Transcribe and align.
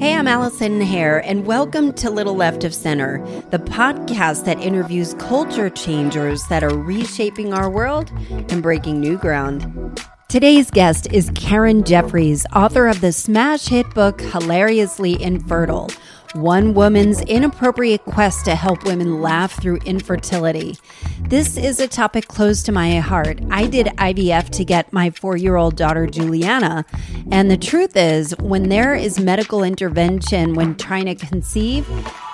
Hey, 0.00 0.14
I'm 0.14 0.26
Allison 0.26 0.80
Hare, 0.80 1.18
and 1.26 1.44
welcome 1.44 1.92
to 1.92 2.08
Little 2.08 2.34
Left 2.34 2.64
of 2.64 2.72
Center, 2.72 3.22
the 3.50 3.58
podcast 3.58 4.46
that 4.46 4.58
interviews 4.58 5.12
culture 5.18 5.68
changers 5.68 6.42
that 6.46 6.64
are 6.64 6.74
reshaping 6.74 7.52
our 7.52 7.68
world 7.68 8.10
and 8.30 8.62
breaking 8.62 9.00
new 9.00 9.18
ground. 9.18 10.00
Today's 10.30 10.70
guest 10.70 11.12
is 11.12 11.30
Karen 11.34 11.84
Jeffries, 11.84 12.46
author 12.54 12.86
of 12.86 13.02
the 13.02 13.12
smash 13.12 13.66
hit 13.66 13.90
book 13.90 14.22
Hilariously 14.22 15.22
Infertile 15.22 15.90
one 16.34 16.74
woman's 16.74 17.20
inappropriate 17.22 18.04
quest 18.04 18.44
to 18.44 18.54
help 18.54 18.84
women 18.84 19.20
laugh 19.20 19.60
through 19.60 19.78
infertility. 19.78 20.76
This 21.22 21.56
is 21.56 21.80
a 21.80 21.88
topic 21.88 22.28
close 22.28 22.62
to 22.64 22.72
my 22.72 22.98
heart. 22.98 23.40
I 23.50 23.66
did 23.66 23.86
IVF 23.86 24.50
to 24.50 24.64
get 24.64 24.92
my 24.92 25.10
four 25.10 25.36
year 25.36 25.56
old 25.56 25.76
daughter, 25.76 26.06
Juliana. 26.06 26.84
And 27.32 27.50
the 27.50 27.56
truth 27.56 27.96
is, 27.96 28.36
when 28.38 28.68
there 28.68 28.94
is 28.94 29.18
medical 29.18 29.64
intervention 29.64 30.54
when 30.54 30.76
trying 30.76 31.06
to 31.06 31.14
conceive, 31.14 31.88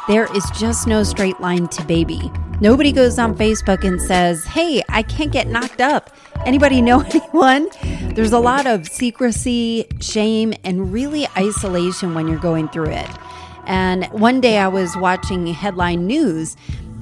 there 0.09 0.33
is 0.37 0.45
just 0.51 0.87
no 0.87 1.03
straight 1.03 1.41
line 1.41 1.67
to 1.69 1.85
baby. 1.85 2.31
Nobody 2.61 2.93
goes 2.93 3.19
on 3.19 3.37
Facebook 3.37 3.83
and 3.83 4.01
says, 4.01 4.45
Hey, 4.45 4.83
I 4.89 5.03
can't 5.03 5.33
get 5.33 5.49
knocked 5.49 5.81
up. 5.81 6.15
Anybody 6.45 6.81
know 6.81 7.01
anyone? 7.15 7.69
There's 8.15 8.33
a 8.33 8.39
lot 8.39 8.67
of 8.67 8.87
secrecy, 8.87 9.87
shame, 10.01 10.55
and 10.65 10.93
really 10.93 11.27
isolation 11.37 12.15
when 12.15 12.29
you're 12.29 12.39
going 12.39 12.69
through 12.69 12.91
it. 12.91 13.09
And 13.67 14.07
one 14.07 14.41
day 14.41 14.59
I 14.59 14.69
was 14.69 14.97
watching 14.97 15.47
headline 15.49 16.07
news 16.07 16.57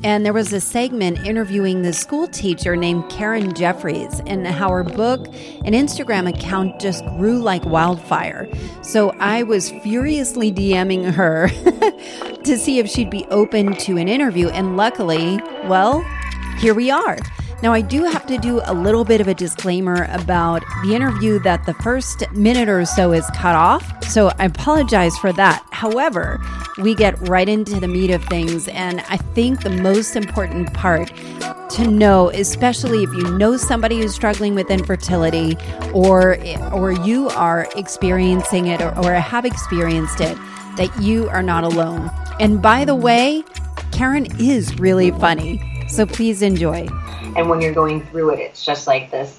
and 0.04 0.26
there 0.26 0.34
was 0.34 0.52
a 0.52 0.60
segment 0.60 1.26
interviewing 1.26 1.80
the 1.80 1.94
school 1.94 2.28
teacher 2.28 2.76
named 2.76 3.08
Karen 3.08 3.54
Jeffries 3.54 4.20
and 4.26 4.46
how 4.46 4.68
her 4.68 4.84
book 4.84 5.26
and 5.64 5.74
Instagram 5.74 6.28
account 6.28 6.78
just 6.78 7.02
grew 7.16 7.38
like 7.38 7.64
wildfire. 7.64 8.46
So 8.82 9.12
I 9.18 9.44
was 9.44 9.70
furiously 9.82 10.52
DMing 10.52 11.10
her 11.10 11.48
to 12.44 12.58
see 12.58 12.78
if 12.78 12.86
she'd 12.86 13.08
be 13.08 13.24
open 13.30 13.76
to 13.76 13.96
an 13.96 14.08
interview. 14.08 14.48
And 14.50 14.76
luckily, 14.76 15.40
well, 15.64 16.04
here 16.58 16.74
we 16.74 16.90
are. 16.90 17.16
Now, 17.62 17.72
I 17.72 17.80
do 17.80 18.04
have 18.04 18.26
to 18.26 18.36
do 18.36 18.60
a 18.64 18.74
little 18.74 19.04
bit 19.06 19.22
of 19.22 19.28
a 19.28 19.32
disclaimer 19.32 20.06
about 20.10 20.62
the 20.84 20.94
interview 20.94 21.38
that 21.44 21.64
the 21.64 21.72
first 21.72 22.30
minute 22.32 22.68
or 22.68 22.84
so 22.84 23.12
is 23.12 23.24
cut 23.34 23.54
off. 23.54 24.04
So 24.04 24.30
I 24.38 24.44
apologize 24.44 25.16
for 25.16 25.32
that. 25.32 25.66
However, 25.84 26.40
we 26.78 26.94
get 26.94 27.14
right 27.28 27.46
into 27.46 27.78
the 27.78 27.88
meat 27.88 28.10
of 28.10 28.24
things. 28.24 28.68
And 28.68 29.02
I 29.02 29.18
think 29.18 29.62
the 29.62 29.68
most 29.68 30.16
important 30.16 30.72
part 30.72 31.12
to 31.72 31.86
know, 31.86 32.30
especially 32.30 33.02
if 33.02 33.12
you 33.12 33.36
know 33.36 33.58
somebody 33.58 33.98
who's 33.98 34.14
struggling 34.14 34.54
with 34.54 34.70
infertility 34.70 35.58
or, 35.92 36.38
or 36.72 36.92
you 36.92 37.28
are 37.28 37.68
experiencing 37.76 38.68
it 38.68 38.80
or, 38.80 38.96
or 38.98 39.12
have 39.12 39.44
experienced 39.44 40.22
it, 40.22 40.38
that 40.78 40.90
you 41.02 41.28
are 41.28 41.42
not 41.42 41.64
alone. 41.64 42.10
And 42.40 42.62
by 42.62 42.86
the 42.86 42.94
way, 42.94 43.44
Karen 43.92 44.26
is 44.40 44.78
really 44.78 45.10
funny. 45.10 45.60
So 45.88 46.06
please 46.06 46.40
enjoy. 46.40 46.88
And 47.36 47.50
when 47.50 47.60
you're 47.60 47.74
going 47.74 48.06
through 48.06 48.30
it, 48.30 48.38
it's 48.38 48.64
just 48.64 48.86
like 48.86 49.10
this 49.10 49.38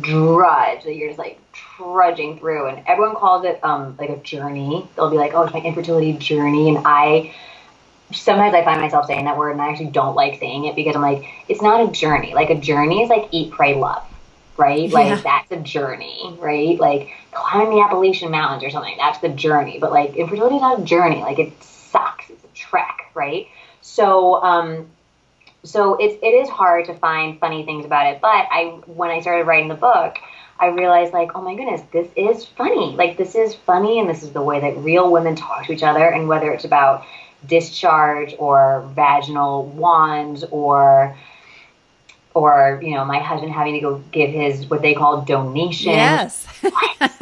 drudge 0.00 0.84
that 0.84 0.94
you're 0.94 1.08
just 1.08 1.18
like 1.18 1.40
trudging 1.76 2.38
through. 2.38 2.68
And 2.68 2.86
everyone 2.86 3.16
calls 3.16 3.44
it 3.44 3.62
um, 3.62 3.96
like 3.98 4.10
a 4.10 4.18
journey. 4.18 4.88
They'll 4.96 5.10
be 5.10 5.16
like, 5.16 5.34
oh, 5.34 5.42
it's 5.42 5.52
my 5.52 5.60
infertility 5.60 6.12
journey. 6.14 6.68
And 6.68 6.78
I 6.84 7.34
sometimes 8.12 8.54
I 8.54 8.64
find 8.64 8.80
myself 8.80 9.06
saying 9.06 9.24
that 9.24 9.36
word 9.36 9.52
and 9.52 9.62
I 9.62 9.70
actually 9.70 9.90
don't 9.90 10.14
like 10.14 10.38
saying 10.38 10.66
it 10.66 10.76
because 10.76 10.94
I'm 10.94 11.02
like, 11.02 11.24
it's 11.48 11.62
not 11.62 11.88
a 11.88 11.92
journey. 11.92 12.34
Like 12.34 12.50
a 12.50 12.60
journey 12.60 13.02
is 13.02 13.08
like 13.08 13.28
eat, 13.32 13.52
pray, 13.52 13.74
love, 13.74 14.04
right? 14.56 14.88
Yeah. 14.88 14.94
Like 14.94 15.22
that's 15.22 15.50
a 15.52 15.56
journey, 15.56 16.36
right? 16.38 16.78
Like 16.78 17.10
climbing 17.32 17.78
the 17.78 17.82
Appalachian 17.82 18.30
Mountains 18.30 18.64
or 18.64 18.70
something. 18.70 18.94
That's 18.98 19.18
the 19.18 19.30
journey. 19.30 19.78
But 19.78 19.92
like 19.92 20.16
infertility 20.16 20.56
is 20.56 20.62
not 20.62 20.80
a 20.80 20.84
journey. 20.84 21.20
Like 21.20 21.38
it 21.38 21.62
sucks. 21.62 22.30
It's 22.30 22.44
a 22.44 22.48
trek, 22.48 23.10
right? 23.14 23.48
So 23.80 24.42
um, 24.42 24.86
so 25.64 25.96
it's 25.96 26.14
it 26.22 26.28
is 26.28 26.48
hard 26.48 26.86
to 26.86 26.94
find 26.94 27.38
funny 27.40 27.64
things 27.64 27.84
about 27.84 28.06
it. 28.06 28.20
But 28.20 28.46
I 28.50 28.80
when 28.86 29.10
I 29.10 29.20
started 29.20 29.46
writing 29.46 29.68
the 29.68 29.74
book, 29.74 30.16
I 30.58 30.68
realized 30.68 31.12
like, 31.12 31.32
oh 31.34 31.42
my 31.42 31.54
goodness, 31.54 31.82
this 31.92 32.08
is 32.16 32.44
funny. 32.44 32.94
Like 32.96 33.16
this 33.16 33.34
is 33.34 33.54
funny, 33.54 33.98
and 33.98 34.08
this 34.08 34.22
is 34.22 34.32
the 34.32 34.42
way 34.42 34.60
that 34.60 34.76
real 34.78 35.10
women 35.10 35.36
talk 35.36 35.66
to 35.66 35.72
each 35.72 35.82
other. 35.82 36.08
And 36.08 36.28
whether 36.28 36.52
it's 36.52 36.64
about 36.64 37.04
discharge 37.46 38.34
or 38.38 38.88
vaginal 38.94 39.66
wands 39.66 40.44
or 40.50 41.16
or 42.34 42.80
you 42.82 42.94
know 42.94 43.04
my 43.04 43.18
husband 43.18 43.52
having 43.52 43.74
to 43.74 43.80
go 43.80 43.98
give 44.10 44.30
his 44.30 44.68
what 44.68 44.82
they 44.82 44.94
call 44.94 45.22
donation 45.22 45.92
yes 45.92 46.46
what? 46.62 47.12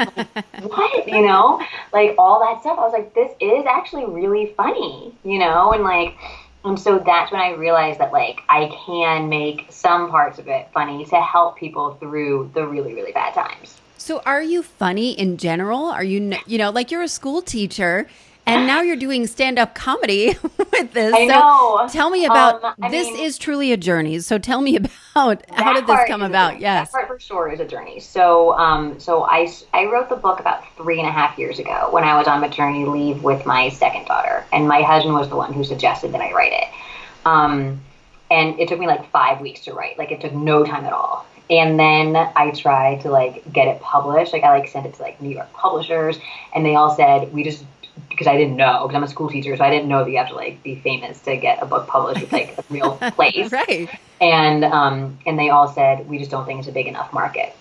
what 0.62 1.08
you 1.08 1.22
know 1.22 1.60
like 1.92 2.14
all 2.18 2.40
that 2.40 2.60
stuff 2.62 2.78
i 2.78 2.82
was 2.82 2.92
like 2.92 3.14
this 3.14 3.30
is 3.40 3.64
actually 3.68 4.06
really 4.06 4.54
funny 4.56 5.14
you 5.24 5.38
know 5.38 5.72
and 5.72 5.84
like 5.84 6.16
and 6.64 6.78
so 6.78 6.98
that's 7.04 7.32
when 7.32 7.40
I 7.40 7.50
realized 7.50 8.00
that 8.00 8.12
like 8.12 8.40
I 8.48 8.70
can 8.86 9.28
make 9.28 9.66
some 9.70 10.10
parts 10.10 10.38
of 10.38 10.48
it 10.48 10.68
funny 10.72 11.04
to 11.06 11.20
help 11.20 11.56
people 11.56 11.94
through 11.94 12.50
the 12.54 12.66
really 12.66 12.94
really 12.94 13.12
bad 13.12 13.34
times. 13.34 13.78
So 13.98 14.20
are 14.26 14.42
you 14.42 14.62
funny 14.62 15.12
in 15.12 15.36
general? 15.36 15.86
Are 15.86 16.04
you 16.04 16.36
you 16.46 16.58
know 16.58 16.70
like 16.70 16.90
you're 16.90 17.02
a 17.02 17.08
school 17.08 17.42
teacher 17.42 18.06
and 18.46 18.66
now 18.66 18.80
you're 18.80 18.96
doing 18.96 19.26
stand 19.26 19.58
up 19.58 19.74
comedy 19.74 20.36
with 20.42 20.92
this. 20.92 21.14
I 21.14 21.24
know. 21.26 21.86
tell 21.90 22.10
me 22.10 22.24
about 22.24 22.62
um, 22.62 22.90
this 22.90 23.06
mean, 23.06 23.20
is 23.20 23.38
truly 23.38 23.72
a 23.72 23.76
journey. 23.76 24.18
So 24.20 24.38
tell 24.38 24.60
me 24.60 24.76
about 25.14 25.44
how 25.50 25.72
did 25.72 25.86
this 25.86 26.00
come 26.08 26.22
about? 26.22 26.60
Yes. 26.60 26.90
That 26.90 26.92
part 26.92 27.08
for 27.08 27.20
sure 27.20 27.50
is 27.50 27.60
a 27.60 27.64
journey. 27.64 28.00
So 28.00 28.56
um 28.58 28.98
so 28.98 29.24
I 29.24 29.52
I 29.72 29.86
wrote 29.86 30.08
the 30.08 30.16
book 30.16 30.40
about 30.40 30.64
three 30.76 30.98
and 30.98 31.08
a 31.08 31.12
half 31.12 31.38
years 31.38 31.58
ago 31.58 31.88
when 31.90 32.04
I 32.04 32.18
was 32.18 32.26
on 32.26 32.40
maternity 32.40 32.84
leave 32.84 33.22
with 33.22 33.46
my 33.46 33.68
second 33.68 34.06
daughter. 34.06 34.44
And 34.52 34.66
my 34.66 34.82
husband 34.82 35.14
was 35.14 35.28
the 35.28 35.36
one 35.36 35.52
who 35.52 35.64
suggested 35.64 36.12
that 36.12 36.20
I 36.20 36.32
write 36.32 36.52
it. 36.52 36.68
Um 37.24 37.80
and 38.30 38.58
it 38.58 38.68
took 38.68 38.78
me 38.78 38.86
like 38.86 39.10
five 39.10 39.40
weeks 39.40 39.60
to 39.64 39.74
write. 39.74 39.98
Like 39.98 40.10
it 40.10 40.20
took 40.20 40.32
no 40.32 40.64
time 40.64 40.84
at 40.84 40.92
all 40.92 41.26
and 41.50 41.78
then 41.78 42.16
I 42.16 42.50
tried 42.52 43.02
to 43.02 43.10
like 43.10 43.52
get 43.52 43.68
it 43.68 43.80
published. 43.82 44.32
Like 44.32 44.42
I 44.42 44.58
like 44.58 44.68
sent 44.68 44.86
it 44.86 44.94
to 44.94 45.02
like 45.02 45.20
New 45.20 45.28
York 45.28 45.52
publishers, 45.52 46.18
and 46.54 46.64
they 46.64 46.74
all 46.76 46.94
said 46.94 47.32
we 47.32 47.44
just 47.44 47.64
because 48.12 48.26
I 48.26 48.36
didn't 48.36 48.56
know 48.56 48.86
because 48.86 48.96
I'm 48.96 49.02
a 49.02 49.08
school 49.08 49.28
teacher, 49.28 49.56
so 49.56 49.64
I 49.64 49.70
didn't 49.70 49.88
know 49.88 50.04
that 50.04 50.10
you 50.10 50.18
have 50.18 50.28
to 50.28 50.34
like 50.34 50.62
be 50.62 50.76
famous 50.76 51.20
to 51.22 51.36
get 51.36 51.62
a 51.62 51.66
book 51.66 51.86
published 51.86 52.20
with 52.20 52.32
like 52.32 52.56
a 52.56 52.64
real 52.70 52.96
place. 53.14 53.50
right. 53.50 53.88
And 54.20 54.64
um, 54.64 55.18
and 55.26 55.38
they 55.38 55.50
all 55.50 55.68
said 55.68 56.08
we 56.08 56.18
just 56.18 56.30
don't 56.30 56.46
think 56.46 56.60
it's 56.60 56.68
a 56.68 56.72
big 56.72 56.86
enough 56.86 57.12
market. 57.12 57.54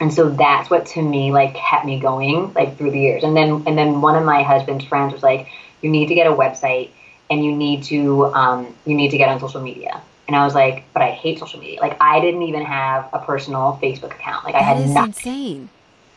And 0.00 0.12
so 0.12 0.28
that's 0.28 0.68
what 0.68 0.86
to 0.86 1.02
me 1.02 1.32
like 1.32 1.54
kept 1.54 1.86
me 1.86 2.00
going 2.00 2.52
like 2.54 2.76
through 2.76 2.90
the 2.90 3.00
years. 3.00 3.22
And 3.22 3.36
then 3.36 3.62
and 3.66 3.78
then 3.78 4.00
one 4.00 4.16
of 4.16 4.24
my 4.24 4.42
husband's 4.42 4.84
friends 4.84 5.12
was 5.12 5.22
like, 5.22 5.48
you 5.82 5.90
need 5.90 6.08
to 6.08 6.14
get 6.14 6.26
a 6.26 6.34
website 6.34 6.90
and 7.30 7.44
you 7.44 7.54
need 7.54 7.84
to 7.84 8.26
um, 8.26 8.74
you 8.84 8.94
need 8.94 9.10
to 9.10 9.18
get 9.18 9.28
on 9.28 9.40
social 9.40 9.60
media. 9.60 10.00
And 10.26 10.34
I 10.34 10.44
was 10.44 10.54
like, 10.54 10.84
but 10.92 11.02
I 11.02 11.12
hate 11.12 11.38
social 11.38 11.60
media. 11.60 11.80
Like 11.80 11.96
I 12.00 12.20
didn't 12.20 12.42
even 12.42 12.62
have 12.62 13.08
a 13.12 13.20
personal 13.20 13.78
Facebook 13.82 14.12
account. 14.12 14.44
Like 14.44 14.54
that 14.54 14.62
I 14.62 14.64
had 14.64 14.78
is 14.78 14.90
nothing. 14.90 15.08
insane 15.08 15.68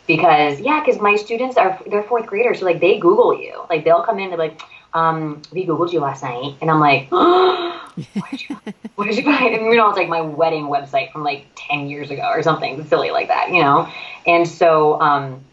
because 0.09 0.59
yeah, 0.59 0.81
because 0.83 0.99
my 0.99 1.15
students 1.15 1.55
are 1.55 1.79
they're 1.87 2.01
fourth 2.01 2.25
graders, 2.25 2.59
so 2.59 2.65
like 2.65 2.81
they 2.81 2.97
Google 2.97 3.39
you, 3.39 3.63
like 3.69 3.83
they'll 3.85 4.01
come 4.01 4.17
in, 4.17 4.29
they're 4.29 4.39
like, 4.39 4.59
um, 4.95 5.43
we 5.51 5.67
Googled 5.67 5.93
you 5.93 5.99
last 5.99 6.23
night, 6.23 6.55
and 6.61 6.71
I'm 6.71 6.79
like, 6.79 7.07
oh, 7.11 7.91
what 8.15 8.31
did 8.31 8.49
you, 8.49 8.57
what 8.95 9.05
did 9.05 9.17
you 9.17 9.23
find? 9.23 9.53
And 9.53 9.65
you 9.65 9.75
know, 9.75 9.87
it's 9.87 9.99
like 9.99 10.09
my 10.09 10.21
wedding 10.21 10.65
website 10.65 11.11
from 11.11 11.23
like 11.23 11.45
ten 11.55 11.87
years 11.87 12.09
ago 12.09 12.27
or 12.27 12.41
something 12.41 12.83
silly 12.87 13.11
like 13.11 13.27
that, 13.27 13.49
you 13.51 13.61
know, 13.61 13.87
and 14.25 14.47
so 14.47 14.99
um. 14.99 15.45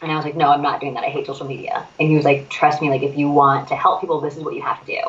And 0.00 0.12
I 0.12 0.16
was 0.16 0.24
like, 0.24 0.36
no, 0.36 0.48
I'm 0.48 0.62
not 0.62 0.80
doing 0.80 0.94
that. 0.94 1.04
I 1.04 1.08
hate 1.08 1.26
social 1.26 1.46
media. 1.46 1.84
And 1.98 2.08
he 2.08 2.14
was 2.14 2.24
like, 2.24 2.48
trust 2.48 2.80
me, 2.80 2.88
like 2.88 3.02
if 3.02 3.16
you 3.16 3.28
want 3.28 3.68
to 3.68 3.76
help 3.76 4.00
people, 4.00 4.20
this 4.20 4.36
is 4.36 4.44
what 4.44 4.54
you 4.54 4.62
have 4.62 4.80
to 4.80 4.86
do. 4.86 5.00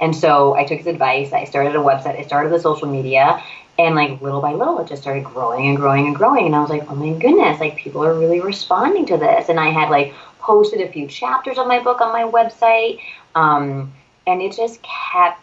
And 0.00 0.14
so 0.14 0.54
I 0.54 0.64
took 0.64 0.78
his 0.78 0.86
advice. 0.86 1.32
I 1.32 1.44
started 1.44 1.74
a 1.74 1.78
website. 1.78 2.18
I 2.18 2.22
started 2.22 2.52
the 2.52 2.60
social 2.60 2.88
media. 2.88 3.42
And 3.78 3.94
like 3.94 4.20
little 4.22 4.40
by 4.40 4.52
little, 4.52 4.78
it 4.78 4.88
just 4.88 5.02
started 5.02 5.24
growing 5.24 5.68
and 5.68 5.76
growing 5.76 6.06
and 6.06 6.16
growing. 6.16 6.46
And 6.46 6.54
I 6.54 6.60
was 6.60 6.70
like, 6.70 6.90
oh 6.90 6.94
my 6.94 7.18
goodness, 7.18 7.60
like 7.60 7.76
people 7.76 8.04
are 8.04 8.14
really 8.14 8.40
responding 8.40 9.04
to 9.06 9.16
this. 9.16 9.48
And 9.48 9.58
I 9.58 9.70
had 9.70 9.90
like 9.90 10.14
posted 10.38 10.80
a 10.80 10.88
few 10.90 11.06
chapters 11.08 11.58
of 11.58 11.66
my 11.66 11.82
book 11.82 12.00
on 12.00 12.12
my 12.12 12.22
website. 12.22 13.00
Um, 13.34 13.92
and 14.26 14.40
it 14.40 14.56
just 14.56 14.80
kept 14.82 15.40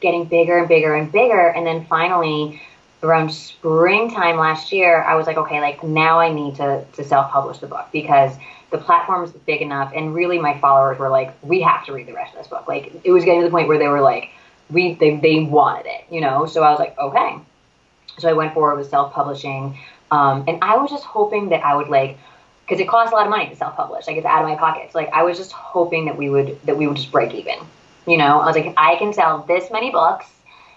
getting 0.00 0.24
bigger 0.24 0.58
and 0.58 0.68
bigger 0.68 0.94
and 0.94 1.12
bigger. 1.12 1.48
And 1.48 1.66
then 1.66 1.84
finally, 1.86 2.60
around 3.06 3.32
springtime 3.32 4.36
last 4.36 4.72
year, 4.72 5.02
I 5.02 5.14
was 5.14 5.26
like, 5.26 5.36
okay, 5.36 5.60
like 5.60 5.82
now 5.82 6.18
I 6.18 6.32
need 6.32 6.56
to, 6.56 6.84
to 6.94 7.04
self 7.04 7.30
publish 7.30 7.58
the 7.58 7.66
book 7.66 7.86
because 7.92 8.36
the 8.70 8.78
platform 8.78 9.24
is 9.24 9.32
big 9.32 9.62
enough. 9.62 9.92
And 9.94 10.14
really, 10.14 10.38
my 10.38 10.58
followers 10.58 10.98
were 10.98 11.08
like, 11.08 11.34
we 11.42 11.60
have 11.62 11.86
to 11.86 11.92
read 11.92 12.06
the 12.06 12.12
rest 12.12 12.34
of 12.34 12.38
this 12.40 12.48
book. 12.48 12.66
Like, 12.66 12.92
it 13.04 13.12
was 13.12 13.24
getting 13.24 13.40
to 13.40 13.46
the 13.46 13.50
point 13.50 13.68
where 13.68 13.78
they 13.78 13.88
were 13.88 14.00
like, 14.00 14.30
we, 14.70 14.94
they, 14.94 15.16
they 15.16 15.40
wanted 15.44 15.86
it, 15.86 16.04
you 16.10 16.20
know? 16.20 16.46
So 16.46 16.62
I 16.62 16.70
was 16.70 16.78
like, 16.78 16.98
okay. 16.98 17.38
So 18.18 18.28
I 18.28 18.32
went 18.32 18.54
forward 18.54 18.76
with 18.76 18.88
self 18.88 19.12
publishing. 19.12 19.78
Um, 20.10 20.44
and 20.48 20.58
I 20.62 20.76
was 20.76 20.90
just 20.90 21.04
hoping 21.04 21.50
that 21.50 21.64
I 21.64 21.76
would 21.76 21.88
like, 21.88 22.18
because 22.64 22.80
it 22.80 22.88
costs 22.88 23.12
a 23.12 23.14
lot 23.14 23.26
of 23.26 23.30
money 23.30 23.48
to 23.48 23.56
self 23.56 23.76
publish. 23.76 24.06
Like 24.06 24.16
it's 24.16 24.26
out 24.26 24.42
of 24.42 24.48
my 24.48 24.56
pocket. 24.56 24.90
So 24.92 24.98
like 24.98 25.10
I 25.12 25.22
was 25.22 25.38
just 25.38 25.52
hoping 25.52 26.06
that 26.06 26.16
we 26.16 26.30
would 26.30 26.60
that 26.62 26.76
we 26.76 26.86
would 26.86 26.96
just 26.96 27.12
break 27.12 27.34
even. 27.34 27.58
You 28.06 28.16
know, 28.16 28.40
I 28.40 28.46
was 28.46 28.56
like, 28.56 28.66
if 28.66 28.74
I 28.76 28.96
can 28.96 29.12
sell 29.12 29.42
this 29.42 29.70
many 29.70 29.90
books, 29.90 30.26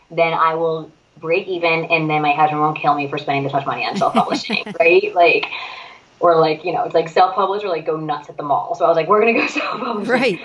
then 0.09 0.33
I 0.33 0.55
will 0.55 0.91
break 1.19 1.47
even, 1.47 1.85
and 1.85 2.09
then 2.09 2.21
my 2.21 2.33
husband 2.33 2.61
won't 2.61 2.77
kill 2.77 2.95
me 2.95 3.07
for 3.07 3.17
spending 3.17 3.43
this 3.43 3.53
much 3.53 3.65
money 3.65 3.85
on 3.85 3.97
self 3.97 4.13
publishing, 4.13 4.63
right? 4.79 5.13
Like, 5.13 5.47
or 6.19 6.39
like 6.39 6.63
you 6.65 6.73
know 6.73 6.83
it's 6.83 6.93
like 6.93 7.09
self-publish 7.09 7.63
or 7.63 7.69
like 7.69 7.85
go 7.85 7.97
nuts 7.97 8.29
at 8.29 8.37
the 8.37 8.43
mall. 8.43 8.75
So 8.75 8.85
I 8.85 8.87
was 8.87 8.95
like, 8.95 9.07
we're 9.07 9.19
gonna 9.19 9.33
go 9.33 9.47
self-published. 9.47 10.09
Right. 10.09 10.39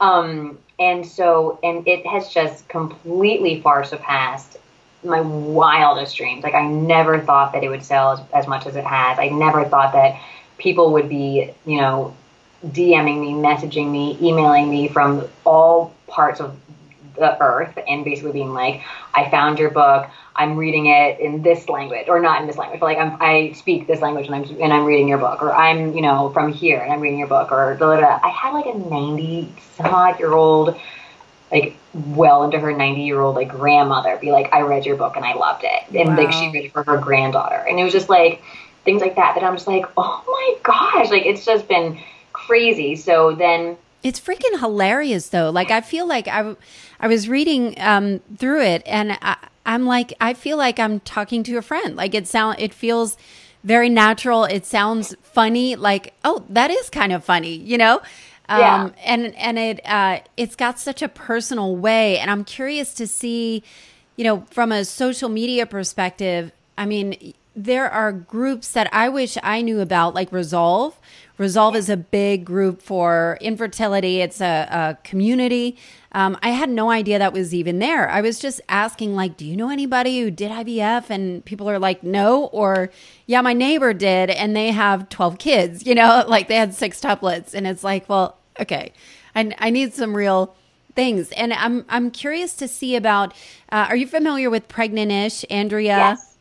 Um, 0.00 0.58
and 0.78 1.06
so 1.06 1.58
and 1.62 1.86
it 1.86 2.06
has 2.06 2.28
just 2.28 2.68
completely 2.68 3.60
far 3.60 3.84
surpassed 3.84 4.58
my 5.04 5.20
wildest 5.20 6.16
dreams. 6.16 6.42
Like 6.42 6.54
I 6.54 6.66
never 6.66 7.20
thought 7.20 7.52
that 7.52 7.62
it 7.62 7.68
would 7.68 7.82
sell 7.82 8.12
as, 8.12 8.20
as 8.32 8.46
much 8.46 8.66
as 8.66 8.76
it 8.76 8.84
has. 8.84 9.18
I 9.18 9.28
never 9.28 9.64
thought 9.64 9.92
that 9.92 10.20
people 10.58 10.92
would 10.92 11.08
be 11.08 11.50
you 11.64 11.80
know 11.80 12.14
DMing 12.66 13.20
me, 13.20 13.32
messaging 13.34 13.90
me, 13.90 14.16
emailing 14.22 14.70
me 14.70 14.88
from 14.88 15.28
all 15.44 15.94
parts 16.06 16.40
of 16.40 16.56
the 17.14 17.40
earth 17.42 17.78
and 17.88 18.04
basically 18.04 18.32
being 18.32 18.52
like, 18.52 18.82
I 19.14 19.30
found 19.30 19.58
your 19.58 19.70
book. 19.70 20.08
I'm 20.36 20.56
reading 20.56 20.86
it 20.86 21.20
in 21.20 21.42
this 21.42 21.68
language, 21.68 22.08
or 22.08 22.20
not 22.20 22.40
in 22.40 22.46
this 22.46 22.56
language, 22.56 22.80
but 22.80 22.86
like 22.86 22.98
I'm, 22.98 23.16
I 23.20 23.52
speak 23.52 23.86
this 23.86 24.00
language 24.00 24.26
and 24.26 24.34
I'm 24.34 24.60
and 24.60 24.72
I'm 24.72 24.84
reading 24.84 25.06
your 25.06 25.18
book, 25.18 25.42
or 25.42 25.54
I'm 25.54 25.94
you 25.94 26.02
know 26.02 26.30
from 26.30 26.52
here 26.52 26.80
and 26.80 26.92
I'm 26.92 27.00
reading 27.00 27.18
your 27.18 27.28
book, 27.28 27.52
or 27.52 27.76
blah, 27.76 27.96
blah, 27.96 27.98
blah. 27.98 28.20
I 28.22 28.28
had 28.28 28.52
like 28.52 28.66
a 28.66 28.76
90 28.76 29.52
some 29.76 29.86
odd 29.86 30.18
year 30.18 30.32
old, 30.32 30.78
like 31.52 31.76
well 31.94 32.42
into 32.42 32.58
her 32.58 32.72
90 32.72 33.02
year 33.02 33.20
old 33.20 33.36
like 33.36 33.48
grandmother 33.48 34.16
be 34.16 34.32
like, 34.32 34.52
I 34.52 34.62
read 34.62 34.84
your 34.84 34.96
book 34.96 35.16
and 35.16 35.24
I 35.24 35.34
loved 35.34 35.62
it, 35.64 35.94
and 35.94 36.10
wow. 36.10 36.24
like 36.24 36.32
she 36.32 36.50
read 36.50 36.64
it 36.64 36.72
for 36.72 36.82
her 36.82 36.98
granddaughter, 36.98 37.64
and 37.68 37.78
it 37.78 37.84
was 37.84 37.92
just 37.92 38.08
like 38.08 38.42
things 38.84 39.00
like 39.00 39.16
that 39.16 39.34
that 39.34 39.44
I'm 39.44 39.54
just 39.54 39.66
like, 39.66 39.86
oh 39.96 40.22
my 40.26 40.58
gosh, 40.62 41.10
like 41.10 41.26
it's 41.26 41.44
just 41.44 41.68
been 41.68 41.98
crazy. 42.32 42.96
So 42.96 43.34
then 43.34 43.76
it's 44.04 44.20
freaking 44.20 44.60
hilarious 44.60 45.30
though. 45.30 45.50
Like 45.50 45.72
I 45.72 45.80
feel 45.80 46.06
like 46.06 46.28
I, 46.28 46.54
I 47.00 47.08
was 47.08 47.28
reading 47.28 47.74
um, 47.80 48.20
through 48.36 48.62
it 48.62 48.82
and 48.86 49.18
I, 49.20 49.36
I'm 49.66 49.86
like 49.86 50.12
I 50.20 50.34
feel 50.34 50.56
like 50.58 50.78
I'm 50.78 51.00
talking 51.00 51.42
to 51.44 51.56
a 51.56 51.62
friend. 51.62 51.96
Like 51.96 52.14
it 52.14 52.28
sound 52.28 52.60
it 52.60 52.72
feels 52.72 53.16
very 53.64 53.88
natural. 53.88 54.44
It 54.44 54.66
sounds 54.66 55.16
funny. 55.22 55.74
Like 55.74 56.12
oh 56.22 56.44
that 56.50 56.70
is 56.70 56.90
kind 56.90 57.12
of 57.12 57.24
funny, 57.24 57.56
you 57.56 57.78
know. 57.78 58.02
Um, 58.46 58.60
yeah. 58.60 58.90
and 59.04 59.34
and 59.36 59.58
it 59.58 59.80
uh, 59.86 60.18
it's 60.36 60.54
got 60.54 60.78
such 60.78 61.00
a 61.00 61.08
personal 61.08 61.74
way, 61.74 62.18
and 62.18 62.30
I'm 62.30 62.44
curious 62.44 62.92
to 62.94 63.06
see, 63.06 63.62
you 64.16 64.24
know, 64.24 64.44
from 64.50 64.70
a 64.70 64.84
social 64.84 65.30
media 65.30 65.64
perspective. 65.64 66.52
I 66.76 66.84
mean, 66.84 67.32
there 67.56 67.88
are 67.90 68.12
groups 68.12 68.72
that 68.72 68.92
I 68.92 69.08
wish 69.08 69.38
I 69.42 69.62
knew 69.62 69.80
about, 69.80 70.14
like 70.14 70.30
Resolve, 70.30 70.98
Resolve 71.36 71.74
is 71.74 71.88
a 71.88 71.96
big 71.96 72.44
group 72.44 72.80
for 72.80 73.38
infertility. 73.40 74.20
It's 74.20 74.40
a, 74.40 74.68
a 74.70 74.98
community. 75.02 75.76
Um, 76.12 76.38
I 76.42 76.50
had 76.50 76.70
no 76.70 76.90
idea 76.90 77.18
that 77.18 77.32
was 77.32 77.52
even 77.52 77.80
there. 77.80 78.08
I 78.08 78.20
was 78.20 78.38
just 78.38 78.60
asking, 78.68 79.16
like, 79.16 79.36
do 79.36 79.44
you 79.44 79.56
know 79.56 79.68
anybody 79.68 80.20
who 80.20 80.30
did 80.30 80.52
IVF? 80.52 81.10
And 81.10 81.44
people 81.44 81.68
are 81.68 81.80
like, 81.80 82.04
no, 82.04 82.44
or 82.46 82.90
yeah, 83.26 83.40
my 83.40 83.52
neighbor 83.52 83.92
did, 83.92 84.30
and 84.30 84.54
they 84.54 84.70
have 84.70 85.08
12 85.08 85.38
kids, 85.38 85.86
you 85.86 85.94
know, 85.96 86.24
like 86.28 86.46
they 86.46 86.54
had 86.54 86.72
six 86.72 87.00
tuplets. 87.00 87.52
And 87.52 87.66
it's 87.66 87.82
like, 87.82 88.08
well, 88.08 88.38
okay, 88.60 88.92
I, 89.34 89.52
I 89.58 89.70
need 89.70 89.92
some 89.92 90.16
real 90.16 90.54
things. 90.94 91.32
And 91.32 91.52
I'm, 91.52 91.84
I'm 91.88 92.12
curious 92.12 92.54
to 92.54 92.68
see 92.68 92.94
about, 92.94 93.32
uh, 93.72 93.86
are 93.88 93.96
you 93.96 94.06
familiar 94.06 94.50
with 94.50 94.68
Pregnant-ish, 94.68 95.44
Andrea? 95.50 95.96
Yes. 95.96 96.36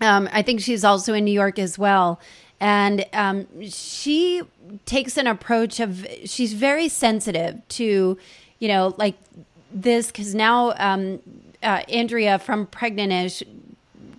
Um, 0.00 0.28
I 0.32 0.42
think 0.42 0.60
she's 0.60 0.82
also 0.82 1.14
in 1.14 1.24
New 1.24 1.30
York 1.30 1.56
as 1.60 1.78
well 1.78 2.20
and 2.64 3.04
um, 3.12 3.46
she 3.68 4.40
takes 4.86 5.18
an 5.18 5.26
approach 5.26 5.80
of 5.80 6.06
she's 6.24 6.54
very 6.54 6.88
sensitive 6.88 7.60
to 7.68 8.16
you 8.58 8.68
know 8.68 8.94
like 8.96 9.16
this 9.70 10.06
because 10.06 10.34
now 10.34 10.72
um, 10.78 11.20
uh, 11.62 11.82
andrea 11.90 12.38
from 12.38 12.66
Pregnant-ish 12.66 13.42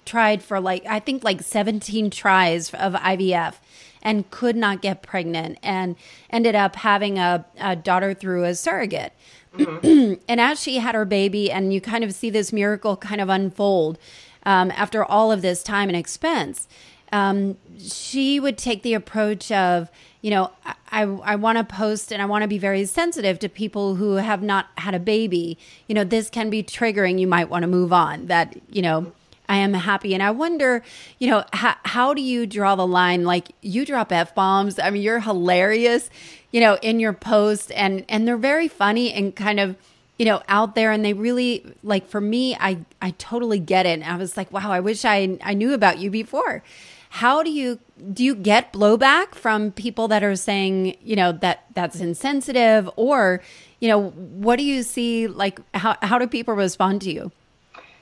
tried 0.05 0.43
for 0.43 0.59
like 0.59 0.85
i 0.85 0.99
think 0.99 1.23
like 1.23 1.41
17 1.41 2.11
tries 2.11 2.71
of 2.75 2.93
ivf 2.93 3.55
and 4.03 4.29
could 4.29 4.55
not 4.55 4.79
get 4.83 5.01
pregnant 5.01 5.57
and 5.63 5.95
ended 6.29 6.53
up 6.53 6.75
having 6.75 7.17
a, 7.17 7.43
a 7.59 7.75
daughter 7.75 8.13
through 8.13 8.43
a 8.43 8.53
surrogate 8.53 9.13
mm-hmm. 9.57 10.21
and 10.27 10.39
as 10.39 10.61
she 10.61 10.77
had 10.77 10.93
her 10.93 11.05
baby 11.05 11.51
and 11.51 11.73
you 11.73 11.81
kind 11.81 12.03
of 12.03 12.13
see 12.13 12.29
this 12.29 12.53
miracle 12.53 12.95
kind 12.95 13.19
of 13.19 13.27
unfold 13.27 13.97
um, 14.45 14.69
after 14.75 15.03
all 15.03 15.31
of 15.31 15.41
this 15.41 15.63
time 15.63 15.89
and 15.89 15.97
expense 15.97 16.67
um, 17.15 17.57
she 17.79 18.41
would 18.41 18.57
take 18.57 18.83
the 18.83 18.93
approach 18.93 19.49
of, 19.49 19.89
you 20.21 20.31
know, 20.31 20.51
I, 20.91 21.03
I 21.03 21.35
want 21.37 21.57
to 21.57 21.63
post 21.63 22.11
and 22.11 22.21
I 22.21 22.25
want 22.25 22.41
to 22.41 22.47
be 22.47 22.57
very 22.57 22.83
sensitive 22.83 23.39
to 23.39 23.47
people 23.47 23.95
who 23.95 24.15
have 24.15 24.41
not 24.41 24.67
had 24.77 24.93
a 24.93 24.99
baby. 24.99 25.57
You 25.87 25.95
know, 25.95 26.03
this 26.03 26.29
can 26.29 26.49
be 26.49 26.61
triggering. 26.61 27.17
You 27.17 27.27
might 27.27 27.49
want 27.49 27.63
to 27.63 27.67
move 27.67 27.93
on. 27.93 28.25
That, 28.27 28.57
you 28.69 28.81
know, 28.81 29.13
I 29.47 29.57
am 29.57 29.73
happy. 29.73 30.13
And 30.13 30.21
I 30.21 30.31
wonder, 30.31 30.83
you 31.19 31.29
know, 31.29 31.45
how, 31.53 31.75
how 31.83 32.13
do 32.13 32.21
you 32.21 32.45
draw 32.45 32.75
the 32.75 32.87
line? 32.87 33.23
Like 33.23 33.51
you 33.61 33.85
drop 33.85 34.11
F 34.11 34.35
bombs. 34.35 34.77
I 34.77 34.89
mean, 34.89 35.01
you're 35.01 35.21
hilarious, 35.21 36.09
you 36.51 36.59
know, 36.59 36.77
in 36.81 36.99
your 36.99 37.13
post 37.13 37.71
and, 37.71 38.03
and 38.09 38.27
they're 38.27 38.35
very 38.35 38.67
funny 38.67 39.13
and 39.13 39.33
kind 39.33 39.61
of, 39.61 39.77
you 40.17 40.25
know, 40.25 40.41
out 40.49 40.75
there 40.75 40.91
and 40.91 41.05
they 41.05 41.13
really 41.13 41.63
like 41.81 42.07
for 42.07 42.19
me, 42.19 42.55
I, 42.55 42.79
I 43.01 43.11
totally 43.11 43.59
get 43.59 43.85
it. 43.85 44.01
And 44.01 44.03
I 44.03 44.17
was 44.17 44.35
like, 44.35 44.51
wow, 44.51 44.69
I 44.69 44.81
wish 44.81 45.05
I, 45.05 45.37
I 45.41 45.53
knew 45.53 45.73
about 45.73 45.99
you 45.99 46.09
before 46.09 46.61
how 47.15 47.41
do 47.41 47.49
you 47.49 47.79
do 48.11 48.25
you 48.25 48.35
get 48.35 48.73
blowback 48.73 49.35
from 49.35 49.71
people 49.71 50.09
that 50.09 50.21
are 50.21 50.35
saying 50.35 50.97
you 51.01 51.15
know 51.15 51.31
that 51.31 51.63
that's 51.73 52.01
insensitive? 52.01 52.89
Or 52.97 53.41
you 53.79 53.87
know 53.87 54.09
what 54.09 54.57
do 54.57 54.63
you 54.63 54.83
see 54.83 55.27
like 55.27 55.61
how, 55.73 55.95
how 56.01 56.19
do 56.19 56.27
people 56.27 56.55
respond 56.55 57.01
to 57.03 57.13
you? 57.13 57.31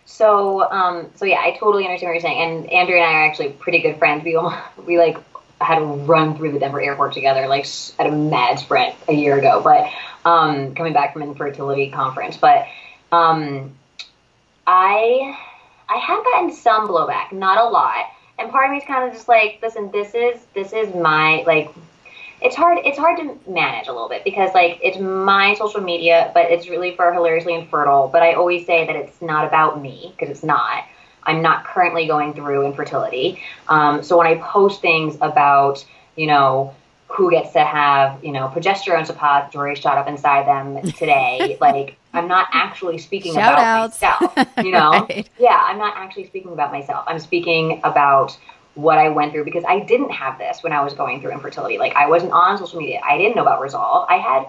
So 0.06 0.68
um 0.71 1.12
so 1.13 1.25
yeah 1.25 1.42
i 1.42 1.56
totally 1.60 1.86
understand 1.86 2.10
what 2.10 2.13
you're 2.13 2.21
saying. 2.21 2.42
And 2.42 2.71
andrea 2.71 3.04
and 3.04 3.06
i 3.06 3.19
are 3.19 3.25
actually 3.30 3.50
pretty 3.50 3.83
good 3.83 4.00
friends. 4.00 4.24
We 4.24 4.36
we 4.88 4.98
like 4.98 5.18
had 5.62 5.77
to 5.77 5.86
run 5.86 6.36
through 6.36 6.54
the 6.54 6.60
denver 6.60 6.81
airport 6.81 7.13
together 7.13 7.48
like 7.48 7.68
at 8.00 8.07
a 8.07 8.12
mad 8.12 8.57
sprint 8.57 8.95
a 9.07 9.13
year 9.13 9.38
ago. 9.38 9.62
But 9.63 9.92
um 10.27 10.74
coming 10.74 10.94
back 10.94 11.13
from 11.13 11.21
an 11.21 11.30
infertility 11.30 11.92
conference. 11.92 12.36
But 12.36 12.65
um 13.12 13.75
i 14.65 15.38
i 15.88 15.98
have 15.98 16.24
gotten 16.24 16.51
some 16.51 16.88
blowback. 16.88 17.31
Not 17.31 17.60
a 17.60 17.69
lot 17.69 18.06
and 18.39 18.51
part 18.51 18.65
of 18.65 18.71
me 18.71 18.77
is 18.77 18.83
kind 18.85 19.07
of 19.07 19.13
just 19.13 19.27
like, 19.27 19.59
listen, 19.62 19.91
this 19.91 20.13
is 20.13 20.41
this 20.53 20.74
is 20.74 20.94
my 20.95 21.44
like. 21.45 21.69
It's 22.41 22.57
hard. 22.57 22.80
It's 22.83 22.97
hard 22.97 23.18
to 23.19 23.39
manage 23.50 23.88
a 23.88 23.94
little 23.94 24.09
bit 24.09 24.25
because 24.25 24.53
like 24.53 24.77
it's 24.83 25.00
my 25.00 25.56
social 25.56 25.80
media, 25.80 26.30
but 26.33 26.51
it's 26.51 26.68
really 26.68 26.94
for 26.94 27.13
hilariously 27.13 27.53
infertile. 27.53 28.09
But 28.09 28.21
I 28.21 28.33
always 28.33 28.65
say 28.65 28.85
that 28.85 28.97
it's 28.97 29.21
not 29.21 29.47
about 29.47 29.81
me 29.81 30.13
because 30.13 30.30
it's 30.30 30.44
not. 30.44 30.83
I'm 31.25 31.41
not 31.41 31.63
currently 31.63 32.06
going 32.06 32.33
through 32.33 32.65
infertility. 32.65 33.41
Um, 33.69 34.03
so 34.03 34.18
when 34.18 34.27
I 34.27 34.36
post 34.44 34.81
things 34.81 35.15
about 35.21 35.86
you 36.18 36.27
know 36.27 36.75
who 37.13 37.29
gets 37.29 37.53
to 37.53 37.63
have, 37.63 38.24
you 38.24 38.31
know, 38.31 38.51
progesterone 38.53 39.05
suppositories 39.05 39.77
shot 39.77 39.98
up 39.98 40.08
inside 40.08 40.48
them 40.48 40.91
today. 40.98 41.58
like, 41.62 41.98
I'm 42.13 42.27
not 42.27 42.48
actually 42.53 42.98
speaking 43.00 43.34
Shout 43.34 43.53
about 43.53 43.65
outs. 43.65 44.01
myself, 44.01 44.48
you 44.63 44.72
know? 44.72 44.91
right. 45.10 45.29
Yeah, 45.39 45.62
I'm 45.65 45.77
not 45.77 45.96
actually 45.98 46.27
speaking 46.27 46.51
about 46.53 46.72
myself. 46.72 47.05
I'm 47.08 47.20
speaking 47.20 47.82
about 47.84 48.38
what 48.75 48.98
I 48.98 49.10
went 49.10 49.34
through 49.34 49.46
because 49.46 49.63
I 49.67 49.79
didn't 49.79 50.12
have 50.12 50.38
this 50.38 50.63
when 50.63 50.74
I 50.74 50.84
was 50.84 50.93
going 50.93 51.22
through 51.22 51.32
infertility. 51.32 51.77
Like, 51.77 51.96
I 51.96 52.08
wasn't 52.08 52.32
on 52.32 52.58
social 52.58 52.79
media. 52.79 53.01
I 53.03 53.17
didn't 53.17 53.36
know 53.36 53.41
about 53.41 53.62
Resolve. 53.62 54.08
I 54.10 54.17
had 54.17 54.46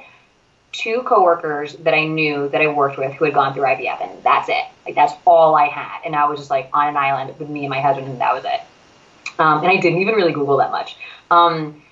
two 0.72 1.02
coworkers 1.02 1.74
that 1.76 1.94
I 1.94 2.04
knew 2.04 2.48
that 2.48 2.60
I 2.60 2.66
worked 2.68 2.98
with 2.98 3.12
who 3.12 3.24
had 3.24 3.34
gone 3.34 3.54
through 3.54 3.64
IVF, 3.64 4.02
and 4.02 4.22
that's 4.22 4.48
it. 4.48 4.64
Like, 4.84 4.94
that's 4.94 5.14
all 5.26 5.54
I 5.54 5.66
had. 5.66 6.00
And 6.04 6.16
I 6.16 6.26
was 6.26 6.38
just 6.38 6.50
like 6.50 6.68
on 6.72 6.88
an 6.88 6.96
island 6.96 7.38
with 7.38 7.48
me 7.48 7.60
and 7.60 7.70
my 7.70 7.80
husband, 7.80 8.08
and 8.08 8.20
that 8.20 8.34
was 8.34 8.44
it. 8.44 8.60
Um, 9.38 9.58
and 9.58 9.68
I 9.68 9.76
didn't 9.76 10.00
even 10.00 10.14
really 10.14 10.32
Google 10.32 10.56
that 10.58 10.70
much. 10.70 10.96
Um, 11.30 11.82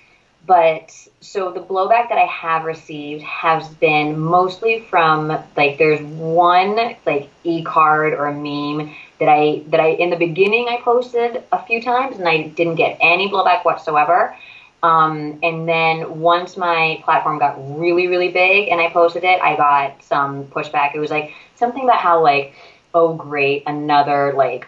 but 0.45 0.91
so 1.21 1.51
the 1.51 1.61
blowback 1.61 2.09
that 2.09 2.17
I 2.17 2.25
have 2.25 2.65
received 2.65 3.23
has 3.23 3.67
been 3.75 4.19
mostly 4.19 4.81
from 4.89 5.29
like 5.55 5.77
there's 5.77 6.01
one 6.01 6.95
like 7.05 7.29
e-card 7.43 8.13
or 8.13 8.27
a 8.27 8.33
meme 8.33 8.93
that 9.19 9.29
I 9.29 9.63
that 9.67 9.79
I 9.79 9.89
in 9.89 10.09
the 10.09 10.17
beginning 10.17 10.67
I 10.69 10.81
posted 10.81 11.43
a 11.51 11.65
few 11.65 11.81
times 11.81 12.17
and 12.17 12.27
I 12.27 12.47
didn't 12.47 12.75
get 12.75 12.97
any 12.99 13.29
blowback 13.29 13.63
whatsoever. 13.63 14.35
Um, 14.81 15.39
and 15.43 15.67
then 15.67 16.19
once 16.19 16.57
my 16.57 17.01
platform 17.05 17.39
got 17.39 17.55
really 17.79 18.07
really 18.07 18.29
big 18.29 18.67
and 18.67 18.81
I 18.81 18.89
posted 18.89 19.23
it, 19.23 19.41
I 19.41 19.55
got 19.55 20.03
some 20.03 20.45
pushback. 20.47 20.93
It 20.93 20.99
was 20.99 21.09
like 21.09 21.33
something 21.55 21.83
about 21.85 21.99
how 21.99 22.21
like 22.21 22.53
oh 22.93 23.13
great 23.13 23.63
another 23.65 24.33
like 24.35 24.67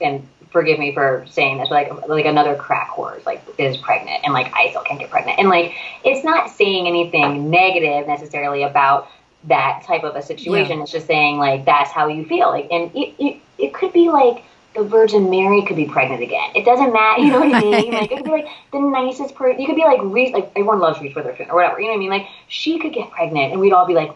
and 0.00 0.26
forgive 0.50 0.78
me 0.78 0.94
for 0.94 1.24
saying 1.28 1.58
this, 1.58 1.68
but 1.68 1.90
like 1.90 2.08
like 2.08 2.24
another 2.24 2.54
crack 2.54 2.90
whore 2.90 3.24
like 3.26 3.42
is 3.58 3.76
pregnant 3.76 4.24
and 4.24 4.32
like 4.32 4.52
I 4.54 4.70
still 4.70 4.82
can't 4.82 4.98
get 4.98 5.10
pregnant. 5.10 5.38
And 5.38 5.48
like 5.48 5.74
it's 6.04 6.24
not 6.24 6.50
saying 6.50 6.86
anything 6.86 7.50
negative 7.50 8.06
necessarily 8.06 8.62
about 8.62 9.08
that 9.44 9.82
type 9.86 10.02
of 10.02 10.16
a 10.16 10.22
situation. 10.22 10.78
Yeah. 10.78 10.82
It's 10.82 10.92
just 10.92 11.06
saying 11.06 11.38
like 11.38 11.64
that's 11.64 11.90
how 11.90 12.08
you 12.08 12.24
feel. 12.26 12.48
Like 12.48 12.68
and 12.70 12.90
it, 12.94 13.14
it 13.18 13.40
it 13.58 13.74
could 13.74 13.92
be 13.92 14.08
like 14.08 14.44
the 14.76 14.84
Virgin 14.84 15.30
Mary 15.30 15.62
could 15.62 15.76
be 15.76 15.86
pregnant 15.86 16.22
again. 16.22 16.50
It 16.54 16.64
doesn't 16.64 16.92
matter, 16.92 17.22
you 17.22 17.32
know 17.32 17.40
what 17.40 17.54
I 17.54 17.60
mean? 17.60 17.92
Like 17.92 18.12
it 18.12 18.16
could 18.16 18.24
be 18.24 18.30
like 18.30 18.48
the 18.72 18.80
nicest 18.80 19.34
person. 19.34 19.60
You 19.60 19.66
could 19.66 19.76
be 19.76 19.84
like 19.84 20.00
Reese, 20.02 20.32
like 20.32 20.50
everyone 20.50 20.80
loves 20.80 21.00
Reese 21.00 21.14
Witherspoon 21.14 21.50
or 21.50 21.56
whatever. 21.56 21.80
You 21.80 21.86
know 21.86 21.92
what 21.92 21.96
I 21.96 22.00
mean? 22.00 22.10
Like 22.10 22.26
she 22.48 22.78
could 22.78 22.92
get 22.92 23.10
pregnant, 23.10 23.52
and 23.52 23.60
we'd 23.60 23.72
all 23.72 23.86
be 23.86 23.94
like, 23.94 24.12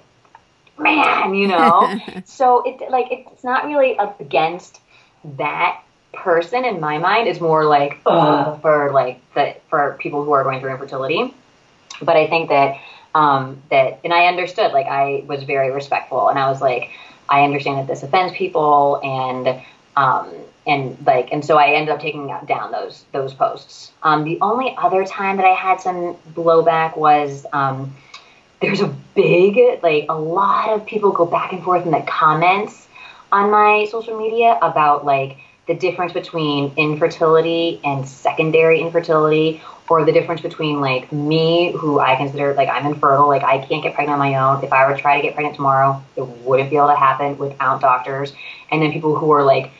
man, 0.79 1.35
you 1.35 1.49
know. 1.49 1.99
so 2.25 2.63
it 2.65 2.91
like 2.91 3.07
it's 3.11 3.43
not 3.43 3.67
really 3.67 3.97
against 4.21 4.81
that 5.25 5.83
person 6.13 6.65
in 6.65 6.81
my 6.81 6.99
mind 6.99 7.29
is 7.29 7.41
more 7.41 7.65
like 7.65 8.01
Ugh, 8.07 8.61
for 8.61 8.93
like 8.93 9.21
the 9.35 9.55
for 9.69 9.97
people 10.01 10.25
who 10.25 10.33
are 10.33 10.43
going 10.43 10.61
through 10.61 10.73
infertility. 10.73 11.35
But 12.03 12.17
I 12.17 12.27
think 12.27 12.49
that 12.49 12.79
um, 13.15 13.63
that 13.71 14.01
and 14.05 14.13
I 14.13 14.27
understood 14.27 14.73
like 14.73 14.87
I 14.87 15.25
was 15.27 15.43
very 15.45 15.71
respectful 15.71 16.29
and 16.29 16.39
I 16.39 16.49
was 16.49 16.61
like 16.61 16.91
I 17.29 17.45
understand 17.45 17.79
that 17.79 17.87
this 17.87 18.03
offends 18.03 18.35
people 18.35 19.01
and 19.03 19.61
um, 19.97 20.33
and 20.67 20.97
like 21.07 21.33
and 21.33 21.45
so 21.45 21.57
I 21.57 21.75
ended 21.75 21.95
up 21.95 22.01
taking 22.01 22.27
down 22.47 22.73
those 22.73 23.05
those 23.13 23.35
posts. 23.35 23.93
Um, 24.03 24.25
the 24.25 24.39
only 24.41 24.75
other 24.79 25.05
time 25.05 25.37
that 25.37 25.47
I 25.47 25.55
had 25.55 25.81
some 25.81 26.17
blowback 26.33 26.97
was 26.97 27.47
um, 27.53 27.95
there's 28.61 28.81
a 28.81 28.95
big 29.15 29.83
like 29.83 30.07
a 30.09 30.19
lot 30.19 30.71
of 30.71 30.87
people 30.87 31.13
go 31.13 31.27
back 31.27 31.53
and 31.53 31.63
forth 31.63 31.85
in 31.85 31.91
the 31.91 32.05
comments 32.07 32.89
on 33.33 33.51
my 33.51 33.87
social 33.91 34.19
media 34.19 34.59
about 34.63 35.05
like 35.05 35.39
the 35.67 35.75
difference 35.75 36.13
between 36.13 36.73
infertility 36.77 37.81
and 37.85 38.07
secondary 38.09 38.81
infertility 38.81 39.63
or 39.89 40.05
the 40.05 40.13
difference 40.13 40.41
between 40.41 40.81
like 40.81 41.13
me 41.13 41.73
who 41.73 42.01
i 42.01 42.17
consider 42.17 42.55
like 42.55 42.69
i'm 42.69 42.87
infertile 42.87 43.29
like 43.29 43.43
i 43.43 43.59
can't 43.59 43.83
get 43.83 43.95
pregnant 43.95 44.15
on 44.15 44.19
my 44.19 44.35
own. 44.37 44.65
If 44.65 44.73
i 44.73 44.87
were 44.87 44.97
to 44.97 45.01
try 45.01 45.17
to 45.17 45.23
get 45.23 45.35
pregnant 45.35 45.57
tomorrow 45.57 46.03
it 46.17 46.23
wouldn't 46.23 46.71
be 46.71 46.77
able 46.77 46.89
to 46.89 46.97
happen 46.97 47.39
without 47.39 47.81
doctors. 47.81 48.33
And 48.71 48.83
then 48.83 48.93
people 48.93 49.17
who 49.17 49.31
are 49.33 49.45
like 49.45 49.71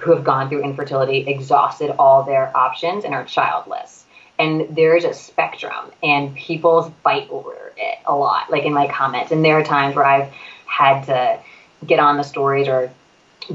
who 0.00 0.14
have 0.14 0.24
gone 0.24 0.48
through 0.48 0.62
infertility 0.62 1.26
exhausted 1.26 1.94
all 1.98 2.22
their 2.22 2.56
options 2.56 3.04
and 3.04 3.14
are 3.14 3.24
childless. 3.24 4.04
And 4.38 4.76
there's 4.76 5.04
a 5.04 5.12
spectrum 5.12 5.92
and 6.02 6.34
people 6.36 6.94
fight 7.02 7.28
over 7.30 7.72
it 7.76 7.98
a 8.06 8.14
lot 8.14 8.50
like 8.50 8.64
in 8.64 8.72
my 8.72 8.86
comments. 8.88 9.32
And 9.32 9.44
there 9.44 9.58
are 9.58 9.64
times 9.64 9.96
where 9.96 10.04
i've 10.04 10.32
had 10.66 11.04
to 11.04 11.38
get 11.86 11.98
on 11.98 12.16
the 12.16 12.22
stories 12.22 12.68
or 12.68 12.92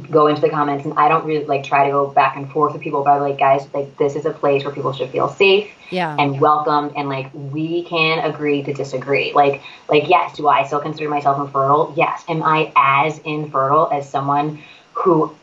go 0.09 0.27
into 0.27 0.41
the 0.41 0.49
comments 0.49 0.85
and 0.85 0.93
I 0.95 1.07
don't 1.07 1.25
really 1.25 1.45
like 1.45 1.63
try 1.63 1.85
to 1.85 1.91
go 1.91 2.07
back 2.07 2.35
and 2.35 2.49
forth 2.51 2.73
with 2.73 2.81
people, 2.81 3.03
but 3.03 3.11
I'm 3.11 3.21
like, 3.21 3.37
guys, 3.37 3.67
like 3.73 3.95
this 3.97 4.15
is 4.15 4.25
a 4.25 4.31
place 4.31 4.63
where 4.63 4.73
people 4.73 4.91
should 4.93 5.09
feel 5.09 5.29
safe 5.29 5.69
yeah. 5.91 6.15
and 6.17 6.39
welcomed 6.39 6.93
and 6.95 7.09
like 7.09 7.29
we 7.33 7.83
can 7.83 8.19
agree 8.19 8.63
to 8.63 8.73
disagree. 8.73 9.33
Like 9.33 9.61
like 9.89 10.09
yes, 10.09 10.37
do 10.37 10.47
I 10.47 10.65
still 10.65 10.79
consider 10.79 11.09
myself 11.09 11.39
infertile? 11.39 11.93
Yes. 11.95 12.23
Am 12.27 12.41
I 12.41 12.71
as 12.75 13.19
infertile 13.19 13.89
as 13.91 14.09
someone 14.09 14.59
who 14.93 15.35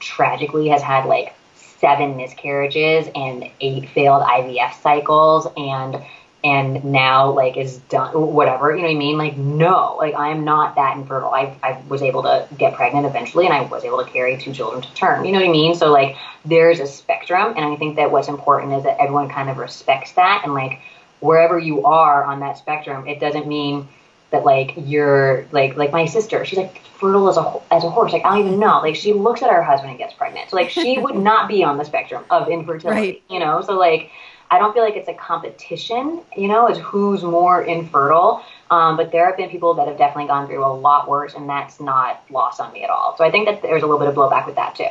tragically 0.00 0.68
has 0.68 0.82
had 0.82 1.06
like 1.06 1.34
seven 1.54 2.16
miscarriages 2.16 3.08
and 3.14 3.50
eight 3.60 3.88
failed 3.88 4.22
IVF 4.22 4.80
cycles 4.82 5.46
and 5.56 6.02
and 6.42 6.84
now 6.84 7.30
like 7.30 7.56
is 7.56 7.78
done 7.88 8.12
whatever 8.14 8.74
you 8.74 8.82
know 8.82 8.88
what 8.88 8.94
i 8.94 8.98
mean? 8.98 9.18
Like 9.18 9.36
no 9.36 9.96
like 9.98 10.14
i 10.14 10.28
am 10.28 10.44
not 10.44 10.74
that 10.76 10.96
infertile. 10.96 11.30
I, 11.30 11.56
I 11.62 11.82
was 11.88 12.02
able 12.02 12.22
to 12.22 12.46
get 12.56 12.74
pregnant 12.74 13.06
eventually 13.06 13.44
and 13.44 13.54
i 13.54 13.62
was 13.62 13.84
able 13.84 14.04
to 14.04 14.10
carry 14.10 14.38
two 14.38 14.52
children 14.52 14.82
to 14.82 14.94
term 14.94 15.24
you 15.24 15.32
know 15.32 15.40
what 15.40 15.48
i 15.48 15.52
mean? 15.52 15.74
So 15.74 15.90
like 15.90 16.16
there's 16.44 16.80
a 16.80 16.86
spectrum 16.86 17.54
and 17.56 17.64
i 17.64 17.76
think 17.76 17.96
that 17.96 18.10
what's 18.10 18.28
important 18.28 18.72
is 18.72 18.84
that 18.84 18.96
everyone 19.00 19.28
kind 19.28 19.50
of 19.50 19.58
respects 19.58 20.12
that 20.12 20.42
and 20.44 20.54
like 20.54 20.80
wherever 21.20 21.58
you 21.58 21.84
are 21.84 22.24
on 22.24 22.40
that 22.40 22.56
spectrum 22.56 23.06
it 23.06 23.20
doesn't 23.20 23.46
mean 23.46 23.86
that 24.30 24.44
like 24.44 24.72
you're 24.76 25.46
like 25.52 25.76
like 25.76 25.92
my 25.92 26.06
sister 26.06 26.44
she's 26.44 26.58
like 26.58 26.80
fertile 26.98 27.28
as 27.28 27.36
a 27.36 27.74
as 27.74 27.84
a 27.84 27.90
horse 27.90 28.12
like 28.12 28.24
i 28.24 28.30
don't 28.30 28.46
even 28.46 28.58
know 28.58 28.80
like 28.80 28.94
she 28.94 29.12
looks 29.12 29.42
at 29.42 29.50
her 29.50 29.62
husband 29.62 29.90
and 29.90 29.98
gets 29.98 30.14
pregnant. 30.14 30.50
So 30.50 30.56
like 30.56 30.70
she 30.70 30.98
would 30.98 31.16
not 31.16 31.48
be 31.48 31.64
on 31.64 31.78
the 31.78 31.84
spectrum 31.84 32.24
of 32.30 32.48
infertility 32.48 33.00
right. 33.00 33.22
you 33.28 33.38
know? 33.38 33.62
So 33.62 33.78
like 33.78 34.10
I 34.50 34.58
don't 34.58 34.72
feel 34.74 34.82
like 34.82 34.96
it's 34.96 35.08
a 35.08 35.14
competition, 35.14 36.22
you 36.36 36.48
know, 36.48 36.66
it's 36.66 36.78
who's 36.80 37.22
more 37.22 37.62
infertile. 37.62 38.44
Um, 38.70 38.96
but 38.96 39.10
there 39.10 39.26
have 39.26 39.36
been 39.36 39.50
people 39.50 39.74
that 39.74 39.88
have 39.88 39.98
definitely 39.98 40.26
gone 40.26 40.46
through 40.46 40.64
a 40.64 40.72
lot 40.72 41.08
worse, 41.08 41.34
and 41.34 41.48
that's 41.48 41.80
not 41.80 42.22
lost 42.30 42.60
on 42.60 42.72
me 42.72 42.84
at 42.84 42.90
all. 42.90 43.16
So 43.16 43.24
I 43.24 43.30
think 43.30 43.46
that 43.46 43.62
there's 43.62 43.82
a 43.82 43.86
little 43.86 43.98
bit 43.98 44.08
of 44.08 44.14
blowback 44.14 44.46
with 44.46 44.54
that 44.56 44.76
too. 44.76 44.88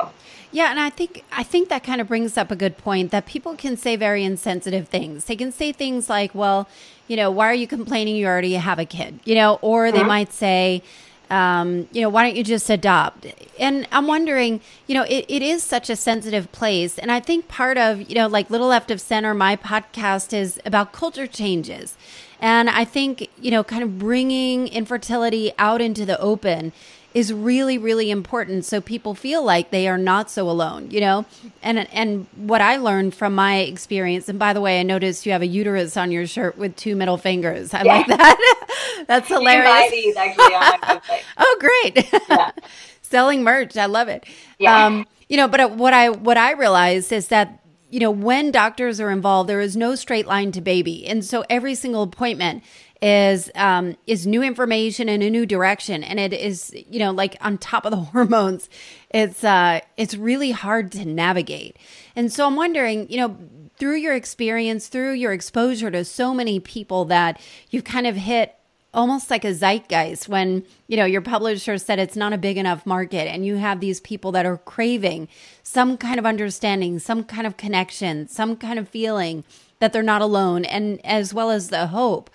Yeah, 0.52 0.70
and 0.70 0.80
I 0.80 0.90
think 0.90 1.24
I 1.32 1.42
think 1.42 1.68
that 1.68 1.82
kind 1.82 2.00
of 2.00 2.08
brings 2.08 2.36
up 2.36 2.50
a 2.50 2.56
good 2.56 2.76
point 2.76 3.10
that 3.12 3.26
people 3.26 3.54
can 3.54 3.76
say 3.76 3.96
very 3.96 4.24
insensitive 4.24 4.88
things. 4.88 5.26
They 5.26 5.36
can 5.36 5.52
say 5.52 5.72
things 5.72 6.10
like, 6.10 6.34
"Well, 6.34 6.68
you 7.06 7.16
know, 7.16 7.30
why 7.30 7.46
are 7.46 7.54
you 7.54 7.66
complaining? 7.66 8.16
You 8.16 8.26
already 8.26 8.54
have 8.54 8.78
a 8.78 8.84
kid," 8.84 9.20
you 9.24 9.34
know, 9.34 9.58
or 9.62 9.92
they 9.92 9.98
mm-hmm. 9.98 10.08
might 10.08 10.32
say 10.32 10.82
um, 11.30 11.88
you 11.92 12.02
know, 12.02 12.08
why 12.08 12.24
don't 12.24 12.36
you 12.36 12.44
just 12.44 12.68
adopt? 12.68 13.26
And 13.58 13.86
I'm 13.92 14.06
wondering, 14.06 14.60
you 14.86 14.94
know, 14.94 15.04
it, 15.04 15.24
it 15.28 15.42
is 15.42 15.62
such 15.62 15.88
a 15.88 15.96
sensitive 15.96 16.50
place. 16.52 16.98
And 16.98 17.10
I 17.10 17.20
think 17.20 17.46
part 17.46 17.78
of, 17.78 18.08
you 18.08 18.16
know, 18.16 18.26
like 18.26 18.50
Little 18.50 18.68
Left 18.68 18.90
of 18.90 19.00
Center, 19.00 19.32
my 19.32 19.56
podcast 19.56 20.32
is 20.32 20.60
about 20.64 20.92
culture 20.92 21.26
changes. 21.26 21.96
And 22.40 22.68
I 22.68 22.84
think, 22.84 23.28
you 23.38 23.50
know, 23.50 23.62
kind 23.62 23.82
of 23.82 23.98
bringing 23.98 24.68
infertility 24.68 25.52
out 25.58 25.80
into 25.80 26.04
the 26.04 26.18
open 26.20 26.72
is 27.14 27.32
really 27.32 27.76
really 27.78 28.10
important 28.10 28.64
so 28.64 28.80
people 28.80 29.14
feel 29.14 29.44
like 29.44 29.70
they 29.70 29.88
are 29.88 29.98
not 29.98 30.30
so 30.30 30.48
alone 30.48 30.90
you 30.90 31.00
know? 31.00 31.24
And 31.62 31.78
and 31.92 32.26
what 32.36 32.60
i 32.60 32.76
learned 32.76 33.14
from 33.14 33.34
my 33.34 33.58
experience 33.58 34.28
and 34.28 34.38
by 34.38 34.52
the 34.52 34.60
way 34.60 34.80
i 34.80 34.82
noticed 34.82 35.26
you 35.26 35.32
have 35.32 35.42
a 35.42 35.46
uterus 35.46 35.96
on 35.96 36.10
your 36.10 36.26
shirt 36.26 36.56
with 36.56 36.76
two 36.76 36.96
middle 36.96 37.16
fingers. 37.16 37.74
I 37.74 37.82
yeah. 37.82 37.96
like 37.96 38.06
that. 38.06 39.04
That's 39.06 39.28
hilarious. 39.28 39.90
these 39.90 40.16
actually 40.16 41.14
oh 41.38 41.58
great. 41.60 42.12
Yeah. 42.28 42.50
selling 43.02 43.42
merch. 43.42 43.76
I 43.76 43.86
love 43.86 44.08
it. 44.08 44.24
Yeah. 44.58 44.86
Um, 44.86 45.06
you 45.28 45.36
know 45.36 45.48
but 45.48 45.72
what 45.72 45.94
i 45.94 46.10
what 46.10 46.36
i 46.36 46.52
realized 46.52 47.12
is 47.12 47.28
that 47.28 47.62
you 47.88 48.00
know 48.00 48.10
when 48.10 48.50
doctors 48.50 49.00
are 49.00 49.10
involved 49.10 49.48
there 49.48 49.60
is 49.60 49.76
no 49.76 49.94
straight 49.94 50.26
line 50.26 50.52
to 50.52 50.60
baby. 50.60 51.06
And 51.06 51.24
so 51.24 51.44
every 51.48 51.74
single 51.74 52.02
appointment 52.02 52.62
is 53.02 53.50
um, 53.54 53.96
is 54.06 54.26
new 54.26 54.42
information 54.42 55.08
and 55.08 55.22
a 55.22 55.30
new 55.30 55.46
direction, 55.46 56.04
and 56.04 56.20
it 56.20 56.32
is 56.32 56.72
you 56.88 56.98
know 56.98 57.10
like 57.10 57.36
on 57.40 57.58
top 57.58 57.84
of 57.84 57.90
the 57.90 57.96
hormones, 58.12 58.68
it's 59.10 59.42
uh, 59.44 59.80
it's 59.96 60.14
really 60.14 60.50
hard 60.50 60.92
to 60.92 61.04
navigate. 61.04 61.76
And 62.16 62.32
so 62.32 62.46
I'm 62.46 62.56
wondering, 62.56 63.08
you 63.10 63.16
know, 63.16 63.36
through 63.76 63.96
your 63.96 64.14
experience, 64.14 64.88
through 64.88 65.12
your 65.12 65.32
exposure 65.32 65.90
to 65.90 66.04
so 66.04 66.34
many 66.34 66.60
people 66.60 67.06
that 67.06 67.40
you've 67.70 67.84
kind 67.84 68.06
of 68.06 68.16
hit 68.16 68.56
almost 68.92 69.30
like 69.30 69.44
a 69.44 69.54
zeitgeist 69.54 70.28
when 70.28 70.64
you 70.88 70.96
know 70.96 71.04
your 71.04 71.20
publisher 71.20 71.78
said 71.78 71.98
it's 71.98 72.16
not 72.16 72.32
a 72.32 72.38
big 72.38 72.56
enough 72.56 72.84
market 72.84 73.28
and 73.28 73.46
you 73.46 73.56
have 73.56 73.78
these 73.78 74.00
people 74.00 74.32
that 74.32 74.44
are 74.44 74.56
craving 74.58 75.28
some 75.62 75.96
kind 75.96 76.18
of 76.18 76.26
understanding 76.26 76.98
some 76.98 77.22
kind 77.22 77.46
of 77.46 77.56
connection 77.56 78.26
some 78.26 78.56
kind 78.56 78.80
of 78.80 78.88
feeling 78.88 79.44
that 79.78 79.92
they're 79.92 80.02
not 80.02 80.20
alone 80.20 80.64
and 80.64 81.04
as 81.06 81.32
well 81.32 81.50
as 81.50 81.68
the 81.68 81.86
hope 81.88 82.30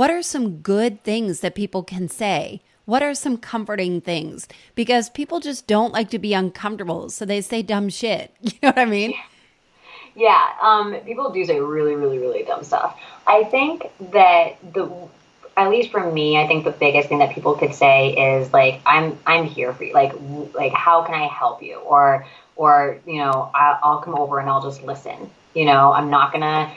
what 0.00 0.10
are 0.10 0.22
some 0.22 0.60
good 0.60 1.04
things 1.04 1.40
that 1.40 1.54
people 1.54 1.82
can 1.82 2.08
say? 2.08 2.62
What 2.86 3.02
are 3.02 3.14
some 3.14 3.36
comforting 3.36 4.00
things? 4.00 4.48
Because 4.74 5.10
people 5.10 5.40
just 5.40 5.66
don't 5.66 5.92
like 5.92 6.08
to 6.08 6.18
be 6.18 6.32
uncomfortable, 6.32 7.10
so 7.10 7.26
they 7.26 7.42
say 7.42 7.60
dumb 7.60 7.90
shit. 7.90 8.34
You 8.40 8.52
know 8.62 8.68
what 8.70 8.78
I 8.78 8.86
mean? 8.86 9.12
Yeah, 10.16 10.42
um, 10.62 10.94
people 11.04 11.30
do 11.30 11.44
say 11.44 11.60
really, 11.60 11.96
really, 11.96 12.16
really 12.16 12.44
dumb 12.44 12.64
stuff. 12.64 12.98
I 13.26 13.44
think 13.44 13.90
that 14.12 14.56
the 14.72 14.90
at 15.58 15.68
least 15.68 15.90
for 15.90 16.10
me, 16.10 16.38
I 16.38 16.46
think 16.46 16.64
the 16.64 16.70
biggest 16.70 17.10
thing 17.10 17.18
that 17.18 17.34
people 17.34 17.52
could 17.52 17.74
say 17.74 18.14
is 18.16 18.54
like, 18.54 18.80
"I'm 18.86 19.18
I'm 19.26 19.44
here 19.44 19.74
for 19.74 19.84
you." 19.84 19.92
Like, 19.92 20.14
like 20.54 20.72
how 20.72 21.02
can 21.02 21.14
I 21.14 21.26
help 21.26 21.62
you? 21.62 21.76
Or 21.76 22.24
or 22.56 22.98
you 23.06 23.18
know, 23.18 23.50
I'll, 23.54 23.78
I'll 23.82 23.98
come 23.98 24.14
over 24.14 24.38
and 24.38 24.48
I'll 24.48 24.62
just 24.62 24.82
listen. 24.82 25.28
You 25.52 25.66
know, 25.66 25.92
I'm 25.92 26.08
not 26.08 26.32
gonna 26.32 26.72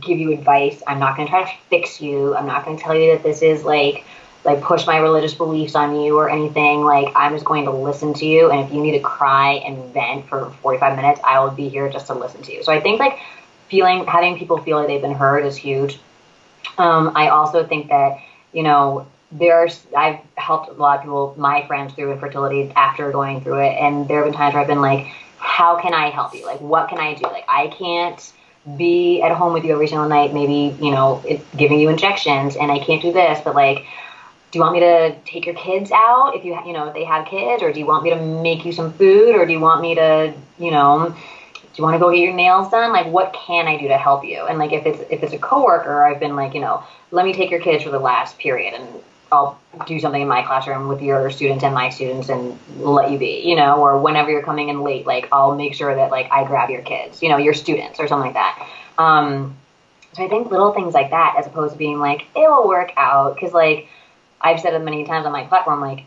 give 0.00 0.18
you 0.18 0.32
advice. 0.32 0.82
I'm 0.86 0.98
not 0.98 1.16
going 1.16 1.28
to 1.28 1.30
try 1.30 1.44
to 1.44 1.50
fix 1.68 2.00
you. 2.00 2.34
I'm 2.34 2.46
not 2.46 2.64
going 2.64 2.76
to 2.76 2.82
tell 2.82 2.94
you 2.94 3.12
that 3.12 3.22
this 3.22 3.42
is 3.42 3.64
like 3.64 4.04
like 4.44 4.62
push 4.62 4.86
my 4.86 4.98
religious 4.98 5.34
beliefs 5.34 5.74
on 5.74 6.00
you 6.00 6.16
or 6.16 6.30
anything. 6.30 6.82
Like 6.82 7.12
I'm 7.14 7.32
just 7.34 7.44
going 7.44 7.64
to 7.64 7.72
listen 7.72 8.14
to 8.14 8.26
you 8.26 8.50
and 8.50 8.64
if 8.64 8.72
you 8.72 8.80
need 8.80 8.92
to 8.92 9.00
cry 9.00 9.54
and 9.66 9.92
vent 9.92 10.28
for 10.28 10.50
45 10.62 10.96
minutes, 10.96 11.20
I 11.24 11.40
will 11.40 11.50
be 11.50 11.68
here 11.68 11.90
just 11.90 12.06
to 12.06 12.14
listen 12.14 12.42
to 12.42 12.52
you. 12.52 12.62
So 12.62 12.72
I 12.72 12.80
think 12.80 13.00
like 13.00 13.18
feeling 13.68 14.06
having 14.06 14.38
people 14.38 14.58
feel 14.58 14.78
like 14.78 14.86
they've 14.86 15.02
been 15.02 15.14
heard 15.14 15.44
is 15.44 15.56
huge. 15.56 15.98
Um, 16.78 17.12
I 17.16 17.28
also 17.28 17.66
think 17.66 17.88
that, 17.88 18.20
you 18.52 18.62
know, 18.62 19.06
there's 19.32 19.84
I've 19.96 20.20
helped 20.36 20.70
a 20.70 20.74
lot 20.74 20.98
of 20.98 21.02
people, 21.02 21.34
my 21.36 21.66
friends 21.66 21.94
through 21.94 22.12
infertility 22.12 22.72
after 22.76 23.10
going 23.10 23.40
through 23.40 23.58
it 23.58 23.76
and 23.76 24.06
there 24.06 24.18
have 24.18 24.26
been 24.26 24.34
times 24.34 24.54
where 24.54 24.62
I've 24.62 24.68
been 24.68 24.80
like, 24.80 25.06
how 25.38 25.80
can 25.80 25.92
I 25.92 26.10
help 26.10 26.34
you? 26.34 26.46
Like 26.46 26.60
what 26.60 26.88
can 26.88 26.98
I 26.98 27.14
do? 27.14 27.24
Like 27.24 27.44
I 27.48 27.66
can't 27.68 28.32
be 28.76 29.22
at 29.22 29.30
home 29.30 29.52
with 29.52 29.64
you 29.64 29.72
every 29.72 29.86
single 29.86 30.08
night, 30.08 30.34
maybe, 30.34 30.76
you 30.82 30.90
know, 30.90 31.22
it, 31.26 31.40
giving 31.56 31.78
you 31.78 31.88
injections 31.88 32.56
and 32.56 32.72
I 32.72 32.78
can't 32.80 33.00
do 33.00 33.12
this, 33.12 33.40
but 33.44 33.54
like, 33.54 33.86
do 34.50 34.58
you 34.58 34.60
want 34.60 34.74
me 34.74 34.80
to 34.80 35.14
take 35.24 35.46
your 35.46 35.54
kids 35.54 35.90
out 35.92 36.32
if 36.34 36.44
you, 36.44 36.58
you 36.66 36.72
know, 36.72 36.88
if 36.88 36.94
they 36.94 37.04
have 37.04 37.26
kids, 37.26 37.62
or 37.62 37.72
do 37.72 37.78
you 37.78 37.86
want 37.86 38.04
me 38.04 38.10
to 38.10 38.16
make 38.16 38.64
you 38.64 38.72
some 38.72 38.92
food, 38.92 39.34
or 39.34 39.44
do 39.44 39.52
you 39.52 39.60
want 39.60 39.80
me 39.80 39.94
to, 39.94 40.32
you 40.58 40.70
know, 40.70 41.14
do 41.52 41.82
you 41.82 41.84
want 41.84 41.94
to 41.94 41.98
go 41.98 42.10
get 42.10 42.20
your 42.20 42.32
nails 42.32 42.70
done? 42.70 42.92
Like, 42.92 43.06
what 43.06 43.32
can 43.34 43.66
I 43.66 43.76
do 43.76 43.88
to 43.88 43.98
help 43.98 44.24
you? 44.24 44.46
And 44.46 44.58
like, 44.58 44.72
if 44.72 44.86
it's 44.86 45.00
if 45.10 45.22
it's 45.22 45.32
a 45.32 45.38
coworker, 45.38 46.04
I've 46.04 46.20
been 46.20 46.36
like, 46.36 46.54
you 46.54 46.60
know, 46.60 46.82
let 47.10 47.26
me 47.26 47.32
take 47.34 47.50
your 47.50 47.60
kids 47.60 47.84
for 47.84 47.90
the 47.90 47.98
last 47.98 48.38
period, 48.38 48.74
and 48.74 48.88
I'll 49.32 49.60
do 49.86 49.98
something 49.98 50.22
in 50.22 50.28
my 50.28 50.42
classroom 50.42 50.88
with 50.88 51.02
your 51.02 51.30
students 51.30 51.64
and 51.64 51.74
my 51.74 51.90
students 51.90 52.28
and 52.28 52.58
let 52.78 53.10
you 53.10 53.18
be, 53.18 53.42
you 53.44 53.56
know, 53.56 53.80
or 53.80 54.00
whenever 54.00 54.30
you're 54.30 54.42
coming 54.42 54.68
in 54.68 54.82
late, 54.82 55.06
like 55.06 55.28
I'll 55.32 55.56
make 55.56 55.74
sure 55.74 55.94
that 55.94 56.10
like 56.10 56.30
I 56.30 56.44
grab 56.44 56.70
your 56.70 56.82
kids, 56.82 57.22
you 57.22 57.28
know, 57.28 57.36
your 57.36 57.54
students 57.54 57.98
or 57.98 58.06
something 58.06 58.32
like 58.32 58.34
that. 58.34 58.68
Um, 58.98 59.56
so 60.12 60.24
I 60.24 60.28
think 60.28 60.50
little 60.50 60.72
things 60.72 60.94
like 60.94 61.10
that, 61.10 61.34
as 61.38 61.46
opposed 61.46 61.72
to 61.72 61.78
being 61.78 61.98
like, 61.98 62.26
it'll 62.36 62.68
work 62.68 62.92
out. 62.96 63.38
Cause 63.38 63.52
like 63.52 63.88
I've 64.40 64.60
said 64.60 64.74
it 64.74 64.78
many 64.78 65.04
times 65.04 65.26
on 65.26 65.32
my 65.32 65.44
platform, 65.44 65.80
like 65.80 66.04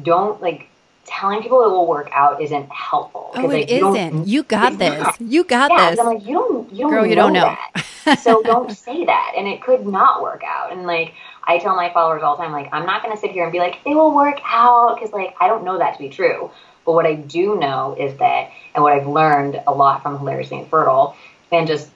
don't 0.00 0.40
like 0.40 0.69
telling 1.10 1.42
people 1.42 1.62
it 1.64 1.68
will 1.68 1.86
work 1.86 2.08
out 2.12 2.40
isn't 2.40 2.70
helpful. 2.70 3.32
Oh, 3.34 3.50
it 3.50 3.68
like, 3.68 3.70
you 3.70 3.94
isn't. 3.94 4.28
You 4.28 4.42
got 4.44 4.78
this. 4.78 5.08
You 5.18 5.44
got 5.44 5.70
yeah, 5.70 5.90
this. 5.90 6.00
I'm 6.00 6.06
like, 6.06 6.26
you 6.26 6.34
don't, 6.34 6.72
you 6.72 6.78
don't, 6.78 6.90
Girl, 6.90 7.02
know 7.02 7.08
you 7.08 7.14
don't 7.14 7.32
know. 7.32 7.56
that. 8.04 8.20
so 8.20 8.42
don't 8.44 8.70
say 8.70 9.04
that. 9.04 9.34
And 9.36 9.46
it 9.48 9.62
could 9.62 9.86
not 9.86 10.22
work 10.22 10.42
out. 10.46 10.72
And 10.72 10.86
like, 10.86 11.14
I 11.44 11.58
tell 11.58 11.74
my 11.74 11.92
followers 11.92 12.22
all 12.22 12.36
the 12.36 12.42
time, 12.42 12.52
like, 12.52 12.68
I'm 12.72 12.86
not 12.86 13.02
going 13.02 13.14
to 13.14 13.20
sit 13.20 13.32
here 13.32 13.42
and 13.42 13.52
be 13.52 13.58
like, 13.58 13.78
it 13.84 13.94
will 13.94 14.14
work 14.14 14.38
out. 14.44 14.98
Cause 14.98 15.12
like, 15.12 15.34
I 15.40 15.48
don't 15.48 15.64
know 15.64 15.78
that 15.78 15.94
to 15.94 15.98
be 15.98 16.08
true. 16.08 16.50
But 16.86 16.92
what 16.92 17.06
I 17.06 17.14
do 17.14 17.58
know 17.58 17.96
is 17.98 18.16
that, 18.18 18.50
and 18.74 18.82
what 18.82 18.92
I've 18.92 19.06
learned 19.06 19.62
a 19.66 19.72
lot 19.72 20.02
from 20.02 20.18
Hilariously 20.18 20.58
Infertile 20.58 21.16
and 21.52 21.66
just 21.66 21.90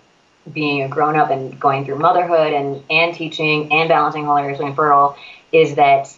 being 0.53 0.83
a 0.83 0.89
grown 0.89 1.17
up 1.17 1.31
and 1.31 1.59
going 1.59 1.85
through 1.85 1.99
motherhood 1.99 2.53
and, 2.53 2.83
and 2.91 3.15
teaching 3.15 3.73
and 3.73 3.89
balancing 3.89 4.25
Hilariously 4.25 4.67
Infertile 4.67 5.17
is 5.53 5.77
that 5.77 6.15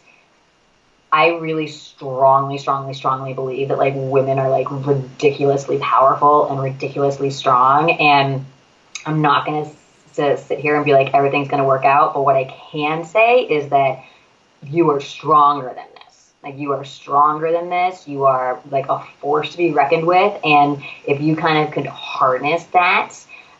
I 1.13 1.29
really 1.29 1.69
strongly, 1.69 2.59
strongly, 2.59 2.95
strongly 2.95 3.33
believe 3.33 3.69
that 3.69 3.79
like 3.79 3.95
women 3.97 4.39
are 4.39 4.51
like 4.51 4.67
ridiculously 4.71 5.79
powerful 5.79 6.51
and 6.51 6.61
ridiculously 6.61 7.31
strong. 7.31 7.93
And 7.93 8.45
I'm 9.07 9.23
not 9.23 9.47
going 9.47 9.71
to 10.15 10.37
sit 10.37 10.59
here 10.59 10.77
and 10.77 10.85
be 10.85 10.93
like, 10.93 11.15
everything's 11.15 11.49
going 11.49 11.63
to 11.63 11.67
work 11.67 11.85
out. 11.85 12.15
But 12.15 12.23
what 12.25 12.37
I 12.37 12.45
can 12.71 13.05
say 13.05 13.41
is 13.41 13.71
that 13.71 14.05
you 14.63 14.91
are 14.91 15.01
stronger 15.01 15.69
than 15.69 15.87
this. 15.95 16.33
Like, 16.43 16.59
you 16.59 16.73
are 16.73 16.85
stronger 16.85 17.53
than 17.53 17.71
this. 17.71 18.09
You 18.09 18.25
are 18.25 18.61
like 18.71 18.89
a 18.89 19.05
force 19.21 19.53
to 19.53 19.59
be 19.59 19.73
reckoned 19.73 20.07
with. 20.07 20.39
And 20.45 20.83
if 21.07 21.21
you 21.21 21.37
kind 21.37 21.67
of 21.67 21.73
could 21.73 21.87
harness 21.87 22.65
that, 22.67 23.15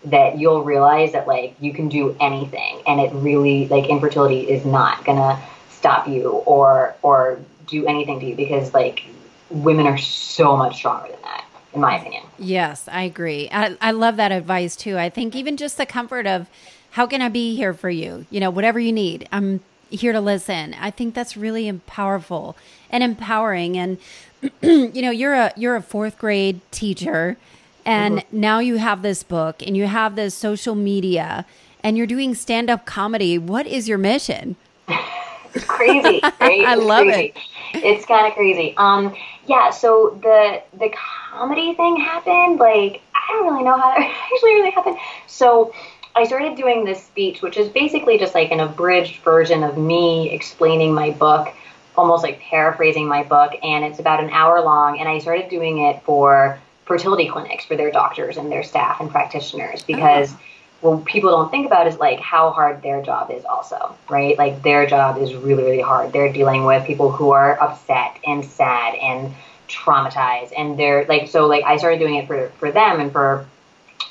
that 0.07 0.39
you'll 0.39 0.63
realize 0.63 1.13
that 1.13 1.27
like 1.27 1.55
you 1.61 1.73
can 1.73 1.89
do 1.89 2.17
anything 2.21 2.81
and 2.87 3.01
it 3.01 3.13
really 3.13 3.67
like 3.69 3.89
infertility 3.89 4.41
is 4.41 4.65
not 4.65 5.05
gonna 5.05 5.43
stop 5.87 6.09
you 6.09 6.31
or 6.47 6.97
or 7.03 7.39
do 7.69 7.87
anything 7.87 8.19
to 8.19 8.27
you 8.27 8.35
because 8.35 8.75
like 8.75 9.05
women 9.51 9.87
are 9.87 9.99
so 9.99 10.57
much 10.57 10.75
stronger 10.75 11.09
than 11.09 11.23
that 11.23 11.45
in 11.75 11.81
my 11.81 11.97
opinion. 11.97 12.25
Yes 12.39 12.89
i 12.89 13.03
agree. 13.03 13.49
I, 13.53 13.77
I 13.81 13.93
love 13.93 14.17
that 14.17 14.33
advice 14.33 14.75
too. 14.75 14.99
I 14.99 15.11
think 15.11 15.37
even 15.37 15.57
just 15.57 15.77
the 15.77 15.87
comfort 15.87 16.27
of 16.27 16.49
how 16.91 17.07
can 17.07 17.23
i 17.23 17.29
be 17.29 17.55
here 17.55 17.73
for 17.73 17.89
you? 17.89 18.27
You 18.31 18.41
know 18.41 18.51
whatever 18.51 18.81
you 18.81 18.93
need 18.93 19.29
i'm 19.31 19.61
here 19.89 20.13
to 20.13 20.21
listen. 20.21 20.75
I 20.75 20.91
think 20.91 21.15
that's 21.15 21.37
really 21.37 21.73
powerful 21.87 22.57
and 22.91 23.05
empowering. 23.05 23.79
And 23.79 23.99
you 24.63 25.03
know 25.03 25.13
you're 25.13 25.35
a 25.35 25.53
you're 25.57 25.77
a 25.77 25.83
fourth 25.83 26.19
grade 26.19 26.61
teacher 26.73 27.37
and 27.85 28.19
mm-hmm. 28.19 28.41
now 28.41 28.59
you 28.59 28.79
have 28.79 29.03
this 29.03 29.23
book 29.23 29.63
and 29.65 29.77
you 29.77 29.87
have 29.87 30.17
this 30.17 30.35
social 30.35 30.75
media 30.75 31.47
and 31.85 31.97
you're 31.97 32.09
doing 32.09 32.35
stand-up 32.35 32.87
comedy. 32.87 33.39
What 33.39 33.69
is 33.69 33.89
your 33.89 33.99
mission 33.99 34.57
it's 35.57 35.65
crazy, 35.65 36.21
right? 36.41 36.65
I 36.67 36.75
love 36.75 37.05
crazy. 37.05 37.35
it. 37.75 37.85
It's 37.85 38.07
kind 38.07 38.27
of 38.27 38.35
crazy. 38.35 38.75
Um, 38.77 39.15
yeah. 39.47 39.71
So 39.71 40.19
the 40.23 40.63
the 40.79 40.95
comedy 41.31 41.75
thing 41.75 41.97
happened. 41.97 42.59
Like 42.59 43.03
I 43.15 43.33
don't 43.33 43.53
really 43.53 43.65
know 43.65 43.77
how 43.77 43.91
that 43.99 44.31
actually 44.33 44.55
really 44.55 44.71
happened. 44.71 44.99
So 45.27 45.73
I 46.15 46.25
started 46.25 46.57
doing 46.57 46.85
this 46.85 47.03
speech, 47.05 47.43
which 47.43 47.57
is 47.57 47.69
basically 47.69 48.19
just 48.19 48.35
like 48.35 48.51
an 48.51 48.61
abridged 48.61 49.23
version 49.23 49.63
of 49.63 49.77
me 49.77 50.31
explaining 50.31 50.95
my 50.95 51.11
book, 51.11 51.53
almost 51.97 52.23
like 52.23 52.41
paraphrasing 52.41 53.07
my 53.07 53.23
book, 53.23 53.53
and 53.63 53.85
it's 53.85 53.99
about 53.99 54.23
an 54.23 54.31
hour 54.31 54.61
long. 54.63 54.99
And 54.99 55.09
I 55.09 55.19
started 55.19 55.49
doing 55.49 55.79
it 55.79 56.03
for 56.03 56.59
fertility 56.85 57.29
clinics 57.29 57.65
for 57.65 57.77
their 57.77 57.91
doctors 57.91 58.37
and 58.37 58.51
their 58.51 58.63
staff 58.63 59.01
and 59.01 59.11
practitioners 59.11 59.83
because. 59.83 60.33
Oh 60.33 60.41
what 60.81 61.05
people 61.05 61.31
don't 61.31 61.51
think 61.51 61.67
about 61.67 61.87
is 61.87 61.97
like 61.99 62.21
how 62.21 62.51
hard 62.51 62.83
their 62.83 63.03
job 63.03 63.31
is 63.31 63.45
also 63.45 63.95
right? 64.09 64.37
Like 64.39 64.63
their 64.63 64.87
job 64.87 65.19
is 65.19 65.35
really 65.35 65.63
really 65.63 65.81
hard. 65.81 66.13
They're 66.13 66.33
dealing 66.33 66.65
with 66.65 66.87
people 66.87 67.11
who 67.11 67.31
are 67.31 67.61
upset 67.61 68.19
and 68.27 68.45
sad 68.45 68.95
and 68.97 69.35
traumatized 69.69 70.53
and 70.57 70.79
they're 70.79 71.05
like 71.07 71.29
so 71.29 71.47
like 71.47 71.65
i 71.65 71.77
started 71.77 71.99
doing 71.99 72.15
it 72.15 72.27
for 72.27 72.49
for 72.51 72.71
them 72.71 73.01
and 73.01 73.11
for 73.13 73.47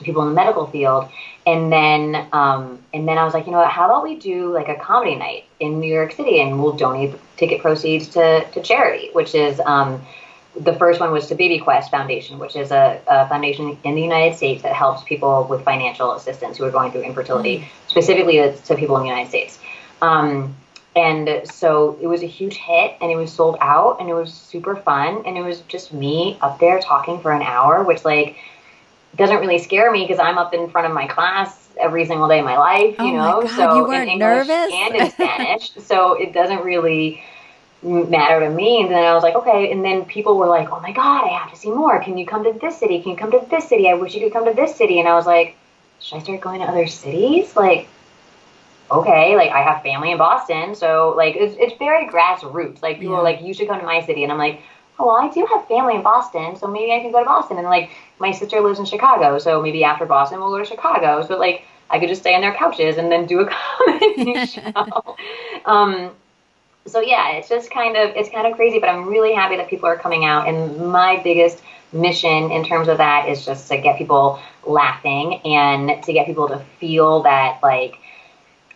people 0.03 0.21
in 0.21 0.27
the 0.27 0.35
medical 0.35 0.67
field 0.67 1.09
and 1.47 1.71
then 1.71 2.27
um 2.33 2.77
and 2.93 3.07
then 3.07 3.17
i 3.17 3.23
was 3.23 3.33
like 3.33 3.45
you 3.45 3.51
know 3.51 3.59
what 3.59 3.69
how 3.69 3.85
about 3.85 4.03
we 4.03 4.15
do 4.19 4.53
like 4.53 4.67
a 4.67 4.75
comedy 4.75 5.15
night 5.15 5.45
in 5.59 5.79
new 5.79 5.91
york 5.91 6.11
city 6.11 6.41
and 6.41 6.61
we'll 6.61 6.73
donate 6.73 7.15
ticket 7.37 7.61
proceeds 7.61 8.09
to 8.09 8.45
to 8.51 8.61
charity 8.61 9.09
which 9.13 9.33
is 9.33 9.61
um 9.61 10.01
the 10.57 10.73
first 10.73 10.99
one 10.99 11.11
was 11.11 11.27
to 11.27 11.35
Baby 11.35 11.59
Quest 11.59 11.91
Foundation, 11.91 12.39
which 12.39 12.55
is 12.55 12.71
a, 12.71 13.01
a, 13.07 13.27
foundation 13.27 13.77
in 13.83 13.95
the 13.95 14.01
United 14.01 14.35
States 14.35 14.63
that 14.63 14.73
helps 14.73 15.03
people 15.03 15.45
with 15.49 15.63
financial 15.63 16.13
assistance 16.13 16.57
who 16.57 16.63
are 16.63 16.71
going 16.71 16.91
through 16.91 17.01
infertility, 17.01 17.59
mm-hmm. 17.59 17.87
specifically 17.87 18.37
to, 18.37 18.55
to, 18.55 18.75
people 18.75 18.95
in 18.97 19.03
the 19.03 19.09
United 19.09 19.29
States. 19.29 19.59
Um, 20.01 20.55
and 20.95 21.41
so 21.45 21.97
it 22.01 22.07
was 22.07 22.23
a 22.23 22.27
huge 22.27 22.55
hit 22.55 22.95
and 23.01 23.11
it 23.11 23.17
was 23.17 23.31
sold 23.33 23.57
out 23.59 23.99
and 23.99 24.09
it 24.09 24.13
was 24.13 24.33
super 24.33 24.77
fun. 24.77 25.23
And 25.25 25.37
it 25.37 25.41
was 25.41 25.59
just 25.61 25.91
me 25.91 26.37
up 26.41 26.59
there 26.59 26.79
talking 26.79 27.19
for 27.19 27.33
an 27.33 27.41
hour, 27.41 27.83
which 27.83 28.05
like 28.05 28.37
doesn't 29.17 29.39
really 29.39 29.59
scare 29.59 29.91
me 29.91 30.03
because 30.03 30.19
I'm 30.19 30.37
up 30.37 30.53
in 30.53 30.69
front 30.69 30.87
of 30.87 30.93
my 30.93 31.07
class 31.07 31.69
every 31.77 32.05
single 32.05 32.29
day 32.29 32.39
of 32.39 32.45
my 32.45 32.57
life, 32.57 32.95
you 32.99 33.05
oh 33.05 33.11
know, 33.11 33.41
God, 33.41 33.49
so 33.49 33.75
you 33.75 33.83
weren't 33.83 34.03
in 34.03 34.21
English 34.21 34.47
nervous? 34.47 34.73
and 34.73 34.95
in 34.95 35.11
Spanish. 35.11 35.71
so 35.79 36.13
it 36.13 36.33
doesn't 36.33 36.63
really 36.63 37.21
matter 37.83 38.39
to 38.39 38.49
me. 38.49 38.81
And 38.81 38.91
then 38.91 39.03
I 39.03 39.13
was 39.13 39.23
like, 39.23 39.35
okay. 39.35 39.71
And 39.71 39.83
then 39.83 40.05
people 40.05 40.37
were 40.37 40.47
like, 40.47 40.71
oh 40.71 40.79
my 40.79 40.91
God, 40.91 41.25
I 41.25 41.37
have 41.37 41.51
to 41.51 41.57
see 41.57 41.69
more. 41.69 42.01
Can 42.01 42.17
you 42.17 42.25
come 42.25 42.43
to 42.43 42.57
this 42.59 42.79
city? 42.79 43.01
Can 43.01 43.11
you 43.11 43.17
come 43.17 43.31
to 43.31 43.45
this 43.49 43.67
city? 43.69 43.89
I 43.89 43.93
wish 43.93 44.15
you 44.15 44.21
could 44.21 44.33
come 44.33 44.45
to 44.45 44.53
this 44.53 44.75
city. 44.75 44.99
And 44.99 45.07
I 45.07 45.13
was 45.13 45.25
like, 45.25 45.55
should 45.99 46.17
I 46.17 46.23
start 46.23 46.41
going 46.41 46.61
to 46.61 46.65
other 46.65 46.87
cities? 46.87 47.55
Like, 47.55 47.87
okay, 48.91 49.35
like 49.35 49.51
I 49.51 49.61
have 49.61 49.83
family 49.83 50.11
in 50.11 50.17
Boston. 50.17 50.75
So 50.75 51.13
like, 51.15 51.35
it's, 51.35 51.55
it's 51.59 51.77
very 51.77 52.07
grassroots. 52.07 52.81
Like 52.81 52.99
people 52.99 53.13
yeah. 53.13 53.19
are 53.19 53.23
like, 53.23 53.41
you 53.41 53.53
should 53.53 53.67
come 53.67 53.79
to 53.79 53.85
my 53.85 54.01
city. 54.01 54.23
And 54.23 54.31
I'm 54.31 54.37
like, 54.37 54.61
oh, 54.99 55.07
well, 55.07 55.15
I 55.17 55.29
do 55.29 55.45
have 55.53 55.67
family 55.67 55.95
in 55.95 56.03
Boston. 56.03 56.55
So 56.55 56.67
maybe 56.67 56.91
I 56.93 56.99
can 56.99 57.11
go 57.11 57.19
to 57.19 57.25
Boston. 57.25 57.57
And 57.57 57.67
like, 57.67 57.91
my 58.19 58.31
sister 58.31 58.61
lives 58.61 58.79
in 58.79 58.85
Chicago. 58.85 59.37
So 59.37 59.61
maybe 59.61 59.83
after 59.83 60.05
Boston, 60.05 60.39
we'll 60.39 60.51
go 60.51 60.59
to 60.59 60.65
Chicago. 60.65 61.25
So 61.25 61.37
like, 61.37 61.63
I 61.89 61.99
could 61.99 62.09
just 62.09 62.21
stay 62.21 62.33
on 62.33 62.41
their 62.41 62.53
couches 62.53 62.97
and 62.97 63.11
then 63.11 63.25
do 63.25 63.41
a 63.41 63.49
comedy 63.77 64.45
show. 64.47 65.15
Um, 65.65 66.11
so 66.87 67.01
yeah, 67.01 67.31
it's 67.31 67.49
just 67.49 67.71
kind 67.71 67.97
of 67.97 68.15
it's 68.15 68.29
kind 68.29 68.45
of 68.45 68.53
crazy, 68.53 68.79
but 68.79 68.89
I'm 68.89 69.07
really 69.07 69.33
happy 69.33 69.57
that 69.57 69.69
people 69.69 69.87
are 69.87 69.97
coming 69.97 70.25
out. 70.25 70.47
And 70.47 70.91
my 70.91 71.19
biggest 71.23 71.61
mission 71.91 72.51
in 72.51 72.63
terms 72.63 72.87
of 72.87 72.97
that 72.97 73.27
is 73.27 73.45
just 73.45 73.67
to 73.69 73.77
get 73.77 73.97
people 73.97 74.39
laughing 74.65 75.41
and 75.45 76.03
to 76.03 76.13
get 76.13 76.25
people 76.25 76.47
to 76.49 76.59
feel 76.79 77.23
that 77.23 77.59
like 77.63 77.95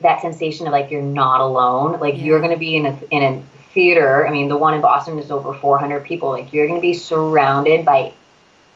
that 0.02 0.22
sensation 0.22 0.66
of 0.66 0.72
like 0.72 0.90
you're 0.90 1.02
not 1.02 1.42
alone. 1.42 2.00
Like 2.00 2.16
yeah. 2.18 2.24
you're 2.24 2.40
going 2.40 2.52
to 2.52 2.58
be 2.58 2.76
in 2.76 2.88
a 2.88 3.00
in 3.12 3.24
a 3.24 3.44
theater. 3.74 4.28
I 4.28 4.32
mean, 4.32 4.50
the 4.50 4.58
one 4.58 4.74
in 4.74 4.82
Boston 4.82 5.20
is 5.20 5.30
over 5.30 5.54
400 5.54 6.04
people. 6.04 6.30
Like 6.30 6.52
you're 6.52 6.68
going 6.68 6.80
to 6.80 6.82
be 6.82 6.96
surrounded 6.96 7.86
by 7.86 8.14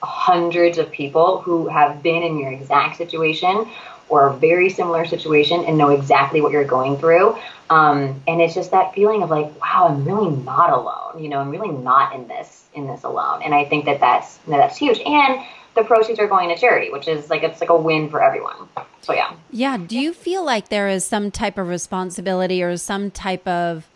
hundreds 0.04 0.78
of 0.78 0.92
people 0.92 1.42
who 1.42 1.68
have 1.70 2.04
been 2.04 2.22
in 2.22 2.38
your 2.38 2.52
exact 2.52 2.98
situation 2.98 3.68
or 4.10 4.28
a 4.28 4.34
very 4.34 4.70
similar 4.70 5.06
situation 5.06 5.64
and 5.66 5.78
know 5.78 5.90
exactly 5.90 6.42
what 6.42 6.52
you're 6.52 6.66
going 6.66 6.98
through. 6.98 7.38
Um, 7.74 8.22
and 8.28 8.40
it's 8.40 8.54
just 8.54 8.72
that 8.72 8.94
feeling 8.94 9.24
of 9.24 9.30
like, 9.32 9.60
wow, 9.60 9.88
I'm 9.90 10.06
really 10.06 10.36
not 10.44 10.70
alone. 10.70 11.24
You 11.24 11.30
know, 11.30 11.40
I'm 11.40 11.50
really 11.50 11.72
not 11.72 12.14
in 12.14 12.28
this 12.28 12.66
in 12.74 12.88
this 12.88 13.04
alone. 13.04 13.42
And 13.44 13.54
I 13.54 13.66
think 13.66 13.86
that 13.86 14.00
that's 14.00 14.38
that's 14.48 14.78
huge. 14.78 15.00
And 15.00 15.44
the 15.76 15.84
proceeds 15.84 16.20
are 16.20 16.28
going 16.28 16.50
to 16.50 16.56
charity, 16.56 16.92
which 16.92 17.08
is 17.08 17.30
like 17.30 17.42
it's 17.42 17.62
like 17.62 17.72
a 17.72 17.76
win 17.76 18.10
for 18.10 18.24
everyone. 18.24 18.56
So 19.02 19.14
yeah. 19.14 19.34
Yeah. 19.50 19.78
Do 19.78 19.98
you 20.00 20.14
feel 20.14 20.46
like 20.46 20.70
there 20.70 20.88
is 20.88 21.04
some 21.04 21.32
type 21.32 21.58
of 21.58 21.68
responsibility 21.68 22.62
or 22.62 22.78
some 22.78 23.10
type 23.10 23.48
of 23.48 23.88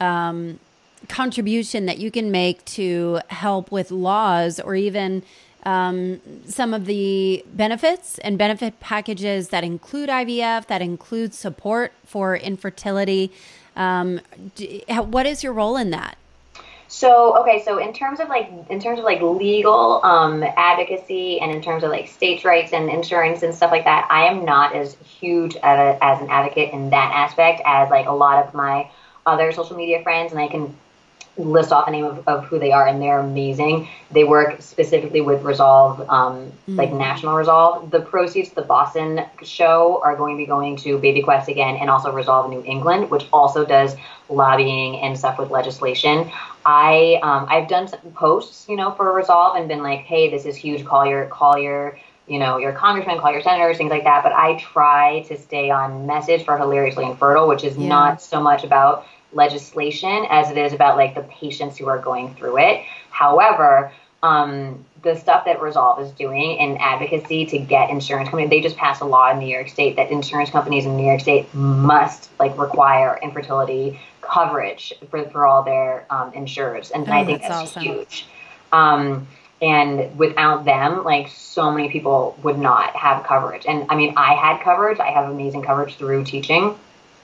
um, 0.00 0.58
contribution 1.08 1.86
that 1.86 1.98
you 1.98 2.10
can 2.10 2.30
make 2.32 2.64
to 2.64 3.20
help 3.28 3.70
with 3.70 3.92
laws 3.92 4.58
or 4.58 4.74
even 4.74 5.22
um, 5.64 6.20
some 6.46 6.72
of 6.74 6.86
the 6.86 7.44
benefits 7.52 8.18
and 8.18 8.38
benefit 8.38 8.80
packages 8.80 9.48
that 9.48 9.64
include 9.64 10.08
IVF, 10.08 10.66
that 10.66 10.82
include 10.82 11.34
support 11.34 11.92
for 12.04 12.36
infertility. 12.36 13.30
Um, 13.76 14.20
do, 14.56 14.80
what 14.88 15.26
is 15.26 15.42
your 15.42 15.52
role 15.52 15.76
in 15.76 15.90
that? 15.90 16.16
So 16.90 17.38
okay, 17.38 17.62
so 17.64 17.78
in 17.78 17.92
terms 17.92 18.18
of 18.18 18.28
like 18.28 18.50
in 18.68 18.80
terms 18.80 18.98
of 18.98 19.04
like 19.04 19.22
legal 19.22 20.04
um, 20.04 20.42
advocacy 20.42 21.40
and 21.40 21.52
in 21.52 21.62
terms 21.62 21.84
of 21.84 21.90
like 21.90 22.08
states' 22.08 22.44
rights 22.44 22.72
and 22.72 22.90
insurance 22.90 23.44
and 23.44 23.54
stuff 23.54 23.70
like 23.70 23.84
that, 23.84 24.08
I 24.10 24.24
am 24.24 24.44
not 24.44 24.74
as 24.74 24.96
huge 24.96 25.54
a, 25.54 25.98
as 26.02 26.20
an 26.20 26.28
advocate 26.28 26.72
in 26.72 26.90
that 26.90 27.12
aspect 27.14 27.62
as 27.64 27.90
like 27.90 28.06
a 28.06 28.12
lot 28.12 28.44
of 28.44 28.54
my 28.54 28.90
other 29.24 29.52
social 29.52 29.76
media 29.76 30.02
friends, 30.02 30.32
and 30.32 30.40
I 30.40 30.48
can 30.48 30.76
list 31.36 31.72
off 31.72 31.86
the 31.86 31.92
name 31.92 32.04
of, 32.04 32.26
of 32.26 32.44
who 32.44 32.58
they 32.58 32.72
are, 32.72 32.86
and 32.86 33.00
they're 33.00 33.20
amazing. 33.20 33.88
They 34.10 34.24
work 34.24 34.60
specifically 34.60 35.20
with 35.20 35.42
Resolve, 35.42 36.00
um, 36.08 36.52
mm. 36.68 36.76
like 36.76 36.92
National 36.92 37.34
Resolve. 37.34 37.90
The 37.90 38.00
proceeds 38.00 38.50
the 38.50 38.62
Boston 38.62 39.24
show 39.42 40.00
are 40.04 40.16
going 40.16 40.36
to 40.36 40.38
be 40.38 40.46
going 40.46 40.76
to 40.78 40.98
Baby 40.98 41.22
Quest 41.22 41.48
again, 41.48 41.76
and 41.76 41.88
also 41.88 42.12
Resolve 42.12 42.50
New 42.50 42.62
England, 42.64 43.10
which 43.10 43.26
also 43.32 43.64
does 43.64 43.96
lobbying 44.28 45.00
and 45.00 45.18
stuff 45.18 45.38
with 45.38 45.50
legislation. 45.50 46.30
I 46.64 47.18
um, 47.22 47.46
I've 47.48 47.68
done 47.68 47.88
some 47.88 48.00
posts, 48.12 48.68
you 48.68 48.76
know, 48.76 48.90
for 48.92 49.12
Resolve 49.12 49.56
and 49.56 49.68
been 49.68 49.82
like, 49.82 50.00
hey, 50.00 50.30
this 50.30 50.44
is 50.44 50.56
huge. 50.56 50.84
Call 50.84 51.06
your 51.06 51.26
call 51.26 51.58
your 51.58 51.98
you 52.26 52.38
know, 52.38 52.58
your 52.58 52.70
congressman, 52.70 53.18
call 53.18 53.32
your 53.32 53.42
senators, 53.42 53.76
things 53.76 53.90
like 53.90 54.04
that. 54.04 54.22
But 54.22 54.32
I 54.32 54.56
try 54.60 55.22
to 55.22 55.36
stay 55.36 55.68
on 55.70 56.06
message 56.06 56.44
for 56.44 56.56
Hilariously 56.56 57.04
Infertile, 57.04 57.48
which 57.48 57.64
is 57.64 57.76
yeah. 57.76 57.88
not 57.88 58.22
so 58.22 58.40
much 58.40 58.62
about 58.62 59.04
legislation 59.32 60.26
as 60.30 60.50
it 60.50 60.58
is 60.58 60.72
about 60.72 60.96
like 60.96 61.14
the 61.14 61.22
patients 61.22 61.78
who 61.78 61.86
are 61.86 61.98
going 61.98 62.34
through 62.34 62.58
it 62.58 62.84
However, 63.20 63.92
um, 64.22 64.82
the 65.02 65.14
stuff 65.14 65.44
that 65.44 65.60
Resolve 65.60 66.00
is 66.00 66.10
doing 66.12 66.56
in 66.56 66.78
advocacy 66.78 67.44
to 67.46 67.58
get 67.58 67.90
insurance 67.90 68.30
companies, 68.30 68.48
they 68.48 68.62
just 68.62 68.78
passed 68.78 69.02
a 69.02 69.04
law 69.04 69.30
in 69.30 69.38
New 69.38 69.46
York 69.46 69.68
State 69.68 69.96
that 69.96 70.10
insurance 70.10 70.48
companies 70.48 70.86
in 70.86 70.96
New 70.96 71.06
York 71.06 71.20
State 71.20 71.52
must 71.54 72.30
like 72.38 72.56
require 72.58 73.18
infertility 73.22 74.00
coverage 74.22 74.94
for, 75.10 75.28
for 75.28 75.46
all 75.46 75.62
their 75.62 76.06
um, 76.08 76.32
insurers. 76.32 76.90
And 76.90 77.06
oh, 77.06 77.12
I 77.12 77.26
think 77.26 77.42
that's, 77.42 77.54
that's 77.54 77.76
awesome. 77.76 77.82
huge. 77.82 78.26
Um, 78.72 79.28
and 79.60 80.16
without 80.18 80.64
them, 80.64 81.04
like 81.04 81.28
so 81.28 81.70
many 81.70 81.90
people 81.90 82.38
would 82.42 82.58
not 82.58 82.96
have 82.96 83.24
coverage. 83.24 83.66
And 83.66 83.86
I 83.90 83.96
mean, 83.96 84.14
I 84.16 84.32
had 84.32 84.62
coverage. 84.62 84.98
I 84.98 85.10
have 85.10 85.30
amazing 85.30 85.62
coverage 85.62 85.96
through 85.96 86.24
teaching 86.24 86.74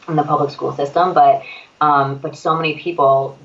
in 0.09 0.17
the 0.17 0.23
public 0.23 0.51
school 0.51 0.75
system, 0.77 1.15
but 1.15 1.43
um, 1.81 2.19
but 2.19 2.37
so 2.37 2.57
many 2.57 2.79
people 2.79 3.39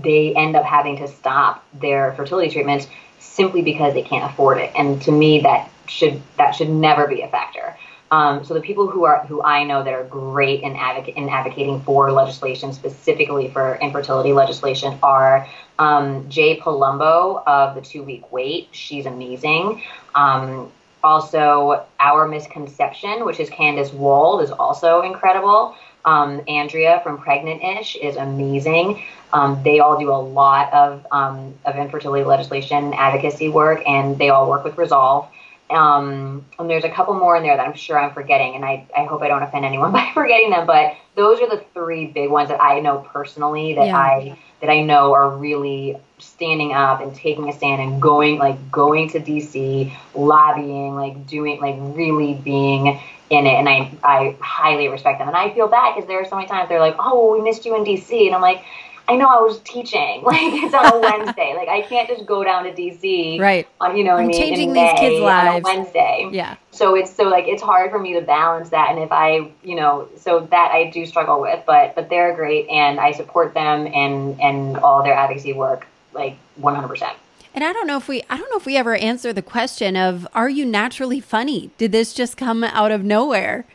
they 0.00 0.34
end 0.34 0.56
up 0.56 0.64
having 0.64 0.96
to 0.96 1.08
stop 1.08 1.64
their 1.74 2.12
fertility 2.14 2.50
treatments 2.50 2.86
simply 3.18 3.62
because 3.62 3.94
they 3.94 4.02
can't 4.02 4.30
afford 4.30 4.58
it. 4.58 4.72
And 4.74 5.02
to 5.02 5.12
me, 5.12 5.40
that 5.40 5.70
should 5.86 6.22
that 6.38 6.52
should 6.54 6.70
never 6.70 7.06
be 7.06 7.22
a 7.22 7.28
factor. 7.28 7.76
Um, 8.10 8.44
so 8.44 8.52
the 8.52 8.60
people 8.60 8.88
who 8.88 9.04
are 9.04 9.24
who 9.26 9.42
I 9.42 9.64
know 9.64 9.82
that 9.82 9.92
are 9.92 10.04
great 10.04 10.62
in, 10.62 10.74
advoc- 10.74 11.14
in 11.14 11.30
advocating 11.30 11.80
for 11.80 12.12
legislation, 12.12 12.72
specifically 12.74 13.48
for 13.48 13.76
infertility 13.76 14.34
legislation, 14.34 14.98
are 15.02 15.48
um, 15.78 16.28
Jay 16.28 16.60
Palumbo 16.60 17.42
of 17.46 17.74
the 17.74 17.80
Two 17.80 18.02
Week 18.02 18.30
Wait. 18.30 18.68
She's 18.72 19.06
amazing. 19.06 19.82
Um, 20.14 20.70
also, 21.02 21.84
Our 21.98 22.28
Misconception, 22.28 23.24
which 23.24 23.40
is 23.40 23.50
Candace 23.50 23.92
Wohl, 23.92 24.40
is 24.40 24.50
also 24.50 25.00
incredible. 25.00 25.74
Um, 26.04 26.42
Andrea 26.48 27.00
from 27.02 27.18
Pregnant 27.18 27.62
Ish 27.62 27.96
is 27.96 28.16
amazing. 28.16 29.02
Um, 29.32 29.62
they 29.62 29.80
all 29.80 29.98
do 29.98 30.10
a 30.10 30.18
lot 30.18 30.72
of, 30.72 31.06
um, 31.10 31.54
of 31.64 31.76
infertility 31.76 32.24
legislation 32.24 32.92
advocacy 32.94 33.48
work, 33.48 33.82
and 33.86 34.18
they 34.18 34.28
all 34.28 34.48
work 34.48 34.64
with 34.64 34.76
Resolve. 34.76 35.28
Um, 35.70 36.44
and 36.58 36.68
there's 36.68 36.84
a 36.84 36.90
couple 36.90 37.14
more 37.14 37.36
in 37.36 37.42
there 37.42 37.56
that 37.56 37.66
I'm 37.66 37.74
sure 37.74 37.98
I'm 37.98 38.12
forgetting, 38.12 38.54
and 38.54 38.64
I, 38.64 38.86
I 38.96 39.04
hope 39.04 39.22
I 39.22 39.28
don't 39.28 39.42
offend 39.42 39.64
anyone 39.64 39.92
by 40.00 40.10
forgetting 40.12 40.50
them. 40.50 40.66
But 40.66 40.96
those 41.14 41.40
are 41.40 41.48
the 41.48 41.64
three 41.72 42.06
big 42.06 42.30
ones 42.30 42.48
that 42.48 42.62
I 42.62 42.80
know 42.80 42.98
personally 43.12 43.74
that 43.74 43.86
Yeah. 43.86 43.96
I 43.96 44.38
that 44.60 44.70
I 44.70 44.82
know 44.82 45.12
are 45.12 45.28
really 45.28 45.96
standing 46.18 46.72
up 46.72 47.00
and 47.00 47.12
taking 47.16 47.48
a 47.48 47.52
stand 47.52 47.82
and 47.82 48.00
going 48.00 48.38
like 48.38 48.70
going 48.70 49.10
to 49.10 49.18
DC, 49.18 49.92
lobbying, 50.14 50.94
like 50.94 51.26
doing 51.26 51.60
like 51.60 51.76
really 51.78 52.34
being 52.34 53.00
in 53.32 53.46
it. 53.46 53.54
And 53.54 53.68
I 53.68 53.90
I 54.04 54.36
highly 54.40 54.88
respect 54.88 55.18
them. 55.18 55.28
And 55.28 55.36
I 55.36 55.52
feel 55.54 55.68
bad 55.68 55.94
because 55.94 56.06
there 56.08 56.20
are 56.20 56.24
so 56.24 56.36
many 56.36 56.48
times 56.48 56.68
they're 56.68 56.80
like, 56.80 56.96
oh, 56.98 57.32
we 57.32 57.40
missed 57.40 57.64
you 57.64 57.74
in 57.76 57.84
DC, 57.84 58.26
and 58.26 58.34
I'm 58.34 58.42
like. 58.42 58.62
I 59.08 59.16
know 59.16 59.26
I 59.26 59.40
was 59.40 59.58
teaching. 59.62 60.22
Like 60.32 60.38
it's 60.40 60.72
on 60.72 60.86
a 60.94 60.98
Wednesday. 61.08 61.54
Like 61.56 61.68
I 61.68 61.82
can't 61.82 62.08
just 62.08 62.24
go 62.24 62.44
down 62.44 62.62
to 62.64 62.70
DC 62.72 63.40
Right. 63.40 63.66
on 63.80 63.96
you 63.96 64.04
know 64.04 64.14
I 64.14 64.20
I'm 64.20 64.28
mean 64.28 64.38
changing 64.40 64.68
in 64.68 64.74
these 64.74 64.92
kids' 64.92 65.20
on 65.20 65.48
a. 65.48 65.58
Wednesday. 65.58 66.28
Yeah. 66.30 66.54
So 66.70 66.94
it's 66.94 67.12
so 67.14 67.24
like 67.24 67.46
it's 67.48 67.60
hard 67.60 67.90
for 67.90 67.98
me 67.98 68.12
to 68.14 68.20
balance 68.20 68.70
that, 68.70 68.90
and 68.90 69.00
if 69.00 69.10
I 69.10 69.50
you 69.64 69.74
know 69.74 70.08
so 70.16 70.46
that 70.52 70.70
I 70.72 70.90
do 70.90 71.04
struggle 71.04 71.40
with, 71.40 71.64
but 71.66 71.96
but 71.96 72.08
they're 72.10 72.34
great, 72.36 72.68
and 72.68 73.00
I 73.00 73.10
support 73.10 73.54
them 73.54 73.88
and 73.88 74.40
and 74.40 74.76
all 74.78 75.02
their 75.02 75.14
advocacy 75.14 75.52
work 75.52 75.86
like 76.14 76.36
100. 76.56 76.86
percent 76.86 77.16
And 77.54 77.62
I 77.64 77.72
don't 77.72 77.86
know 77.86 77.98
if 77.98 78.08
we 78.08 78.22
I 78.30 78.36
don't 78.36 78.50
know 78.50 78.56
if 78.56 78.66
we 78.66 78.76
ever 78.76 78.94
answer 78.94 79.32
the 79.32 79.42
question 79.42 79.96
of 79.96 80.26
are 80.34 80.48
you 80.48 80.64
naturally 80.64 81.20
funny? 81.20 81.70
Did 81.78 81.92
this 81.92 82.12
just 82.12 82.36
come 82.36 82.64
out 82.64 82.90
of 82.90 83.04
nowhere? 83.04 83.66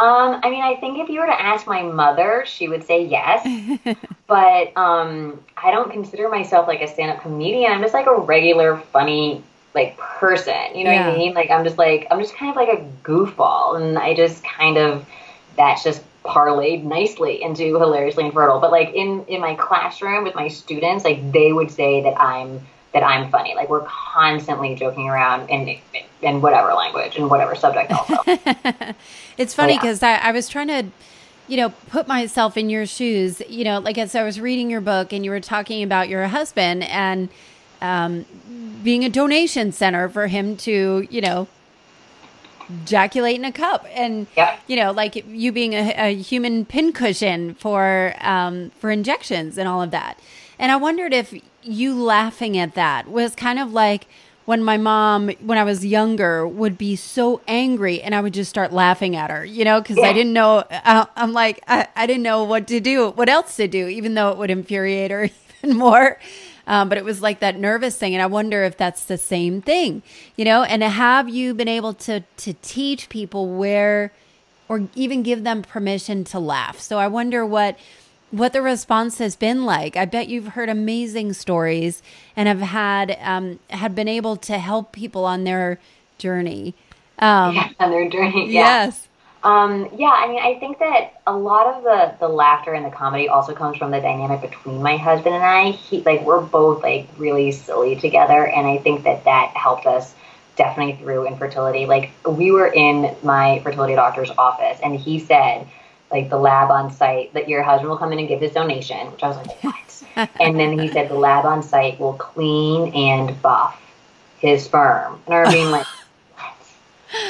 Um, 0.00 0.40
I 0.42 0.50
mean, 0.50 0.62
I 0.62 0.74
think 0.76 0.98
if 0.98 1.08
you 1.08 1.20
were 1.20 1.26
to 1.26 1.40
ask 1.40 1.68
my 1.68 1.82
mother, 1.82 2.42
she 2.46 2.68
would 2.68 2.82
say 2.82 3.04
yes. 3.04 3.46
but 4.26 4.76
um, 4.76 5.40
I 5.56 5.70
don't 5.70 5.92
consider 5.92 6.28
myself 6.28 6.66
like 6.66 6.82
a 6.82 6.88
stand-up 6.88 7.22
comedian. 7.22 7.70
I'm 7.70 7.80
just 7.80 7.94
like 7.94 8.06
a 8.06 8.16
regular 8.16 8.76
funny 8.92 9.44
like 9.72 9.96
person. 9.96 10.74
You 10.74 10.84
know 10.84 10.92
what 10.92 11.02
I 11.02 11.16
mean? 11.16 11.34
Like 11.34 11.50
I'm 11.50 11.64
just 11.64 11.78
like 11.78 12.06
I'm 12.10 12.20
just 12.20 12.34
kind 12.34 12.50
of 12.50 12.56
like 12.56 12.68
a 12.68 12.82
goofball, 13.02 13.80
and 13.80 13.98
I 13.98 14.14
just 14.14 14.42
kind 14.42 14.78
of 14.78 15.06
that's 15.56 15.84
just 15.84 16.02
parlayed 16.24 16.82
nicely 16.84 17.42
into 17.42 17.78
hilariously 17.78 18.24
infertile. 18.24 18.60
But 18.60 18.72
like 18.72 18.94
in 18.94 19.24
in 19.26 19.40
my 19.40 19.54
classroom 19.54 20.24
with 20.24 20.34
my 20.34 20.48
students, 20.48 21.04
like 21.04 21.32
they 21.32 21.52
would 21.52 21.70
say 21.70 22.02
that 22.02 22.20
I'm 22.20 22.60
that 22.94 23.02
I'm 23.02 23.30
funny. 23.30 23.54
Like 23.54 23.68
we're 23.68 23.84
constantly 23.86 24.74
joking 24.76 25.08
around 25.08 25.50
in 25.50 25.78
in 26.22 26.40
whatever 26.40 26.72
language 26.72 27.16
and 27.16 27.28
whatever 27.28 27.54
subject 27.54 27.92
also. 27.92 28.16
It's 29.36 29.52
funny 29.52 29.72
yeah. 29.74 29.80
because 29.80 30.02
I, 30.04 30.14
I 30.14 30.30
was 30.30 30.48
trying 30.48 30.68
to, 30.68 30.84
you 31.48 31.56
know, 31.56 31.70
put 31.88 32.06
myself 32.06 32.56
in 32.56 32.70
your 32.70 32.86
shoes. 32.86 33.42
You 33.48 33.64
know, 33.64 33.80
like 33.80 33.98
as 33.98 34.14
I 34.14 34.22
was 34.22 34.40
reading 34.40 34.70
your 34.70 34.80
book 34.80 35.12
and 35.12 35.24
you 35.24 35.32
were 35.32 35.40
talking 35.40 35.82
about 35.82 36.08
your 36.08 36.28
husband 36.28 36.84
and 36.84 37.28
um, 37.82 38.26
being 38.84 39.04
a 39.04 39.08
donation 39.08 39.72
center 39.72 40.08
for 40.08 40.28
him 40.28 40.56
to, 40.58 41.06
you 41.10 41.20
know, 41.20 41.48
ejaculate 42.82 43.36
in 43.36 43.44
a 43.44 43.52
cup 43.52 43.84
and 43.92 44.26
Yep. 44.36 44.60
you 44.68 44.76
know 44.76 44.90
like 44.90 45.22
you 45.28 45.52
being 45.52 45.74
a, 45.74 45.92
a 45.98 46.14
human 46.14 46.64
pincushion 46.64 47.54
for 47.56 48.14
um, 48.20 48.70
for 48.78 48.90
injections 48.90 49.58
and 49.58 49.68
all 49.68 49.82
of 49.82 49.90
that 49.90 50.18
and 50.58 50.70
i 50.72 50.76
wondered 50.76 51.12
if 51.12 51.34
you 51.62 51.94
laughing 51.94 52.56
at 52.58 52.74
that 52.74 53.08
was 53.08 53.34
kind 53.34 53.58
of 53.58 53.72
like 53.72 54.06
when 54.44 54.62
my 54.62 54.76
mom 54.76 55.28
when 55.40 55.56
i 55.58 55.64
was 55.64 55.84
younger 55.84 56.46
would 56.46 56.76
be 56.76 56.94
so 56.96 57.40
angry 57.48 58.00
and 58.02 58.14
i 58.14 58.20
would 58.20 58.34
just 58.34 58.50
start 58.50 58.72
laughing 58.72 59.16
at 59.16 59.30
her 59.30 59.44
you 59.44 59.64
know 59.64 59.80
because 59.80 59.98
i 59.98 60.12
didn't 60.12 60.32
know 60.32 60.58
uh, 60.70 61.06
i'm 61.16 61.32
like 61.32 61.62
I, 61.66 61.88
I 61.96 62.06
didn't 62.06 62.22
know 62.22 62.44
what 62.44 62.66
to 62.68 62.80
do 62.80 63.10
what 63.10 63.28
else 63.28 63.56
to 63.56 63.68
do 63.68 63.88
even 63.88 64.14
though 64.14 64.30
it 64.30 64.38
would 64.38 64.50
infuriate 64.50 65.10
her 65.10 65.30
even 65.64 65.76
more. 65.76 66.18
Um, 66.66 66.88
but 66.88 66.96
it 66.96 67.04
was 67.04 67.20
like 67.20 67.40
that 67.40 67.58
nervous 67.58 67.96
thing 67.96 68.14
and 68.14 68.22
i 68.22 68.26
wonder 68.26 68.64
if 68.64 68.76
that's 68.76 69.04
the 69.04 69.18
same 69.18 69.60
thing 69.60 70.02
you 70.36 70.44
know? 70.44 70.62
And 70.64 70.82
have 70.82 71.28
you 71.28 71.54
been 71.54 71.68
able 71.68 71.92
to 71.94 72.20
to 72.38 72.54
teach 72.54 73.08
people 73.08 73.48
where 73.48 74.12
or 74.66 74.88
even 74.94 75.22
give 75.22 75.44
them 75.44 75.62
permission 75.62 76.24
to 76.24 76.38
laugh? 76.38 76.80
So 76.80 76.98
i 76.98 77.06
wonder 77.06 77.44
what 77.44 77.78
what 78.38 78.52
the 78.52 78.62
response 78.62 79.18
has 79.18 79.36
been 79.36 79.64
like 79.64 79.96
i 79.96 80.04
bet 80.04 80.28
you've 80.28 80.48
heard 80.48 80.68
amazing 80.68 81.32
stories 81.32 82.02
and 82.36 82.48
have 82.48 82.60
had 82.60 83.16
um, 83.22 83.58
had 83.70 83.94
been 83.94 84.08
able 84.08 84.36
to 84.36 84.58
help 84.58 84.92
people 84.92 85.24
on 85.24 85.44
their 85.44 85.78
journey 86.18 86.74
um, 87.18 87.54
yeah, 87.54 87.68
on 87.80 87.90
their 87.90 88.08
journey. 88.08 88.50
Yeah. 88.50 88.86
yes 88.86 89.08
Um, 89.44 89.90
yeah, 89.96 90.08
I 90.08 90.26
mean, 90.26 90.40
I 90.42 90.58
think 90.58 90.78
that 90.78 91.20
a 91.26 91.36
lot 91.36 91.66
of 91.66 91.84
the 91.84 92.14
the 92.18 92.28
laughter 92.28 92.72
and 92.72 92.84
the 92.84 92.90
comedy 92.90 93.28
also 93.28 93.54
comes 93.54 93.76
from 93.76 93.90
the 93.90 94.00
dynamic 94.00 94.40
between 94.40 94.82
my 94.82 94.96
husband 94.96 95.34
and 95.34 95.44
I. 95.44 95.70
He 95.70 96.02
like 96.02 96.22
we're 96.22 96.40
both 96.40 96.82
like 96.82 97.08
really 97.18 97.52
silly 97.52 97.96
together, 97.96 98.46
and 98.46 98.66
I 98.66 98.78
think 98.78 99.04
that 99.04 99.24
that 99.24 99.52
helped 99.54 99.86
us 99.86 100.14
definitely 100.56 100.96
through 100.96 101.26
infertility. 101.26 101.86
Like 101.86 102.10
we 102.26 102.52
were 102.52 102.68
in 102.68 103.14
my 103.22 103.60
fertility 103.62 103.94
doctor's 103.94 104.30
office, 104.30 104.78
and 104.82 104.96
he 104.98 105.18
said. 105.20 105.68
Like 106.10 106.30
the 106.30 106.38
lab 106.38 106.70
on 106.70 106.92
site, 106.92 107.32
that 107.34 107.48
your 107.48 107.62
husband 107.62 107.90
will 107.90 107.96
come 107.96 108.12
in 108.12 108.18
and 108.18 108.28
give 108.28 108.40
his 108.40 108.52
donation, 108.52 109.10
which 109.10 109.22
I 109.22 109.28
was 109.28 109.36
like, 109.36 109.64
what? 109.64 109.74
and 110.40 110.58
then 110.58 110.78
he 110.78 110.88
said 110.88 111.08
the 111.08 111.14
lab 111.14 111.44
on 111.44 111.62
site 111.62 111.98
will 111.98 112.14
clean 112.14 112.92
and 112.94 113.40
buff 113.42 113.80
his 114.38 114.64
sperm. 114.64 115.20
And 115.26 115.34
I 115.34 115.38
remember 115.38 115.56
being 115.56 115.70
like, 115.70 115.86
what? 116.36 116.50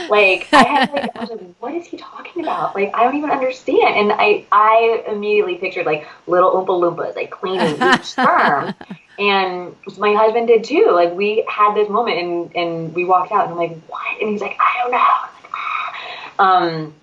Like 0.08 0.48
I 0.52 0.62
had 0.64 0.92
like 0.92 1.16
I 1.16 1.20
was 1.20 1.30
like, 1.30 1.54
what 1.60 1.74
is 1.74 1.87
he 1.87 1.96
talking 1.96 2.42
about? 2.42 2.74
Like 2.74 2.90
I 2.94 3.04
don't 3.04 3.16
even 3.16 3.30
understand. 3.30 3.96
And 3.96 4.12
I 4.12 4.46
I 4.52 5.04
immediately 5.08 5.56
pictured 5.56 5.87
like 5.87 6.06
little 6.26 6.50
Oompa 6.52 6.68
Loompas 6.68 7.16
like 7.16 7.30
cleaning 7.30 7.94
each 7.94 8.04
sperm. 8.04 8.74
And 9.16 9.76
my 9.96 10.12
husband 10.12 10.48
did 10.48 10.64
too. 10.64 10.90
Like 10.92 11.14
we 11.14 11.44
had 11.48 11.74
this 11.74 11.88
moment 11.88 12.18
and 12.18 12.56
and 12.56 12.94
we 12.96 13.04
walked 13.04 13.30
out 13.30 13.44
and 13.44 13.52
I'm 13.52 13.58
like, 13.58 13.78
what? 13.87 14.20
And 14.20 14.28
he's 14.28 14.40
like, 14.40 14.56
I 14.58 14.80
don't 14.82 14.90
know. 14.90 14.98
Like, 14.98 15.52
"Ah." 15.52 15.94
Um 16.38 16.94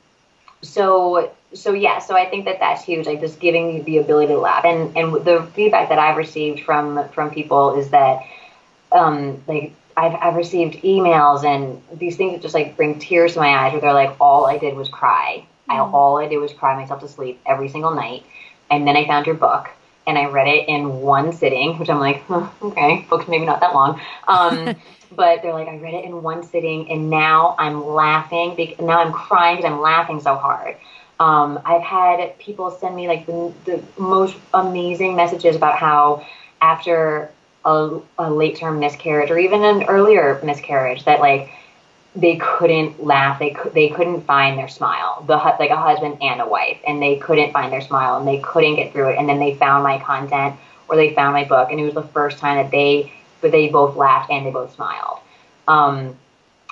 so 0.61 1.31
so 1.53 1.73
yeah 1.73 1.99
so 1.99 2.15
i 2.15 2.25
think 2.29 2.45
that 2.45 2.59
that's 2.59 2.83
huge 2.83 3.05
like 3.05 3.19
just 3.19 3.39
giving 3.39 3.75
you 3.75 3.83
the 3.83 3.97
ability 3.97 4.33
to 4.33 4.39
laugh. 4.39 4.63
And 4.65 4.95
and 4.95 5.13
the 5.25 5.47
feedback 5.53 5.89
that 5.89 5.99
i've 5.99 6.17
received 6.17 6.61
from 6.61 7.07
from 7.09 7.31
people 7.31 7.77
is 7.77 7.89
that 7.89 8.23
um 8.91 9.41
like 9.47 9.73
I've, 9.97 10.15
I've 10.21 10.35
received 10.35 10.75
emails 10.83 11.43
and 11.43 11.81
these 11.99 12.15
things 12.15 12.33
that 12.33 12.41
just 12.41 12.53
like 12.53 12.77
bring 12.77 12.97
tears 12.99 13.33
to 13.33 13.39
my 13.39 13.49
eyes 13.49 13.73
where 13.73 13.81
they're 13.81 13.93
like 13.93 14.15
all 14.19 14.45
i 14.45 14.57
did 14.57 14.75
was 14.75 14.89
cry. 14.89 15.45
I, 15.69 15.79
all 15.79 16.17
i 16.17 16.27
did 16.27 16.37
was 16.37 16.53
cry 16.53 16.75
myself 16.75 17.01
to 17.01 17.07
sleep 17.07 17.41
every 17.45 17.69
single 17.69 17.93
night. 17.93 18.23
And 18.69 18.87
then 18.87 18.95
i 18.95 19.05
found 19.05 19.25
your 19.25 19.35
book 19.35 19.69
and 20.07 20.17
i 20.17 20.25
read 20.25 20.47
it 20.47 20.69
in 20.69 21.01
one 21.01 21.33
sitting 21.33 21.77
which 21.77 21.89
i'm 21.89 21.99
like 21.99 22.21
huh, 22.23 22.49
okay 22.61 23.05
book's 23.09 23.27
maybe 23.27 23.45
not 23.45 23.59
that 23.59 23.73
long. 23.73 23.99
Um, 24.27 24.75
but 25.15 25.41
they're 25.41 25.53
like 25.53 25.67
i 25.67 25.77
read 25.77 25.93
it 25.93 26.05
in 26.05 26.23
one 26.23 26.43
sitting 26.43 26.89
and 26.89 27.09
now 27.09 27.55
i'm 27.59 27.85
laughing 27.85 28.55
now 28.79 29.01
i'm 29.01 29.11
crying 29.11 29.57
because 29.57 29.69
i'm 29.69 29.81
laughing 29.81 30.21
so 30.21 30.35
hard 30.35 30.77
um, 31.21 31.59
i've 31.65 31.81
had 31.81 32.37
people 32.39 32.71
send 32.71 32.95
me 32.95 33.07
like 33.07 33.25
the, 33.25 33.53
the 33.65 33.83
most 33.97 34.35
amazing 34.53 35.15
messages 35.15 35.55
about 35.55 35.77
how 35.77 36.25
after 36.61 37.31
a, 37.65 37.99
a 38.19 38.29
late 38.29 38.57
term 38.57 38.79
miscarriage 38.79 39.29
or 39.31 39.37
even 39.37 39.63
an 39.63 39.83
earlier 39.83 40.39
miscarriage 40.43 41.05
that 41.05 41.19
like 41.19 41.51
they 42.15 42.35
couldn't 42.37 43.01
laugh 43.01 43.39
they 43.39 43.51
could 43.51 43.73
they 43.73 43.89
couldn't 43.89 44.21
find 44.23 44.57
their 44.57 44.67
smile 44.67 45.23
the 45.27 45.37
like 45.59 45.69
a 45.69 45.77
husband 45.77 46.17
and 46.21 46.41
a 46.41 46.47
wife 46.47 46.79
and 46.85 47.01
they 47.01 47.15
couldn't 47.17 47.53
find 47.53 47.71
their 47.71 47.81
smile 47.81 48.17
and 48.17 48.27
they 48.27 48.39
couldn't 48.39 48.75
get 48.75 48.91
through 48.91 49.09
it 49.09 49.17
and 49.17 49.29
then 49.29 49.39
they 49.39 49.55
found 49.55 49.83
my 49.83 49.97
content 49.99 50.55
or 50.91 50.97
they 50.97 51.15
found 51.15 51.33
my 51.33 51.45
book, 51.45 51.71
and 51.71 51.79
it 51.79 51.85
was 51.85 51.93
the 51.93 52.03
first 52.03 52.37
time 52.37 52.57
that 52.57 52.69
they, 52.69 53.11
but 53.39 53.51
they 53.51 53.69
both 53.69 53.95
laughed 53.95 54.29
and 54.29 54.45
they 54.45 54.51
both 54.51 54.75
smiled. 54.75 55.19
Um, 55.67 56.17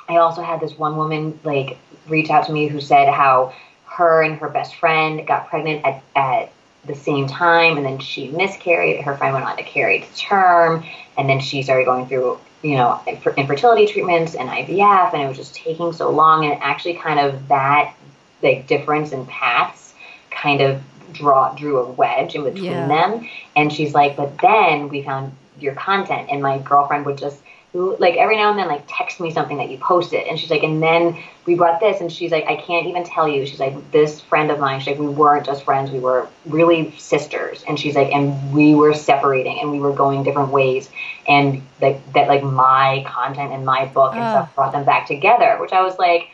I 0.10 0.18
also 0.18 0.42
had 0.42 0.60
this 0.60 0.78
one 0.78 0.98
woman 0.98 1.40
like 1.46 1.78
reach 2.08 2.30
out 2.30 2.46
to 2.48 2.52
me 2.52 2.68
who 2.68 2.82
said 2.82 3.08
how 3.08 3.54
her 3.90 4.22
and 4.24 4.38
her 4.40 4.50
best 4.50 4.76
friend 4.76 5.26
got 5.26 5.48
pregnant 5.48 5.84
at, 5.86 6.04
at 6.16 6.52
the 6.86 6.96
same 6.96 7.28
time 7.28 7.78
and 7.78 7.86
then 7.86 8.00
she 8.00 8.30
miscarried 8.30 9.02
her 9.02 9.16
friend 9.18 9.34
went 9.34 9.46
on 9.46 9.58
to 9.58 9.64
carry 9.64 10.00
to 10.00 10.16
term 10.16 10.84
and 11.18 11.30
then 11.30 11.40
she 11.40 11.62
started 11.62 11.86
going 11.86 12.06
through 12.08 12.40
you 12.62 12.76
know 12.76 13.02
infertility 13.38 13.86
treatments 13.86 14.36
and 14.36 14.50
ivf 14.50 15.14
and 15.14 15.22
it 15.22 15.28
was 15.28 15.38
just 15.38 15.54
taking 15.56 15.92
so 15.92 16.10
long 16.10 16.46
and 16.46 16.62
actually 16.62 16.94
kind 16.94 17.20
of 17.20 17.48
that 17.50 17.94
like 18.42 18.66
difference 18.68 19.12
in 19.12 19.26
paths 19.26 19.94
kind 20.32 20.62
of 20.62 20.82
draw 21.12 21.54
drew 21.56 21.80
a 21.80 21.92
wedge 21.92 22.36
in 22.36 22.44
between 22.44 22.72
yeah. 22.72 22.88
them 22.88 23.28
and 23.56 23.74
she's 23.74 23.94
like 23.94 24.16
but 24.16 24.38
then 24.42 24.88
we 24.88 25.04
found 25.04 25.34
your 25.60 25.74
content 25.76 26.30
and 26.32 26.42
my 26.42 26.58
girlfriend 26.60 27.06
would 27.06 27.18
just 27.18 27.42
like 27.74 28.16
every 28.16 28.36
now 28.36 28.50
and 28.50 28.58
then 28.58 28.68
like 28.68 28.84
text 28.88 29.20
me 29.20 29.32
something 29.32 29.58
that 29.58 29.70
you 29.70 29.78
posted. 29.78 30.26
And 30.28 30.40
she's 30.40 30.50
like 30.50 30.64
and 30.64 30.82
then 30.82 31.22
we 31.46 31.56
brought 31.56 31.80
this. 31.80 32.02
And 32.02 32.12
she's 32.12 32.32
like 32.32 32.46
i 32.46 32.56
can't 32.56 32.88
even 32.88 33.04
tell 33.04 33.28
you. 33.28 33.46
She's 33.46 33.60
like 33.60 33.92
this 33.92 34.20
friend 34.22 34.50
of 34.50 34.60
mine 34.60 34.80
she's 34.80 34.88
like 34.88 35.00
we 35.00 35.08
weren't 35.08 35.46
just 35.46 35.64
friends 35.64 35.92
we 35.92 36.00
were 36.00 36.28
really 36.48 36.92
sisters. 36.98 37.64
And 37.68 37.80
she's 37.80 37.96
like 37.96 38.12
and 38.12 38.54
we 38.54 38.74
were 38.74 38.94
separating 38.94 39.60
and 39.60 39.72
we 39.72 39.80
were 39.80 39.94
going 39.94 40.24
different 40.24 40.50
ways. 40.50 40.90
And 41.28 41.62
like 41.80 42.14
that 42.14 42.28
like 42.28 42.44
my 42.44 43.04
content 43.08 43.54
and 43.54 43.66
my 43.66 43.86
book 43.86 44.14
and 44.14 44.24
uh. 44.24 44.32
stuff 44.32 44.56
brought 44.56 44.72
them 44.72 44.84
back 44.84 45.08
together 45.08 45.58
which 45.60 45.72
i 45.72 45.82
was 45.82 45.98
like 45.98 46.30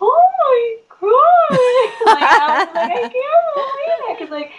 oh 0.00 0.26
my 0.38 0.76
god. 1.00 1.06
Like, 2.06 2.22
I, 2.22 2.64
was 2.64 2.74
like, 2.74 2.92
I 2.92 3.00
can't 3.00 3.12
believe 3.54 4.10
it. 4.10 4.18
Because 4.18 4.30
like 4.30 4.52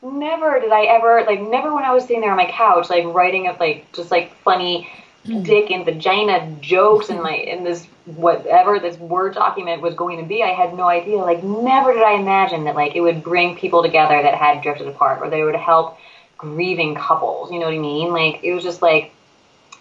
never 0.00 0.60
did 0.60 0.70
i 0.70 0.84
ever 0.84 1.24
like 1.26 1.40
never 1.40 1.74
when 1.74 1.84
i 1.84 1.92
was 1.92 2.04
sitting 2.04 2.20
there 2.20 2.30
on 2.30 2.36
my 2.36 2.48
couch 2.50 2.88
like 2.88 3.04
writing 3.06 3.48
up 3.48 3.58
like 3.58 3.90
just 3.92 4.10
like 4.10 4.32
funny. 4.36 4.88
Dick 5.24 5.70
and 5.70 5.84
vagina 5.84 6.50
jokes 6.60 7.10
in 7.10 7.22
my 7.22 7.34
in 7.34 7.64
this 7.64 7.84
whatever 8.06 8.78
this 8.78 8.96
word 8.98 9.34
document 9.34 9.82
was 9.82 9.94
going 9.94 10.18
to 10.18 10.24
be 10.24 10.42
i 10.42 10.48
had 10.48 10.74
no 10.74 10.84
idea. 10.84 11.18
Like 11.18 11.42
never 11.42 11.92
did 11.92 12.02
i 12.02 12.14
imagine 12.14 12.64
that 12.64 12.74
like 12.74 12.96
it 12.96 13.00
would 13.00 13.22
bring 13.22 13.56
people 13.56 13.82
together 13.82 14.22
that 14.22 14.34
had 14.34 14.62
drifted 14.62 14.88
apart 14.88 15.20
or 15.20 15.28
they 15.28 15.42
would 15.42 15.56
help 15.56 15.98
grieving 16.36 16.94
couples 16.94 17.50
you 17.50 17.58
know 17.58 17.66
what 17.66 17.74
i 17.74 17.78
mean? 17.78 18.12
Like 18.12 18.42
it 18.42 18.54
was 18.54 18.62
just 18.64 18.80
like 18.80 19.12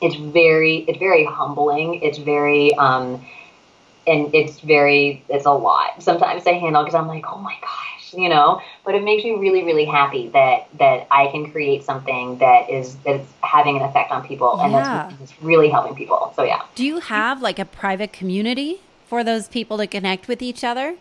it's 0.01 0.15
very 0.15 0.77
it's 0.87 0.99
very 0.99 1.25
humbling. 1.25 2.01
It's 2.01 2.17
very 2.17 2.73
um 2.75 3.25
and 4.07 4.33
it's 4.33 4.59
very 4.61 5.23
it's 5.29 5.45
a 5.45 5.51
lot 5.51 6.01
sometimes 6.01 6.43
to 6.43 6.53
handle 6.53 6.83
because 6.83 6.95
i'm 6.95 7.07
like 7.07 7.25
oh 7.27 7.37
my 7.37 7.55
gosh 7.61 7.97
you 8.13 8.29
know. 8.29 8.61
But 8.83 8.95
it 8.95 9.03
makes 9.03 9.23
me 9.23 9.31
really, 9.35 9.63
really 9.63 9.85
happy 9.85 10.29
that 10.29 10.67
that 10.77 11.07
I 11.11 11.27
can 11.27 11.51
create 11.51 11.83
something 11.83 12.37
that 12.39 12.69
is 12.69 12.95
that's 12.97 13.27
having 13.43 13.77
an 13.77 13.83
effect 13.83 14.11
on 14.11 14.25
people 14.25 14.59
and 14.59 14.71
yeah. 14.71 15.07
that's, 15.09 15.19
that's 15.19 15.41
really 15.41 15.69
helping 15.69 15.95
people. 15.95 16.33
So 16.35 16.43
yeah. 16.43 16.61
Do 16.75 16.85
you 16.85 16.99
have 16.99 17.41
like 17.41 17.59
a 17.59 17.65
private 17.65 18.13
community 18.13 18.81
for 19.07 19.23
those 19.23 19.47
people 19.47 19.77
to 19.77 19.87
connect 19.87 20.27
with 20.27 20.41
each 20.41 20.63
other? 20.63 20.95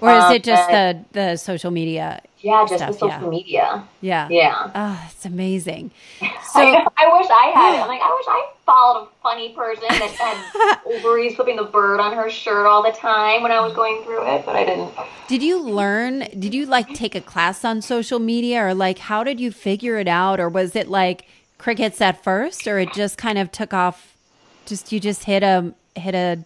Or 0.00 0.10
is 0.10 0.24
um, 0.24 0.32
it 0.32 0.44
just 0.44 0.70
uh, 0.70 0.92
the 0.92 1.04
the 1.12 1.36
social 1.36 1.70
media? 1.70 2.22
Yeah, 2.46 2.64
just 2.68 2.78
stuff? 2.78 2.92
the 2.92 2.98
social 2.98 3.22
yeah. 3.22 3.28
media. 3.28 3.84
Yeah. 4.00 4.28
Yeah. 4.30 4.70
Oh, 4.72 5.06
it's 5.10 5.24
amazing. 5.24 5.90
So 6.52 6.62
I, 6.62 6.86
I, 6.96 7.18
wish 7.18 7.26
I 7.28 7.50
had 7.52 7.74
it. 7.74 7.82
I'm 7.82 7.88
like, 7.88 8.00
I 8.00 8.14
wish 8.14 8.24
I 8.28 8.50
followed 8.64 9.02
a 9.02 9.08
funny 9.22 9.52
person 9.52 9.88
that 9.90 10.10
had 10.12 10.78
ovaries 10.86 11.34
flipping 11.34 11.56
the 11.56 11.64
bird 11.64 12.00
on 12.00 12.14
her 12.14 12.30
shirt 12.30 12.64
all 12.64 12.82
the 12.82 12.92
time 12.92 13.42
when 13.42 13.52
I 13.52 13.60
was 13.60 13.74
going 13.74 14.02
through 14.04 14.26
it, 14.26 14.46
but 14.46 14.56
I 14.56 14.64
didn't. 14.64 14.94
Did 15.28 15.42
you 15.42 15.60
learn? 15.60 16.20
Did 16.38 16.54
you 16.54 16.64
like 16.64 16.94
take 16.94 17.14
a 17.14 17.20
class 17.20 17.62
on 17.62 17.82
social 17.82 18.20
media, 18.20 18.64
or 18.64 18.74
like 18.74 18.98
how 18.98 19.22
did 19.22 19.38
you 19.38 19.50
figure 19.50 19.98
it 19.98 20.08
out, 20.08 20.40
or 20.40 20.48
was 20.48 20.74
it 20.74 20.88
like 20.88 21.26
crickets 21.58 22.00
at 22.00 22.24
first, 22.24 22.66
or 22.66 22.78
it 22.78 22.94
just 22.94 23.18
kind 23.18 23.36
of 23.36 23.52
took 23.52 23.74
off? 23.74 24.16
Just 24.64 24.92
you 24.92 25.00
just 25.00 25.24
hit 25.24 25.42
a 25.42 25.74
hit 25.94 26.14
a 26.14 26.44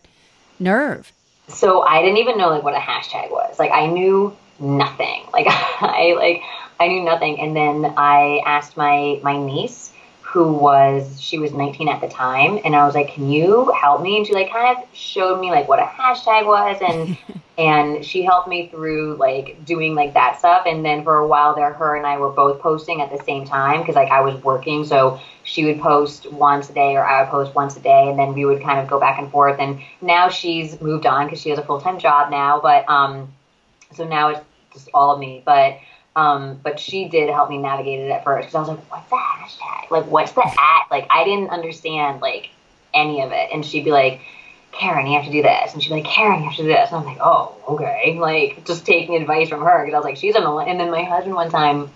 nerve 0.59 1.13
so 1.53 1.83
I 1.83 2.01
didn't 2.03 2.19
even 2.19 2.39
know 2.39 2.49
like 2.49 2.63
what 2.63 2.75
a 2.75 2.79
hashtag 2.79 3.31
was. 3.31 3.59
Like 3.59 3.71
I 3.73 3.87
knew 3.87 4.37
nothing. 4.61 5.25
Like 5.33 5.47
I 5.49 6.15
like 6.17 6.43
I 6.79 6.89
knew 6.89 7.03
nothing. 7.03 7.41
And 7.41 7.55
then 7.55 7.93
I 7.97 8.43
asked 8.47 8.77
my 8.77 9.21
my 9.23 9.37
niece, 9.37 9.93
who 10.23 10.53
was 10.53 11.21
she 11.21 11.39
was 11.39 11.53
19 11.53 11.89
at 11.89 12.01
the 12.01 12.09
time, 12.09 12.61
and 12.65 12.77
I 12.77 12.87
was 12.87 12.95
like, 12.95 13.09
"Can 13.09 13.31
you 13.31 13.73
help 13.81 14.01
me?" 14.01 14.17
And 14.17 14.27
she 14.27 14.33
like 14.33 14.51
kind 14.51 14.79
of 14.79 14.85
showed 14.97 15.41
me 15.41 15.51
like 15.51 15.69
what 15.69 15.81
a 15.81 15.85
hashtag 15.85 16.47
was, 16.47 16.81
and 16.81 17.19
and 17.59 18.05
she 18.05 18.23
helped 18.23 18.49
me 18.49 18.69
through 18.69 19.17
like 19.17 19.65
doing 19.65 19.95
like 19.95 20.15
that 20.15 20.39
stuff. 20.39 20.63
And 20.67 20.85
then 20.85 21.03
for 21.05 21.19
a 21.19 21.27
while 21.27 21.55
there, 21.55 21.73
her 21.73 21.97
and 21.97 22.07
I 22.07 22.17
were 22.17 22.31
both 22.31 22.61
posting 22.61 23.03
at 23.03 23.11
the 23.11 23.23
same 23.25 23.45
time 23.45 23.81
because 23.81 23.97
like 23.97 24.11
I 24.11 24.21
was 24.21 24.43
working, 24.43 24.85
so 24.85 25.21
she 25.43 25.65
would 25.65 25.81
post 25.81 26.31
once 26.33 26.71
a 26.71 26.73
day 26.73 26.95
or 26.97 27.05
I 27.05 27.23
would 27.23 27.31
post 27.31 27.55
once 27.55 27.77
a 27.77 27.81
day, 27.81 28.09
and 28.09 28.19
then 28.19 28.33
we 28.33 28.45
would 28.45 28.63
kind 28.63 28.79
of 28.79 28.89
go 28.89 29.01
back 29.01 29.19
and 29.19 29.31
forth. 29.31 29.59
And 29.59 29.81
now 30.01 30.29
she's 30.29 30.81
moved 30.81 31.07
on 31.07 31.27
because 31.27 31.41
she 31.41 31.51
has 31.51 31.59
a 31.59 31.65
full 31.65 31.81
time 31.81 31.99
job 31.99 32.31
now, 32.31 32.61
but 32.61 32.89
um, 32.89 33.33
so 33.93 34.07
now 34.07 34.29
it's 34.29 34.41
just 34.73 34.89
all 34.95 35.13
of 35.13 35.21
me, 35.21 35.43
but. 35.45 35.79
Um, 36.17 36.59
but 36.65 36.81
she 36.81 37.09
did 37.09 37.31
help 37.31 37.49
me 37.49 37.57
navigate 37.57 38.01
it 38.01 38.11
at 38.11 38.25
first 38.25 38.49
because 38.49 38.55
I 38.57 38.59
was 38.59 38.69
like, 38.69 38.91
what's 38.91 39.09
the 39.09 39.17
hashtag? 39.17 39.91
Like, 39.93 40.07
what's 40.11 40.33
the 40.33 40.45
at? 40.45 40.91
Like, 40.91 41.07
I 41.09 41.23
didn't 41.23 41.51
understand 41.51 42.21
like 42.21 42.51
any 42.93 43.23
of 43.23 43.31
it. 43.31 43.51
And 43.53 43.65
she'd 43.65 43.85
be 43.85 43.93
like, 43.93 44.21
Karen, 44.73 45.07
you 45.07 45.15
have 45.17 45.27
to 45.27 45.31
do 45.33 45.41
this. 45.41 45.73
And 45.73 45.81
she'd 45.81 45.91
be 45.91 45.95
like, 45.95 46.05
Karen, 46.05 46.41
you 46.41 46.49
have 46.49 46.57
to 46.57 46.63
do 46.63 46.69
this. 46.69 46.91
And 46.91 46.99
I'm 46.99 47.05
like, 47.05 47.19
oh, 47.21 47.55
okay. 47.69 48.19
Like, 48.21 48.67
just 48.67 48.85
taking 48.85 49.15
advice 49.15 49.49
from 49.49 49.63
her 49.63 49.85
because 49.85 49.95
I 49.95 49.99
was 49.99 50.05
like, 50.05 50.17
she's 50.17 50.35
a 50.35 50.41
millennial. 50.41 50.73
And 50.73 50.81
then 50.81 50.91
my 50.91 51.05
husband 51.05 51.37
one 51.37 51.49
time 51.49 51.91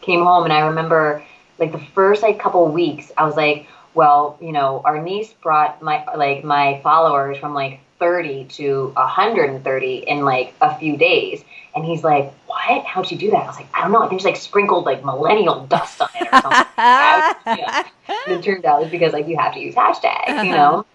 came 0.00 0.22
home 0.22 0.44
and 0.44 0.52
I 0.52 0.60
remember 0.68 1.22
like 1.58 1.72
the 1.72 1.78
first 1.78 2.22
like 2.22 2.40
couple 2.40 2.66
weeks, 2.68 3.12
I 3.16 3.24
was 3.24 3.36
like, 3.36 3.68
well, 3.94 4.38
you 4.40 4.52
know, 4.52 4.82
our 4.84 5.02
niece 5.02 5.32
brought 5.32 5.82
my 5.82 6.04
like 6.14 6.44
my 6.44 6.80
followers 6.82 7.38
from 7.38 7.54
like 7.54 7.80
30 7.98 8.46
to 8.46 8.88
130 8.96 9.96
in 9.96 10.24
like 10.24 10.54
a 10.60 10.76
few 10.78 10.96
days. 10.96 11.44
And 11.74 11.84
he's 11.84 12.02
like, 12.02 12.32
What? 12.46 12.84
How'd 12.84 13.06
she 13.06 13.16
do 13.16 13.30
that? 13.30 13.44
I 13.44 13.46
was 13.46 13.56
like, 13.56 13.68
I 13.74 13.82
don't 13.82 13.92
know. 13.92 14.02
I 14.02 14.08
think 14.08 14.22
she 14.22 14.26
like 14.26 14.36
sprinkled 14.36 14.84
like 14.86 15.04
millennial 15.04 15.66
dust 15.66 16.00
on 16.00 16.08
it 16.14 16.28
or 16.32 16.40
something. 16.40 16.66
yeah. 16.78 17.88
It 18.26 18.42
turned 18.42 18.64
out 18.64 18.82
it's 18.82 18.90
because 18.90 19.12
like 19.12 19.28
you 19.28 19.36
have 19.38 19.54
to 19.54 19.60
use 19.60 19.74
hashtag, 19.74 20.28
uh-huh. 20.28 20.42
you 20.42 20.52
know? 20.52 20.86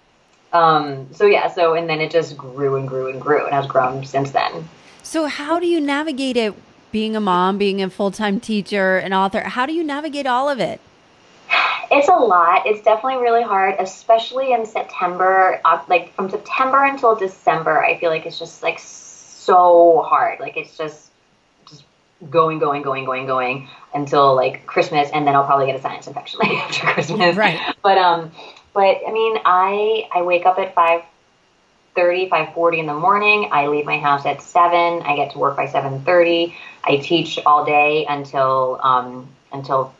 Um, 0.51 1.13
so 1.13 1.25
yeah, 1.25 1.51
so 1.51 1.73
and 1.73 1.89
then 1.89 1.99
it 1.99 2.11
just 2.11 2.37
grew 2.37 2.75
and 2.75 2.87
grew 2.87 3.09
and 3.09 3.21
grew 3.21 3.45
and 3.45 3.53
has 3.53 3.67
grown 3.67 4.05
since 4.05 4.31
then. 4.31 4.67
So 5.03 5.27
how 5.27 5.59
do 5.59 5.67
you 5.67 5.81
navigate 5.81 6.37
it 6.37 6.53
being 6.91 7.15
a 7.15 7.19
mom, 7.19 7.57
being 7.57 7.81
a 7.81 7.89
full 7.89 8.11
time 8.11 8.39
teacher, 8.39 8.97
an 8.97 9.13
author? 9.13 9.41
How 9.41 9.65
do 9.65 9.73
you 9.73 9.83
navigate 9.83 10.25
all 10.25 10.49
of 10.49 10.59
it? 10.59 10.79
It's 11.91 12.07
a 12.07 12.15
lot. 12.15 12.65
It's 12.65 12.81
definitely 12.81 13.21
really 13.23 13.43
hard, 13.43 13.75
especially 13.79 14.53
in 14.53 14.65
September. 14.65 15.61
Like 15.87 16.13
from 16.13 16.29
September 16.29 16.83
until 16.83 17.15
December, 17.15 17.83
I 17.83 17.97
feel 17.97 18.09
like 18.09 18.25
it's 18.25 18.39
just 18.39 18.63
like 18.63 18.79
so 18.79 20.01
hard. 20.01 20.39
Like 20.39 20.57
it's 20.57 20.77
just 20.77 21.11
just 21.69 21.83
going, 22.29 22.59
going, 22.59 22.81
going, 22.81 23.05
going, 23.05 23.25
going 23.25 23.67
until 23.93 24.35
like 24.35 24.65
Christmas, 24.65 25.09
and 25.13 25.27
then 25.27 25.35
I'll 25.35 25.45
probably 25.45 25.67
get 25.67 25.75
a 25.75 25.81
sinus 25.81 26.07
infection 26.07 26.39
like 26.43 26.51
after 26.51 26.87
Christmas. 26.87 27.35
Right. 27.35 27.59
But 27.81 27.97
um, 27.97 28.31
but 28.73 28.97
I 29.07 29.11
mean, 29.11 29.37
I 29.45 30.07
I 30.13 30.21
wake 30.23 30.45
up 30.45 30.59
at 30.59 30.73
five 30.73 31.03
5.30, 31.95 32.29
5.40 32.29 32.79
in 32.79 32.85
the 32.87 32.93
morning. 32.93 33.49
I 33.51 33.67
leave 33.67 33.85
my 33.85 33.99
house 33.99 34.25
at 34.25 34.41
7. 34.41 35.01
I 35.01 35.15
get 35.15 35.31
to 35.31 35.39
work 35.39 35.55
by 35.55 35.67
7.30. 35.67 36.53
I 36.83 36.97
teach 36.97 37.39
all 37.45 37.65
day 37.65 38.05
until 38.07 38.79
um, 38.83 39.29
until 39.51 39.93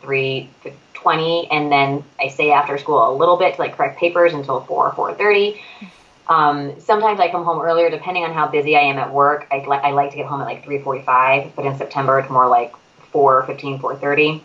3.20. 1.06 1.48
And 1.52 1.72
then 1.72 2.04
I 2.20 2.28
stay 2.28 2.52
after 2.52 2.78
school 2.78 3.10
a 3.10 3.14
little 3.16 3.38
bit 3.38 3.56
to 3.56 3.62
like 3.62 3.76
correct 3.76 4.00
papers 4.00 4.34
until 4.34 4.62
4 4.62 4.94
or 4.94 5.16
4.30. 5.16 5.60
Um, 6.28 6.80
sometimes 6.80 7.20
I 7.20 7.30
come 7.30 7.44
home 7.44 7.62
earlier 7.62 7.90
depending 7.90 8.24
on 8.24 8.34
how 8.34 8.48
busy 8.48 8.76
I 8.76 8.82
am 8.82 8.98
at 8.98 9.14
work. 9.14 9.48
I, 9.52 9.58
I 9.58 9.92
like 9.92 10.12
to 10.12 10.18
get 10.18 10.26
home 10.26 10.42
at 10.42 10.46
like 10.46 10.66
3.45, 10.66 11.56
but 11.56 11.66
in 11.66 11.78
September 11.78 12.20
it's 12.20 12.30
more 12.30 12.48
like 12.48 12.74
4.15, 13.14 13.80
4.30. 13.80 14.42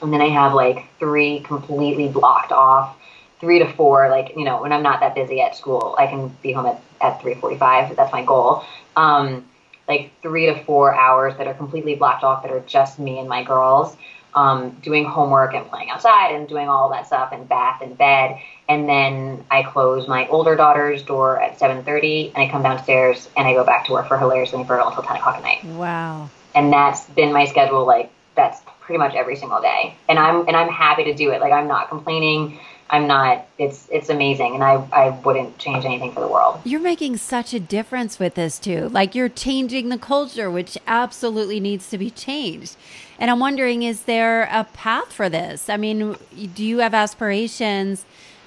And 0.00 0.12
then 0.12 0.20
I 0.20 0.28
have 0.28 0.54
like 0.54 0.86
three 0.98 1.40
completely 1.40 2.08
blocked 2.08 2.52
off 2.52 2.96
three 3.40 3.58
to 3.60 3.72
four, 3.72 4.08
like, 4.10 4.36
you 4.36 4.44
know, 4.44 4.62
when 4.62 4.72
I'm 4.72 4.82
not 4.82 5.00
that 5.00 5.14
busy 5.14 5.40
at 5.40 5.56
school, 5.56 5.94
I 5.98 6.06
can 6.06 6.28
be 6.42 6.52
home 6.52 6.66
at, 6.66 6.80
at 7.00 7.20
3.45. 7.20 7.96
That's 7.96 8.12
my 8.12 8.24
goal. 8.24 8.64
Um, 8.96 9.46
like 9.88 10.10
three 10.22 10.46
to 10.46 10.64
four 10.64 10.94
hours 10.94 11.36
that 11.38 11.46
are 11.46 11.54
completely 11.54 11.94
blocked 11.94 12.24
off 12.24 12.42
that 12.42 12.52
are 12.52 12.60
just 12.60 12.98
me 12.98 13.18
and 13.18 13.28
my 13.28 13.42
girls 13.42 13.96
um, 14.34 14.70
doing 14.82 15.04
homework 15.04 15.54
and 15.54 15.66
playing 15.68 15.90
outside 15.90 16.34
and 16.34 16.48
doing 16.48 16.68
all 16.68 16.90
that 16.90 17.06
stuff 17.06 17.30
and 17.32 17.48
bath 17.48 17.80
and 17.82 17.96
bed. 17.96 18.38
And 18.68 18.88
then 18.88 19.44
I 19.50 19.62
close 19.62 20.06
my 20.06 20.28
older 20.28 20.56
daughter's 20.56 21.02
door 21.02 21.40
at 21.40 21.58
7.30 21.58 22.34
and 22.34 22.36
I 22.36 22.48
come 22.48 22.62
downstairs 22.62 23.28
and 23.36 23.48
I 23.48 23.54
go 23.54 23.64
back 23.64 23.86
to 23.86 23.92
work 23.92 24.08
for 24.08 24.18
Hilariously 24.18 24.60
Infertile 24.60 24.88
until 24.88 25.02
10 25.02 25.16
o'clock 25.16 25.36
at 25.36 25.42
night. 25.42 25.64
Wow. 25.64 26.30
And 26.54 26.72
that's 26.72 27.06
been 27.10 27.32
my 27.32 27.46
schedule. 27.46 27.86
Like 27.86 28.10
that's 28.34 28.60
pretty 28.80 28.98
much 28.98 29.14
every 29.14 29.36
single 29.36 29.60
day. 29.60 29.94
And 30.08 30.18
I'm, 30.18 30.46
and 30.46 30.56
I'm 30.56 30.68
happy 30.68 31.04
to 31.04 31.14
do 31.14 31.30
it. 31.30 31.40
Like 31.40 31.52
I'm 31.52 31.68
not 31.68 31.88
complaining 31.88 32.58
I'm 32.90 33.06
not. 33.06 33.46
It's 33.58 33.88
it's 33.90 34.08
amazing, 34.08 34.54
and 34.54 34.64
I 34.64 34.74
I 34.92 35.10
wouldn't 35.10 35.58
change 35.58 35.84
anything 35.84 36.12
for 36.12 36.20
the 36.20 36.28
world. 36.28 36.60
You're 36.64 36.80
making 36.80 37.18
such 37.18 37.52
a 37.52 37.60
difference 37.60 38.18
with 38.18 38.34
this 38.34 38.58
too. 38.58 38.88
Like 38.88 39.14
you're 39.14 39.28
changing 39.28 39.90
the 39.90 39.98
culture, 39.98 40.50
which 40.50 40.78
absolutely 40.86 41.60
needs 41.60 41.90
to 41.90 41.98
be 41.98 42.10
changed. 42.10 42.76
And 43.18 43.30
I'm 43.30 43.40
wondering, 43.40 43.82
is 43.82 44.02
there 44.02 44.44
a 44.44 44.64
path 44.64 45.12
for 45.12 45.28
this? 45.28 45.68
I 45.68 45.76
mean, 45.76 46.16
do 46.54 46.64
you 46.64 46.78
have 46.78 46.94
aspirations 46.94 48.04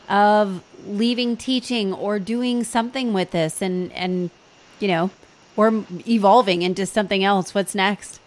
of 0.07 0.63
leaving 0.85 1.37
teaching 1.37 1.93
or 1.93 2.19
doing 2.19 2.63
something 2.63 3.13
with 3.13 3.31
this, 3.31 3.61
and 3.61 3.91
and 3.93 4.29
you 4.79 4.87
know, 4.87 5.09
or 5.55 5.83
evolving 6.07 6.61
into 6.61 6.85
something 6.85 7.23
else? 7.23 7.53
What's 7.53 7.75
next? 7.75 8.19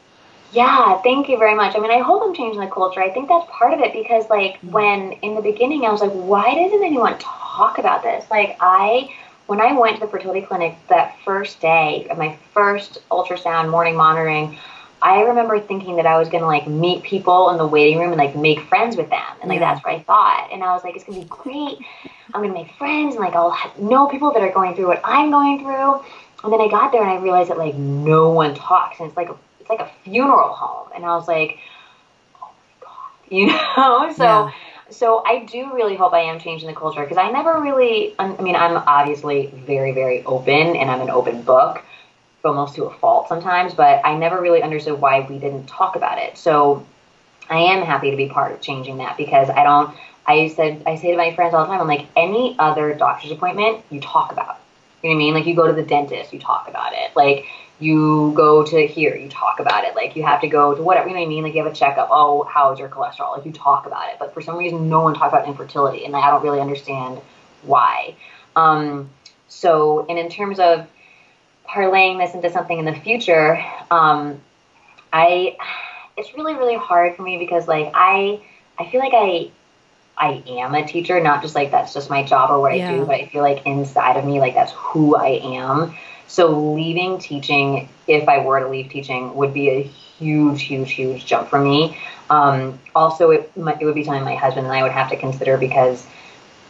Yeah, 0.52 1.00
thank 1.02 1.28
you 1.28 1.36
very 1.36 1.56
much. 1.56 1.74
I 1.74 1.80
mean, 1.80 1.90
I 1.90 1.98
hope 1.98 2.22
I'm 2.22 2.32
changing 2.32 2.60
the 2.60 2.68
culture. 2.68 3.02
I 3.02 3.10
think 3.10 3.28
that's 3.28 3.46
part 3.50 3.74
of 3.74 3.80
it 3.80 3.92
because, 3.92 4.30
like, 4.30 4.54
mm-hmm. 4.54 4.70
when 4.70 5.12
in 5.12 5.34
the 5.34 5.42
beginning 5.42 5.84
I 5.84 5.90
was 5.90 6.00
like, 6.00 6.12
why 6.12 6.54
doesn't 6.54 6.84
anyone 6.84 7.18
talk 7.18 7.78
about 7.78 8.04
this? 8.04 8.24
Like, 8.30 8.56
I, 8.60 9.12
when 9.46 9.60
I 9.60 9.72
went 9.72 9.96
to 9.96 10.06
the 10.06 10.06
fertility 10.06 10.42
clinic 10.42 10.76
that 10.88 11.16
first 11.24 11.60
day 11.60 12.06
of 12.08 12.18
my 12.18 12.38
first 12.52 12.98
ultrasound 13.10 13.68
morning 13.68 13.96
monitoring, 13.96 14.56
I 15.04 15.20
remember 15.20 15.60
thinking 15.60 15.96
that 15.96 16.06
I 16.06 16.18
was 16.18 16.30
gonna 16.30 16.46
like 16.46 16.66
meet 16.66 17.02
people 17.02 17.50
in 17.50 17.58
the 17.58 17.66
waiting 17.66 17.98
room 17.98 18.08
and 18.12 18.18
like 18.18 18.34
make 18.34 18.60
friends 18.60 18.96
with 18.96 19.10
them, 19.10 19.20
and 19.42 19.50
like 19.50 19.60
yeah. 19.60 19.74
that's 19.74 19.84
what 19.84 19.94
I 19.94 20.00
thought. 20.00 20.48
And 20.50 20.64
I 20.64 20.72
was 20.72 20.82
like, 20.82 20.96
it's 20.96 21.04
gonna 21.04 21.20
be 21.20 21.26
great. 21.28 21.76
I'm 22.32 22.40
gonna 22.40 22.54
make 22.54 22.72
friends, 22.72 23.14
and 23.14 23.22
like 23.22 23.34
I'll 23.34 23.54
know 23.78 24.08
people 24.08 24.32
that 24.32 24.40
are 24.40 24.50
going 24.50 24.74
through 24.74 24.86
what 24.86 25.02
I'm 25.04 25.30
going 25.30 25.60
through. 25.60 26.02
And 26.42 26.52
then 26.52 26.60
I 26.60 26.68
got 26.68 26.90
there 26.90 27.02
and 27.02 27.10
I 27.10 27.22
realized 27.22 27.50
that 27.50 27.58
like 27.58 27.74
no 27.74 28.30
one 28.30 28.54
talks, 28.54 28.98
and 28.98 29.06
it's 29.06 29.16
like 29.16 29.28
a 29.28 29.36
it's 29.60 29.68
like 29.68 29.80
a 29.80 29.90
funeral 30.04 30.54
home. 30.54 30.88
And 30.94 31.04
I 31.04 31.14
was 31.16 31.28
like, 31.28 31.58
oh 32.42 32.50
my 32.50 32.86
God, 32.86 33.12
you 33.30 33.46
know? 33.46 34.14
So, 34.16 34.24
yeah. 34.24 34.52
so 34.88 35.22
I 35.26 35.44
do 35.44 35.74
really 35.74 35.96
hope 35.96 36.14
I 36.14 36.20
am 36.20 36.38
changing 36.38 36.68
the 36.68 36.74
culture 36.74 37.02
because 37.02 37.18
I 37.18 37.30
never 37.30 37.60
really, 37.60 38.14
I 38.18 38.40
mean, 38.40 38.56
I'm 38.56 38.76
obviously 38.76 39.52
very, 39.66 39.92
very 39.92 40.24
open 40.24 40.76
and 40.76 40.90
I'm 40.90 41.02
an 41.02 41.10
open 41.10 41.42
book 41.42 41.82
almost 42.44 42.74
to 42.76 42.84
a 42.84 42.94
fault 42.98 43.28
sometimes, 43.28 43.74
but 43.74 44.00
I 44.04 44.16
never 44.16 44.40
really 44.40 44.62
understood 44.62 45.00
why 45.00 45.26
we 45.28 45.38
didn't 45.38 45.66
talk 45.66 45.96
about 45.96 46.18
it. 46.18 46.36
So 46.36 46.86
I 47.48 47.58
am 47.58 47.82
happy 47.82 48.10
to 48.10 48.16
be 48.16 48.28
part 48.28 48.52
of 48.52 48.60
changing 48.60 48.98
that 48.98 49.16
because 49.16 49.48
I 49.50 49.64
don't, 49.64 49.94
I 50.26 50.48
said, 50.48 50.82
I 50.86 50.96
say 50.96 51.10
to 51.10 51.16
my 51.16 51.34
friends 51.34 51.54
all 51.54 51.62
the 51.62 51.68
time, 51.70 51.80
I'm 51.80 51.88
like, 51.88 52.06
any 52.16 52.56
other 52.58 52.94
doctor's 52.94 53.30
appointment 53.30 53.84
you 53.90 54.00
talk 54.00 54.32
about. 54.32 54.58
You 55.02 55.10
know 55.10 55.16
what 55.16 55.22
I 55.22 55.24
mean? 55.24 55.34
Like 55.34 55.46
you 55.46 55.54
go 55.54 55.66
to 55.66 55.72
the 55.72 55.82
dentist, 55.82 56.32
you 56.32 56.38
talk 56.38 56.68
about 56.68 56.92
it. 56.94 57.14
Like 57.14 57.44
you 57.78 58.32
go 58.34 58.64
to 58.64 58.86
here, 58.86 59.14
you 59.16 59.28
talk 59.28 59.60
about 59.60 59.84
it. 59.84 59.94
Like 59.94 60.16
you 60.16 60.22
have 60.22 60.40
to 60.40 60.48
go 60.48 60.74
to 60.74 60.82
whatever, 60.82 61.08
you 61.08 61.14
know 61.14 61.20
what 61.20 61.26
I 61.26 61.28
mean? 61.28 61.44
Like 61.44 61.54
you 61.54 61.62
have 61.62 61.70
a 61.70 61.74
checkup. 61.74 62.08
Oh, 62.10 62.44
how's 62.44 62.78
your 62.78 62.88
cholesterol? 62.88 63.36
Like 63.36 63.44
you 63.44 63.52
talk 63.52 63.86
about 63.86 64.08
it. 64.10 64.16
But 64.18 64.32
for 64.32 64.40
some 64.40 64.56
reason, 64.56 64.88
no 64.88 65.02
one 65.02 65.14
talks 65.14 65.32
about 65.32 65.46
infertility, 65.46 66.06
and 66.06 66.16
I 66.16 66.30
don't 66.30 66.42
really 66.42 66.60
understand 66.60 67.20
why. 67.62 68.14
Um, 68.56 69.10
so, 69.48 70.06
and 70.08 70.18
in 70.18 70.30
terms 70.30 70.58
of 70.58 70.86
parlaying 71.68 72.24
this 72.24 72.34
into 72.34 72.50
something 72.50 72.78
in 72.78 72.84
the 72.84 72.94
future, 72.94 73.64
um, 73.90 74.40
I, 75.12 75.56
it's 76.16 76.34
really, 76.34 76.54
really 76.54 76.76
hard 76.76 77.16
for 77.16 77.22
me 77.22 77.38
because 77.38 77.66
like 77.68 77.90
I, 77.94 78.42
I 78.78 78.90
feel 78.90 79.00
like 79.00 79.12
I, 79.14 79.50
I 80.16 80.42
am 80.46 80.74
a 80.74 80.86
teacher, 80.86 81.20
not 81.20 81.42
just 81.42 81.54
like 81.54 81.70
that's 81.70 81.94
just 81.94 82.10
my 82.10 82.22
job 82.24 82.50
or 82.50 82.60
what 82.60 82.76
yeah. 82.76 82.90
I 82.90 82.96
do, 82.96 83.04
but 83.04 83.16
I 83.16 83.26
feel 83.26 83.42
like 83.42 83.66
inside 83.66 84.16
of 84.16 84.24
me, 84.24 84.40
like 84.40 84.54
that's 84.54 84.72
who 84.72 85.16
I 85.16 85.40
am. 85.42 85.94
So 86.26 86.72
leaving 86.72 87.18
teaching, 87.18 87.88
if 88.06 88.28
I 88.28 88.44
were 88.44 88.60
to 88.60 88.68
leave 88.68 88.90
teaching, 88.90 89.34
would 89.34 89.52
be 89.52 89.70
a 89.70 89.82
huge, 89.82 90.62
huge, 90.62 90.92
huge 90.92 91.26
jump 91.26 91.48
for 91.48 91.60
me. 91.60 91.98
Um, 92.30 92.78
also, 92.94 93.30
it, 93.30 93.52
it 93.56 93.84
would 93.84 93.94
be 93.94 94.04
something 94.04 94.24
my 94.24 94.34
husband 94.34 94.66
and 94.66 94.74
I 94.74 94.82
would 94.82 94.92
have 94.92 95.10
to 95.10 95.16
consider 95.16 95.58
because 95.58 96.06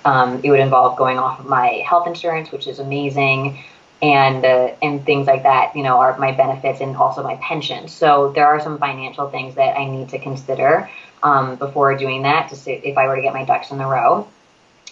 um, 0.04 0.40
it 0.42 0.50
would 0.50 0.61
involve 0.61 0.98
going 0.98 1.18
off 1.18 1.40
of 1.40 1.46
my 1.46 1.83
health 1.87 2.07
insurance, 2.07 2.50
which 2.50 2.66
is 2.66 2.78
amazing, 2.78 3.62
and 4.02 4.44
uh, 4.44 4.74
and 4.83 5.04
things 5.04 5.26
like 5.26 5.44
that. 5.44 5.74
You 5.76 5.83
know, 5.83 5.98
are 5.98 6.16
my 6.18 6.33
benefits 6.33 6.80
and 6.80 6.96
also 6.96 7.22
my 7.22 7.37
pension. 7.37 7.88
So 7.88 8.33
there 8.33 8.46
are 8.46 8.61
some 8.61 8.78
financial 8.78 9.30
things 9.30 9.54
that 9.57 9.76
I 9.76 9.88
need 9.88 10.11
to 10.11 10.18
consider 10.18 10.90
um, 11.22 11.57
before 11.57 11.96
doing 11.96 12.22
that 12.22 12.50
to 12.50 12.57
see 12.57 12.72
if 12.72 12.96
I 12.96 13.07
were 13.09 13.16
to 13.16 13.22
get 13.22 13.33
my 13.33 13.44
ducks 13.44 13.70
in 13.70 13.80
a 13.80 13.88
row. 13.88 14.28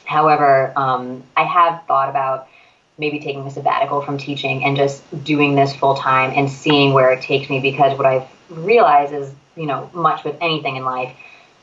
However, 0.04 0.72
um, 0.76 1.22
I 1.36 1.44
have 1.44 1.84
thought 1.86 2.08
about 2.08 2.48
maybe 2.98 3.18
taking 3.18 3.46
a 3.46 3.50
sabbatical 3.50 4.02
from 4.02 4.18
teaching 4.18 4.64
and 4.64 4.76
just 4.76 5.02
doing 5.24 5.54
this 5.54 5.74
full 5.74 5.94
time 5.94 6.32
and 6.36 6.50
seeing 6.50 6.92
where 6.92 7.12
it 7.12 7.22
takes 7.22 7.48
me 7.48 7.60
because 7.60 7.96
what 7.96 8.06
I've 8.06 8.28
realized 8.50 9.12
is, 9.12 9.32
you 9.56 9.66
know, 9.66 9.90
much 9.92 10.24
with 10.24 10.36
anything 10.40 10.76
in 10.76 10.84
life, 10.84 11.14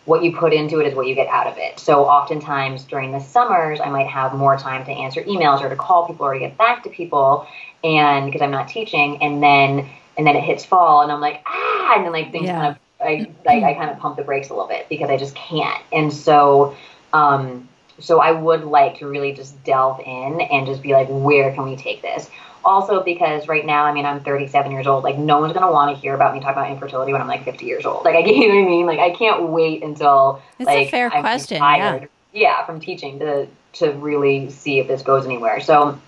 what 0.10 0.24
you 0.24 0.36
put 0.36 0.52
into 0.52 0.80
it 0.80 0.88
is 0.88 0.95
what 0.95 1.06
you 1.06 1.13
get 1.13 1.28
out 1.28 1.45
of 1.45 1.56
it. 1.60 1.80
So 1.80 2.06
oftentimes 2.06 2.84
during 2.86 3.12
the 3.12 3.19
summers, 3.19 3.80
I 3.80 3.89
might 3.89 4.08
have 4.08 4.34
more 4.34 4.58
time 4.58 4.84
to 4.86 4.91
answer 4.91 5.22
emails 5.22 5.62
or 5.62 5.69
to 5.69 5.76
call 5.76 6.08
people 6.08 6.26
or 6.26 6.34
to 6.34 6.39
get 6.39 6.58
back 6.58 6.82
to 6.84 6.89
people 6.89 7.48
and 7.84 8.26
because 8.26 8.41
I'm 8.41 8.50
not 8.50 8.67
teaching 8.67 9.22
and 9.22 9.41
then 9.41 9.88
and 10.17 10.26
then 10.26 10.36
it 10.36 10.43
hits 10.43 10.65
fall 10.65 11.04
and 11.04 11.12
I'm 11.12 11.22
like, 11.22 11.43
ah, 11.45 11.93
and 11.95 12.06
then 12.06 12.12
like 12.12 12.32
things 12.32 12.48
yeah. 12.48 12.60
kind 12.60 12.67
of 12.76 12.78
I 13.00 13.32
like 13.45 13.63
I 13.63 13.76
kind 13.76 13.91
of 13.91 14.00
pump 14.00 14.17
the 14.17 14.24
brakes 14.24 14.50
a 14.50 14.54
little 14.54 14.67
bit 14.67 14.89
because 14.89 15.12
I 15.12 15.17
just 15.17 15.36
can't. 15.36 15.84
And 15.93 16.12
so 16.12 16.76
um 17.13 17.69
so 18.00 18.19
I 18.19 18.32
would 18.32 18.63
like 18.63 18.98
to 19.00 19.08
really 19.08 19.34
just 19.34 19.63
delve 19.63 20.00
in 20.00 20.41
and 20.41 20.65
just 20.65 20.82
be 20.82 20.93
like, 20.93 21.08
where 21.10 21.54
can 21.54 21.65
we 21.65 21.76
take 21.76 22.02
this? 22.02 22.32
Also, 22.63 23.04
because 23.04 23.48
right 23.48 23.65
now, 23.65 23.86
I 23.86 23.93
mean, 23.93 24.06
I'm 24.06 24.22
37 24.22 24.72
years 24.72 24.88
old. 24.88 25.04
Like, 25.04 25.17
no 25.17 25.39
one's 25.39 25.54
gonna 25.54 25.72
want 25.72 25.95
to 25.95 26.00
hear 26.00 26.13
about 26.13 26.34
me 26.34 26.39
talk 26.41 26.52
about 26.52 26.69
infertility 26.69 27.12
when 27.12 27.22
I'm 27.22 27.28
like 27.28 27.45
50 27.45 27.65
years 27.65 27.86
old. 27.86 28.06
Like, 28.10 28.15
I 28.15 28.19
you 28.19 28.48
know 28.50 28.56
what 28.56 28.63
I 28.63 28.65
mean. 28.65 28.86
Like, 28.86 29.00
I 29.00 29.12
can't 29.12 29.50
wait 29.50 29.84
until 29.84 30.41
it's 30.58 30.67
like 30.67 30.88
a 30.88 30.91
fair 30.91 31.12
I'm 31.13 31.22
question. 31.22 31.62
yeah. 31.62 32.06
yeah, 32.34 32.65
from 32.65 32.80
teaching 32.80 33.19
to 33.19 33.48
to 33.72 33.91
really 33.91 34.50
see 34.50 34.80
if 34.80 34.88
this 34.88 35.02
goes 35.02 35.26
anywhere. 35.26 35.60
So, 35.60 36.00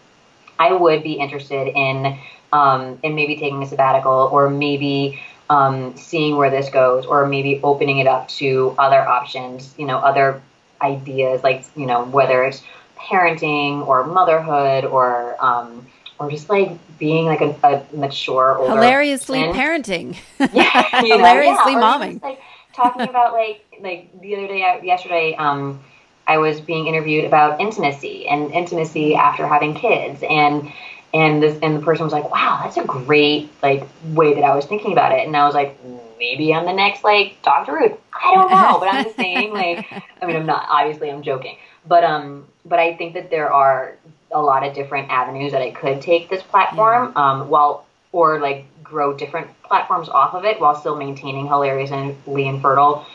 I 0.60 0.74
would 0.74 1.04
be 1.04 1.14
interested 1.14 1.68
in 1.68 2.18
um, 2.54 3.00
in 3.04 3.16
maybe 3.16 3.36
taking 3.38 3.64
a 3.64 3.68
sabbatical 3.68 4.30
or 4.32 4.50
maybe 4.50 5.20
um, 5.50 5.96
seeing 5.98 6.38
where 6.38 6.50
this 6.50 6.70
goes, 6.70 7.06
or 7.06 7.28
maybe 7.28 7.60
opening 7.64 8.00
it 8.00 8.08
up 8.08 8.28
to 8.30 8.76
other 8.78 9.02
options. 9.02 9.74
You 9.78 9.86
know, 9.86 9.98
other 9.98 10.42
ideas 10.82 11.44
like 11.44 11.64
you 11.76 11.86
know 11.86 12.06
whether 12.06 12.44
it's 12.44 12.64
parenting 12.98 13.86
or 13.88 14.06
motherhood 14.06 14.86
or 14.86 15.36
um, 15.44 15.86
or 16.22 16.30
just 16.30 16.50
like 16.50 16.72
being 16.98 17.26
like 17.26 17.42
a, 17.42 17.56
a 17.64 17.96
mature 17.96 18.58
older 18.58 18.74
hilariously 18.74 19.44
person. 19.44 19.60
parenting 19.60 20.18
yeah 20.54 21.02
hilariously 21.02 21.74
yeah, 21.74 21.82
momming 21.82 22.12
just, 22.12 22.24
like 22.24 22.42
talking 22.74 23.10
about 23.10 23.34
like 23.34 23.66
like 23.82 24.22
the 24.22 24.36
other 24.36 24.48
day 24.48 24.80
yesterday 24.84 25.36
um 25.36 25.84
I 26.28 26.38
was 26.38 26.62
being 26.62 26.88
interviewed 26.88 27.26
about 27.26 27.60
intimacy 27.60 28.28
and 28.28 28.52
intimacy 28.52 29.16
after 29.16 29.48
having 29.48 29.74
kids 29.74 30.24
and 30.24 30.72
and 31.14 31.44
this 31.44 31.58
and 31.62 31.76
the 31.76 31.82
person 31.82 32.04
was 32.04 32.14
like 32.14 32.30
wow 32.32 32.62
that's 32.64 32.78
a 32.78 32.86
great 32.86 33.50
like 33.64 33.86
way 34.06 34.36
that 34.36 34.44
I 34.44 34.56
was 34.56 34.66
thinking 34.66 34.94
about 34.94 35.12
it 35.12 35.26
and 35.26 35.36
I 35.36 35.46
was 35.46 35.56
like 35.56 35.78
maybe 36.22 36.54
I'm 36.54 36.66
the 36.66 36.74
next 36.74 37.04
like 37.04 37.42
Dr. 37.42 37.74
Ruth. 37.74 37.98
I 38.14 38.36
don't 38.36 38.52
know, 38.52 38.78
but 38.80 38.94
I'm 38.94 39.04
just 39.04 39.16
saying 39.16 39.52
like 39.54 39.92
I 40.22 40.26
mean 40.26 40.36
I'm 40.36 40.46
not 40.46 40.68
obviously 40.70 41.10
I'm 41.10 41.24
joking. 41.24 41.58
But 41.88 42.04
um 42.04 42.46
but 42.64 42.80
I 42.80 42.96
think 42.96 43.16
that 43.16 43.32
there 43.32 43.52
are 43.52 43.98
a 44.34 44.41
lot 44.41 44.65
of 44.65 44.74
different 44.74 45.10
avenues 45.10 45.52
that 45.52 45.62
I 45.62 45.72
could 45.72 46.02
take 46.02 46.30
this 46.30 46.41
platform 46.44 47.13
yeah. 47.15 47.32
um 47.32 47.50
while 47.50 47.86
or 48.12 48.39
like 48.39 48.65
grow 48.84 49.15
different 49.15 49.48
platforms 49.63 50.10
off 50.10 50.34
of 50.34 50.46
it 50.46 50.60
while 50.60 50.76
still 50.76 50.96
maintaining 50.96 51.48
hilariously 51.48 52.48
infertile 52.48 53.06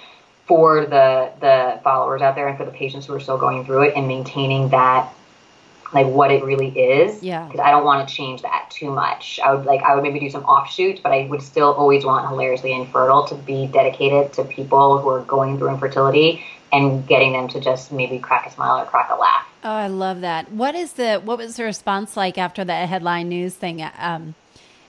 for 0.46 0.86
the 0.86 1.32
the 1.40 1.80
followers 1.82 2.22
out 2.22 2.34
there 2.34 2.48
and 2.48 2.56
for 2.56 2.64
the 2.64 2.70
patients 2.70 3.06
who 3.06 3.14
are 3.14 3.20
still 3.20 3.38
going 3.38 3.64
through 3.64 3.82
it 3.82 3.94
and 3.96 4.08
maintaining 4.08 4.68
that 4.70 5.12
like 5.92 6.06
what 6.06 6.30
it 6.30 6.42
really 6.44 6.68
is. 6.68 7.22
Yeah. 7.22 7.44
Because 7.44 7.60
I 7.60 7.70
don't 7.70 7.84
want 7.84 8.08
to 8.08 8.14
change 8.14 8.42
that 8.42 8.70
too 8.70 8.90
much. 8.90 9.38
I 9.44 9.54
would 9.54 9.66
like 9.66 9.82
I 9.82 9.94
would 9.94 10.02
maybe 10.02 10.20
do 10.20 10.30
some 10.30 10.44
offshoots, 10.44 11.00
but 11.00 11.12
I 11.12 11.26
would 11.26 11.42
still 11.42 11.72
always 11.72 12.04
want 12.04 12.28
hilariously 12.28 12.72
infertile 12.72 13.26
to 13.28 13.34
be 13.34 13.66
dedicated 13.66 14.32
to 14.34 14.44
people 14.44 14.98
who 14.98 15.08
are 15.08 15.22
going 15.22 15.58
through 15.58 15.70
infertility 15.70 16.44
and 16.72 17.06
getting 17.06 17.32
them 17.32 17.48
to 17.48 17.60
just 17.60 17.92
maybe 17.92 18.18
crack 18.18 18.46
a 18.46 18.50
smile 18.50 18.80
or 18.80 18.86
crack 18.86 19.10
a 19.10 19.14
laugh. 19.14 19.45
Oh, 19.66 19.72
I 19.72 19.88
love 19.88 20.20
that. 20.20 20.52
What 20.52 20.76
is 20.76 20.92
the 20.92 21.16
what 21.16 21.38
was 21.38 21.56
the 21.56 21.64
response 21.64 22.16
like 22.16 22.38
after 22.38 22.64
the 22.64 22.72
headline 22.72 23.28
news 23.28 23.54
thing? 23.54 23.84
Um, 23.98 24.36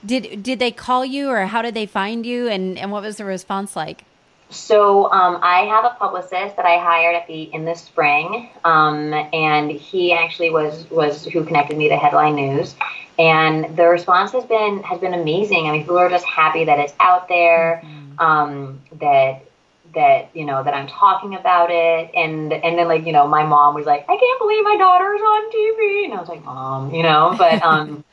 did 0.06 0.44
did 0.44 0.60
they 0.60 0.70
call 0.70 1.04
you 1.04 1.30
or 1.30 1.46
how 1.46 1.62
did 1.62 1.74
they 1.74 1.84
find 1.84 2.24
you 2.24 2.46
and 2.46 2.78
and 2.78 2.92
what 2.92 3.02
was 3.02 3.16
the 3.16 3.24
response 3.24 3.74
like? 3.74 4.04
So 4.50 5.10
um, 5.10 5.40
I 5.42 5.62
have 5.62 5.84
a 5.84 5.96
publicist 5.98 6.54
that 6.54 6.64
I 6.64 6.78
hired 6.78 7.16
at 7.16 7.26
the 7.26 7.52
in 7.52 7.64
the 7.64 7.74
spring, 7.74 8.50
um, 8.64 9.12
and 9.32 9.68
he 9.68 10.12
actually 10.12 10.50
was 10.50 10.88
was 10.90 11.24
who 11.24 11.42
connected 11.44 11.76
me 11.76 11.88
to 11.88 11.96
Headline 11.96 12.36
News, 12.36 12.76
and 13.18 13.76
the 13.76 13.88
response 13.88 14.30
has 14.30 14.44
been 14.44 14.84
has 14.84 15.00
been 15.00 15.12
amazing. 15.12 15.66
I 15.66 15.72
mean, 15.72 15.80
people 15.82 15.98
are 15.98 16.08
just 16.08 16.24
happy 16.24 16.66
that 16.66 16.78
it's 16.78 16.94
out 17.00 17.26
there, 17.26 17.82
mm-hmm. 17.84 18.20
um, 18.20 18.80
that 19.00 19.47
that 19.94 20.30
you 20.34 20.44
know 20.44 20.62
that 20.62 20.74
I'm 20.74 20.86
talking 20.86 21.34
about 21.34 21.70
it, 21.70 22.10
and 22.14 22.52
and 22.52 22.78
then 22.78 22.88
like 22.88 23.06
you 23.06 23.12
know 23.12 23.26
my 23.26 23.44
mom 23.44 23.74
was 23.74 23.86
like, 23.86 24.04
I 24.08 24.16
can't 24.16 24.40
believe 24.40 24.64
my 24.64 24.76
daughter's 24.76 25.20
on 25.20 25.50
TV, 25.52 26.04
and 26.04 26.14
I 26.14 26.20
was 26.20 26.28
like, 26.28 26.44
Mom, 26.44 26.94
you 26.94 27.02
know, 27.02 27.34
but 27.36 27.62
um, 27.62 28.04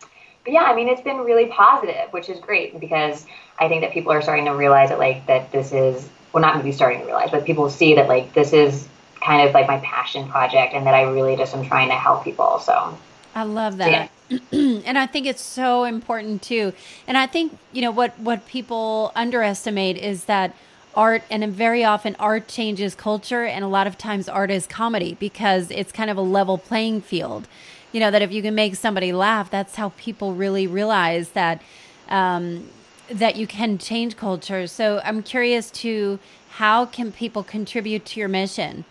but 0.44 0.54
yeah, 0.54 0.64
I 0.64 0.76
mean, 0.76 0.88
it's 0.88 1.02
been 1.02 1.18
really 1.18 1.48
positive, 1.48 2.12
which 2.12 2.30
is 2.30 2.40
great 2.40 2.80
because 2.80 3.26
I 3.60 3.68
think 3.68 3.82
that 3.82 3.92
people 3.92 4.12
are 4.12 4.22
starting 4.22 4.46
to 4.46 4.52
realize 4.52 4.90
that 4.90 5.00
like 5.00 5.26
that 5.28 5.52
this 5.52 5.72
is 5.72 6.10
well, 6.34 6.42
not 6.42 6.58
maybe 6.58 6.72
starting 6.72 7.00
to 7.00 7.06
realize, 7.06 7.32
but 7.32 7.46
people 7.46 7.70
see 7.70 7.96
that 7.96 8.08
like 8.08 8.34
this 8.34 8.54
is 8.54 8.88
kind 9.22 9.48
of 9.48 9.54
like 9.54 9.68
my 9.68 9.80
passion 9.80 10.28
project 10.30 10.74
and 10.74 10.86
that 10.86 10.94
I 10.94 11.04
really 11.04 11.36
just 11.36 11.56
am 11.56 11.66
trying 11.66 11.90
to 11.90 11.96
help 11.96 12.24
people. 12.24 12.60
So 12.60 12.98
I 13.34 13.44
love 13.44 13.78
that. 13.78 14.12
Yeah. 14.30 14.40
and 14.52 14.98
I 14.98 15.06
think 15.06 15.26
it's 15.26 15.42
so 15.42 15.84
important 15.84 16.42
too. 16.42 16.74
And 17.08 17.18
I 17.18 17.26
think, 17.26 17.58
you 17.72 17.82
know, 17.82 17.92
what 17.92 18.18
what 18.20 18.46
people 18.46 19.12
underestimate 19.16 19.98
is 19.98 20.26
that 20.26 20.56
art 20.96 21.24
and 21.30 21.52
very 21.54 21.84
often 21.84 22.16
art 22.20 22.48
changes 22.48 22.96
culture 22.96 23.44
and 23.44 23.64
a 23.64 23.68
lot 23.68 23.88
of 23.88 23.98
times 23.98 24.30
art 24.30 24.52
is 24.52 24.66
comedy 24.68 25.16
because 25.20 25.70
it's 25.72 25.92
kind 25.92 26.10
of 26.10 26.18
a 26.18 26.22
level 26.22 26.58
playing 26.58 27.02
field. 27.02 27.48
You 27.92 28.00
know, 28.00 28.12
that 28.12 28.22
if 28.22 28.32
you 28.32 28.42
can 28.42 28.56
make 28.56 28.76
somebody 28.76 29.14
laugh, 29.14 29.50
that's 29.50 29.76
how 29.76 29.90
people 29.98 30.34
really 30.34 30.68
realize 30.68 31.30
that 31.30 31.62
um, 32.10 32.70
that 33.10 33.36
you 33.36 33.48
can 33.48 33.78
change 33.78 34.18
culture. 34.18 34.68
So 34.68 35.02
I'm 35.04 35.22
curious 35.24 35.72
to 35.72 36.20
how 36.50 36.86
can 36.86 37.12
people 37.12 37.44
contribute 37.44 38.06
to 38.06 38.20
your 38.20 38.30
mission? 38.30 38.86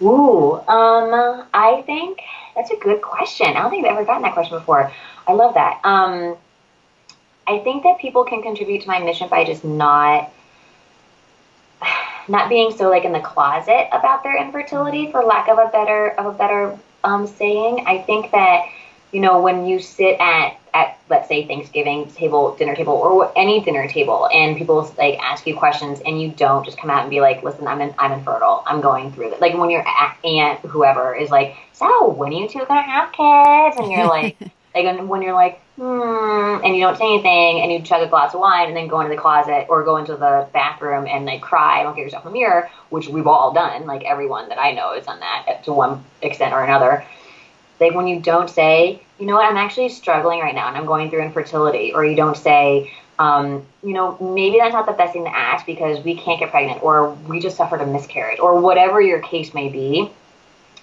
Ooh, 0.00 0.54
um, 0.68 1.46
I 1.54 1.82
think 1.86 2.18
that's 2.56 2.70
a 2.70 2.76
good 2.76 3.02
question. 3.02 3.46
I 3.46 3.62
don't 3.62 3.70
think 3.70 3.86
I've 3.86 3.92
ever 3.92 4.04
gotten 4.04 4.22
that 4.22 4.34
question 4.34 4.58
before. 4.58 4.92
I 5.28 5.32
love 5.32 5.54
that. 5.54 5.80
Um, 5.84 6.36
I 7.46 7.58
think 7.58 7.84
that 7.84 7.98
people 7.98 8.24
can 8.24 8.42
contribute 8.42 8.82
to 8.82 8.88
my 8.88 8.98
mission 8.98 9.28
by 9.28 9.44
just 9.44 9.64
not 9.64 10.32
not 12.28 12.48
being 12.48 12.70
so 12.76 12.88
like 12.88 13.04
in 13.04 13.12
the 13.12 13.20
closet 13.20 13.88
about 13.92 14.22
their 14.22 14.36
infertility, 14.36 15.10
for 15.10 15.22
lack 15.22 15.48
of 15.48 15.58
a 15.58 15.68
better 15.68 16.10
of 16.10 16.26
a 16.26 16.36
better 16.36 16.78
um, 17.04 17.26
saying. 17.26 17.84
I 17.86 18.02
think 18.02 18.30
that 18.32 18.66
you 19.12 19.20
know 19.20 19.40
when 19.40 19.66
you 19.66 19.78
sit 19.78 20.16
at 20.20 20.56
at 20.74 20.98
let's 21.10 21.28
say 21.28 21.46
Thanksgiving 21.46 22.10
table, 22.12 22.56
dinner 22.56 22.74
table, 22.74 22.94
or 22.94 23.32
any 23.36 23.60
dinner 23.60 23.86
table, 23.88 24.28
and 24.32 24.56
people 24.56 24.92
like 24.98 25.18
ask 25.18 25.46
you 25.46 25.56
questions, 25.56 26.00
and 26.04 26.20
you 26.20 26.30
don't 26.30 26.64
just 26.64 26.78
come 26.78 26.90
out 26.90 27.02
and 27.02 27.10
be 27.10 27.20
like, 27.20 27.42
"Listen, 27.42 27.66
I'm 27.66 27.80
in, 27.80 27.94
I'm 27.98 28.12
infertile. 28.12 28.62
I'm 28.66 28.80
going 28.80 29.12
through 29.12 29.32
it." 29.32 29.40
Like 29.40 29.54
when 29.54 29.70
your 29.70 29.84
aunt, 30.24 30.60
whoever, 30.60 31.14
is 31.14 31.30
like, 31.30 31.56
"So 31.72 32.08
when 32.10 32.32
are 32.32 32.36
you 32.36 32.48
two 32.48 32.64
gonna 32.66 32.82
have 32.82 33.12
kids?" 33.12 33.76
and 33.78 33.92
you're 33.92 34.06
like, 34.06 34.36
like 34.74 35.08
when 35.08 35.22
you're 35.22 35.34
like, 35.34 35.61
"Hmm," 35.76 36.64
and 36.64 36.76
you 36.76 36.82
don't 36.82 36.96
say 36.96 37.06
anything, 37.06 37.60
and 37.60 37.72
you 37.72 37.82
chug 37.82 38.02
a 38.02 38.08
glass 38.08 38.34
of 38.34 38.40
wine, 38.40 38.68
and 38.68 38.76
then 38.76 38.88
go 38.88 39.00
into 39.00 39.14
the 39.14 39.20
closet 39.20 39.66
or 39.68 39.82
go 39.84 39.96
into 39.96 40.16
the 40.16 40.46
bathroom 40.52 41.06
and 41.06 41.24
like 41.24 41.40
cry 41.40 41.84
look 41.84 41.98
at 41.98 42.02
yourself 42.02 42.24
the 42.24 42.30
mirror, 42.30 42.70
which 42.90 43.08
we've 43.08 43.26
all 43.26 43.52
done. 43.52 43.86
Like 43.86 44.04
everyone 44.04 44.48
that 44.50 44.58
I 44.58 44.72
know 44.72 44.94
has 44.94 45.06
done 45.06 45.20
that 45.20 45.64
to 45.64 45.72
one 45.72 46.04
extent 46.20 46.52
or 46.52 46.62
another 46.62 47.04
like 47.82 47.94
when 47.94 48.06
you 48.06 48.20
don't 48.20 48.48
say, 48.48 49.02
you 49.18 49.26
know 49.26 49.34
what, 49.34 49.50
I'm 49.50 49.56
actually 49.56 49.88
struggling 49.88 50.40
right 50.40 50.54
now 50.54 50.68
and 50.68 50.76
I'm 50.76 50.86
going 50.86 51.10
through 51.10 51.22
infertility, 51.22 51.92
or 51.92 52.04
you 52.04 52.16
don't 52.16 52.36
say, 52.36 52.92
um, 53.18 53.66
you 53.82 53.92
know, 53.92 54.16
maybe 54.20 54.58
that's 54.58 54.72
not 54.72 54.86
the 54.86 54.92
best 54.92 55.12
thing 55.12 55.24
to 55.24 55.36
ask 55.36 55.66
because 55.66 56.02
we 56.04 56.16
can't 56.16 56.38
get 56.38 56.50
pregnant, 56.50 56.82
or 56.82 57.12
we 57.28 57.40
just 57.40 57.56
suffered 57.56 57.80
a 57.80 57.86
miscarriage, 57.86 58.38
or 58.38 58.60
whatever 58.60 59.00
your 59.00 59.20
case 59.20 59.52
may 59.52 59.68
be. 59.68 60.10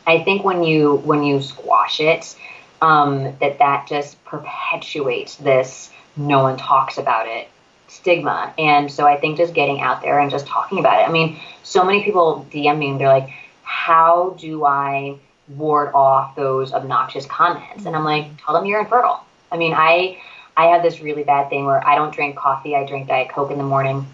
I 0.06 0.24
think 0.24 0.44
when 0.44 0.64
you 0.64 0.96
when 0.98 1.24
you 1.24 1.42
squash 1.42 2.00
it, 2.00 2.36
um, 2.82 3.36
that 3.40 3.60
that 3.60 3.88
just 3.88 4.24
perpetuates 4.26 5.36
this 5.36 5.92
no 6.16 6.44
one 6.44 6.58
talks 6.58 6.98
about 6.98 7.28
it 7.28 7.48
stigma. 7.88 8.54
And 8.60 8.92
so 8.92 9.08
I 9.08 9.18
think 9.18 9.38
just 9.38 9.54
getting 9.54 9.82
out 9.82 10.02
there 10.04 10.20
and 10.20 10.30
just 10.30 10.46
talking 10.46 10.78
about 10.78 11.02
it. 11.02 11.10
I 11.10 11.12
mean, 11.12 11.40
so 11.64 11.84
many 11.84 12.04
people 12.04 12.46
DM 12.52 12.78
me 12.78 12.90
and 12.90 13.00
they're 13.00 13.08
like, 13.08 13.32
how 13.64 14.36
do 14.40 14.64
I 14.64 15.18
ward 15.50 15.92
off 15.94 16.36
those 16.36 16.74
obnoxious 16.74 17.26
comments. 17.26 17.86
And 17.86 17.96
I'm 17.96 18.04
like, 18.04 18.44
tell 18.44 18.54
them 18.54 18.66
you're 18.66 18.80
infertile. 18.80 19.26
I 19.52 19.58
mean, 19.58 19.74
I 19.76 20.22
I 20.56 20.68
have 20.68 20.84
this 20.84 21.00
really 21.02 21.24
bad 21.24 21.50
thing 21.50 21.66
where 21.66 21.86
I 21.86 21.96
don't 21.96 22.14
drink 22.14 22.36
coffee. 22.36 22.76
I 22.76 22.86
drink 22.86 23.08
Diet 23.08 23.30
Coke 23.30 23.52
in 23.52 23.58
the 23.58 23.64
morning. 23.64 24.06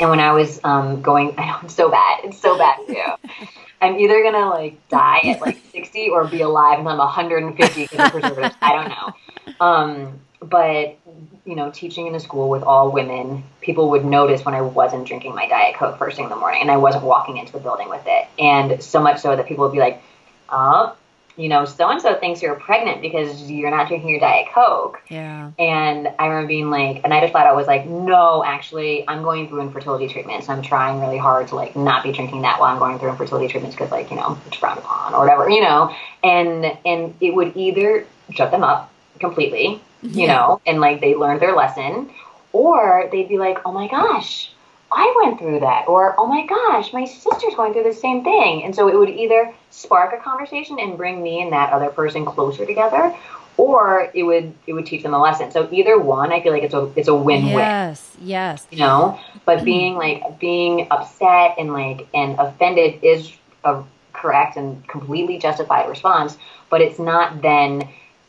And 0.00 0.10
when 0.10 0.20
I 0.20 0.32
was 0.32 0.60
um, 0.64 1.00
going, 1.02 1.34
I 1.38 1.46
know 1.46 1.58
it's 1.62 1.74
so 1.74 1.90
bad. 1.90 2.24
It's 2.24 2.38
so 2.38 2.58
bad 2.58 2.78
you. 2.88 3.04
I'm 3.80 3.98
either 3.98 4.22
gonna 4.22 4.48
like 4.50 4.88
die 4.88 5.20
at 5.24 5.40
like 5.40 5.58
60 5.72 6.08
or 6.10 6.26
be 6.26 6.40
alive 6.40 6.78
until 6.78 6.92
I'm 6.92 6.98
150 6.98 7.82
because 7.82 8.06
of 8.06 8.12
preservatives. 8.12 8.54
I 8.60 8.72
don't 8.72 8.88
know. 8.88 9.56
Um, 9.60 10.20
but 10.40 10.98
you 11.44 11.56
know, 11.56 11.70
teaching 11.70 12.06
in 12.06 12.14
a 12.14 12.20
school 12.20 12.48
with 12.48 12.62
all 12.62 12.92
women, 12.92 13.42
people 13.60 13.90
would 13.90 14.04
notice 14.04 14.44
when 14.44 14.54
I 14.54 14.60
wasn't 14.60 15.06
drinking 15.06 15.34
my 15.34 15.48
Diet 15.48 15.76
Coke 15.76 15.98
first 15.98 16.16
thing 16.16 16.24
in 16.24 16.30
the 16.30 16.36
morning 16.36 16.60
and 16.60 16.70
I 16.70 16.76
wasn't 16.76 17.04
walking 17.04 17.38
into 17.38 17.52
the 17.52 17.58
building 17.58 17.88
with 17.88 18.02
it. 18.06 18.28
And 18.38 18.82
so 18.82 19.00
much 19.00 19.20
so 19.20 19.34
that 19.34 19.46
people 19.46 19.64
would 19.64 19.72
be 19.72 19.78
like, 19.78 20.02
oh, 20.50 20.94
you 21.38 21.48
know, 21.48 21.64
so 21.64 21.88
and 21.88 22.02
so 22.02 22.16
thinks 22.16 22.42
you're 22.42 22.56
pregnant 22.56 23.00
because 23.00 23.48
you're 23.48 23.70
not 23.70 23.86
drinking 23.86 24.10
your 24.10 24.18
Diet 24.18 24.48
Coke. 24.52 25.00
Yeah. 25.08 25.52
And 25.56 26.08
I 26.18 26.26
remember 26.26 26.48
being 26.48 26.68
like, 26.68 27.00
and 27.04 27.14
I 27.14 27.20
just 27.20 27.30
flat 27.30 27.46
out 27.46 27.54
was 27.54 27.68
like, 27.68 27.86
no, 27.86 28.42
actually, 28.44 29.08
I'm 29.08 29.22
going 29.22 29.48
through 29.48 29.60
infertility 29.60 30.08
treatments. 30.08 30.48
I'm 30.48 30.62
trying 30.62 31.00
really 31.00 31.16
hard 31.16 31.46
to 31.48 31.54
like 31.54 31.76
not 31.76 32.02
be 32.02 32.10
drinking 32.10 32.42
that 32.42 32.58
while 32.58 32.72
I'm 32.72 32.80
going 32.80 32.98
through 32.98 33.10
infertility 33.10 33.46
treatments 33.46 33.76
because 33.76 33.92
like, 33.92 34.10
you 34.10 34.16
know, 34.16 34.36
it's 34.48 34.56
frowned 34.56 34.80
upon 34.80 35.14
or 35.14 35.20
whatever, 35.20 35.48
you 35.48 35.62
know. 35.62 35.94
And 36.24 36.76
and 36.84 37.14
it 37.20 37.32
would 37.36 37.56
either 37.56 38.04
shut 38.32 38.50
them 38.50 38.64
up 38.64 38.92
completely, 39.20 39.80
you 40.02 40.22
yeah. 40.22 40.34
know, 40.34 40.60
and 40.66 40.80
like 40.80 41.00
they 41.00 41.14
learned 41.14 41.40
their 41.40 41.54
lesson, 41.54 42.10
or 42.52 43.08
they'd 43.12 43.28
be 43.28 43.38
like, 43.38 43.58
oh 43.64 43.70
my 43.70 43.86
gosh, 43.86 44.50
I 44.90 45.22
went 45.22 45.38
through 45.38 45.60
that, 45.60 45.86
or 45.86 46.14
oh 46.18 46.26
my 46.26 46.46
gosh, 46.46 46.92
my 46.92 47.04
sister's 47.04 47.54
going 47.54 47.72
through 47.72 47.84
the 47.84 47.92
same 47.92 48.24
thing. 48.24 48.64
And 48.64 48.74
so 48.74 48.88
it 48.88 48.96
would 48.96 49.10
either 49.10 49.52
spark 49.70 50.14
a 50.14 50.22
conversation 50.22 50.78
and 50.80 50.96
bring 50.96 51.22
me 51.22 51.42
and 51.42 51.52
that 51.52 51.72
other 51.72 51.90
person 51.90 52.24
closer 52.24 52.64
together, 52.64 53.14
or 53.58 54.10
it 54.14 54.22
would 54.22 54.54
it 54.66 54.72
would 54.72 54.86
teach 54.86 55.02
them 55.02 55.12
a 55.12 55.20
lesson. 55.20 55.50
So 55.50 55.68
either 55.70 55.98
one, 55.98 56.32
I 56.32 56.42
feel 56.42 56.52
like 56.52 56.62
it's 56.62 56.74
a 56.74 56.90
it's 56.96 57.08
a 57.08 57.14
win 57.14 57.46
win. 57.46 57.58
Yes, 57.58 58.16
yes. 58.20 58.66
You 58.70 58.78
know, 58.78 59.20
but 59.44 59.58
mm-hmm. 59.58 59.64
being 59.64 59.94
like 59.96 60.38
being 60.38 60.88
upset 60.90 61.56
and 61.58 61.72
like 61.72 62.08
and 62.14 62.38
offended 62.38 63.02
is 63.02 63.30
a 63.64 63.82
correct 64.14 64.56
and 64.56 64.86
completely 64.88 65.38
justified 65.38 65.88
response, 65.88 66.38
but 66.70 66.80
it's 66.80 66.98
not 66.98 67.42
then 67.42 67.88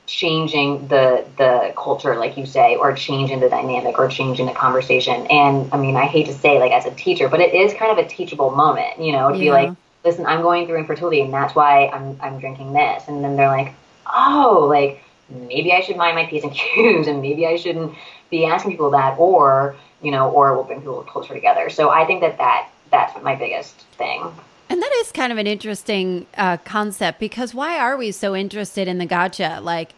changing 0.10 0.88
the 0.88 1.24
the 1.38 1.72
culture 1.78 2.16
like 2.16 2.36
you 2.36 2.46
say 2.46 2.76
or 2.76 2.94
changing 2.94 3.40
the 3.40 3.48
dynamic 3.48 4.00
or 4.00 4.08
changing 4.08 4.48
the 4.48 4.52
conversation 4.52 5.28
and 5.28 5.72
i 5.72 5.78
mean 5.78 5.96
i 5.96 6.06
hate 6.06 6.26
to 6.26 6.34
say 6.34 6.60
like 6.60 6.72
as 6.72 6.86
a 6.88 6.92
teacher 6.96 7.30
but 7.30 7.40
it 7.40 7.54
is 7.54 7.74
kind 7.76 7.92
of 7.92 8.04
a 8.04 8.10
teachable 8.10 8.50
moment 8.50 9.00
you 9.00 9.12
know 9.12 9.30
to 9.30 9.38
yeah. 9.38 9.44
be 9.44 9.52
like 9.52 9.78
listen 10.04 10.26
i'm 10.26 10.42
going 10.42 10.66
through 10.66 10.78
infertility 10.78 11.22
and 11.22 11.32
that's 11.32 11.54
why 11.54 11.88
i'm 11.90 12.20
i'm 12.22 12.40
drinking 12.40 12.74
this 12.74 13.04
and 13.08 13.24
then 13.24 13.36
they're 13.36 13.50
like 13.50 13.72
oh 14.08 14.66
like 14.68 15.04
maybe 15.30 15.72
i 15.72 15.80
should 15.80 15.96
mind 15.96 16.16
my 16.16 16.26
p's 16.26 16.44
and 16.44 16.54
q's 16.56 17.06
and 17.06 17.22
maybe 17.22 17.46
i 17.46 17.56
shouldn't 17.56 17.94
be 18.32 18.46
asking 18.46 18.72
people 18.72 18.90
that 18.90 19.16
or 19.20 19.76
you 20.02 20.10
know 20.10 20.32
or 20.32 20.56
we'll 20.56 20.64
bring 20.64 20.80
people 20.80 21.04
closer 21.04 21.36
together 21.36 21.70
so 21.70 21.92
i 21.92 22.04
think 22.04 22.22
that 22.22 22.36
that 22.40 22.68
that's 22.90 23.22
my 23.22 23.36
biggest 23.36 23.76
thing 23.98 24.24
and 24.70 24.82
that 24.84 24.92
is 25.02 25.12
kind 25.12 25.32
of 25.32 25.40
an 25.40 25.48
interesting 25.48 26.28
uh, 26.38 26.58
concept 26.58 27.20
because 27.20 27.56
why 27.56 27.80
are 27.80 27.98
we 27.98 28.12
so 28.12 28.36
interested 28.36 28.88
in 28.88 29.00
the 29.00 29.06
gotcha? 29.08 29.60
Like, 29.64 29.94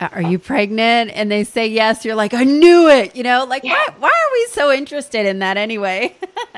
are 0.00 0.22
you 0.22 0.38
pregnant? 0.38 1.10
And 1.12 1.30
they 1.30 1.44
say 1.44 1.66
yes. 1.66 2.04
You're 2.04 2.14
like, 2.14 2.34
I 2.34 2.44
knew 2.44 2.88
it. 2.88 3.16
You 3.16 3.22
know, 3.22 3.44
like, 3.44 3.64
yeah. 3.64 3.72
why, 3.72 3.94
why 3.98 4.08
are 4.08 4.32
we 4.32 4.46
so 4.46 4.72
interested 4.72 5.26
in 5.26 5.40
that 5.40 5.56
anyway? 5.56 6.14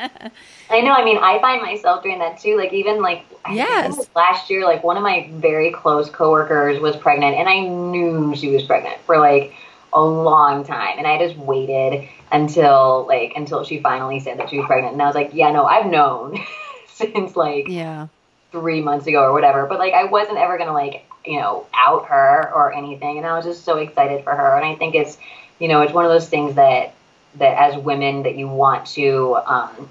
I 0.71 0.81
know. 0.81 0.93
I 0.93 1.05
mean, 1.05 1.19
I 1.19 1.39
find 1.41 1.63
myself 1.63 2.03
doing 2.03 2.19
that 2.19 2.39
too. 2.39 2.57
Like, 2.57 2.73
even 2.73 3.03
like, 3.03 3.25
yes. 3.51 4.09
last 4.15 4.51
year, 4.51 4.65
like, 4.65 4.85
one 4.85 4.97
of 4.97 5.03
my 5.03 5.31
very 5.35 5.73
close 5.73 6.11
coworkers 6.11 6.81
was 6.81 6.97
pregnant, 6.97 7.37
and 7.37 7.49
I 7.49 7.61
knew 7.61 8.35
she 8.37 8.49
was 8.49 8.63
pregnant 8.63 8.99
for 9.03 9.19
like 9.19 9.55
a 9.93 10.03
long 10.03 10.65
time. 10.65 10.99
And 10.99 11.07
I 11.07 11.19
just 11.19 11.37
waited 11.37 12.09
until 12.33 13.07
like, 13.09 13.33
until 13.37 13.65
she 13.65 13.81
finally 13.81 14.21
said 14.21 14.39
that 14.39 14.51
she 14.51 14.59
was 14.59 14.67
pregnant. 14.67 14.93
And 14.93 15.03
I 15.03 15.07
was 15.07 15.15
like, 15.15 15.31
yeah, 15.33 15.51
no, 15.51 15.65
I've 15.65 15.87
known 15.87 16.39
since 16.89 17.37
like, 17.37 17.67
yeah. 17.69 18.09
Three 18.53 18.81
months 18.81 19.07
ago 19.07 19.23
or 19.23 19.33
whatever, 19.33 19.67
but 19.67 19.79
like 19.79 19.95
I 19.95 20.05
wasn't 20.05 20.39
ever 20.39 20.59
gonna 20.59 20.73
like 20.73 21.05
you 21.25 21.39
know, 21.39 21.67
out 21.75 22.07
her 22.07 22.53
or 22.55 22.73
anything. 22.73 23.19
And 23.19 23.27
I 23.27 23.37
was 23.37 23.45
just 23.45 23.65
so 23.65 23.77
excited 23.77 24.25
for 24.25 24.35
her. 24.35 24.57
And 24.57 24.65
I 24.65 24.75
think 24.77 24.95
it's, 24.95 25.19
you 25.59 25.69
know, 25.69 25.83
it's 25.83 25.93
one 25.93 26.05
of 26.05 26.11
those 26.11 26.29
things 26.29 26.55
that 26.57 26.95
that 27.37 27.57
as 27.57 27.81
women 27.81 28.25
that 28.25 28.37
you 28.37 28.49
want 28.49 28.87
to 28.89 29.37
um, 29.47 29.89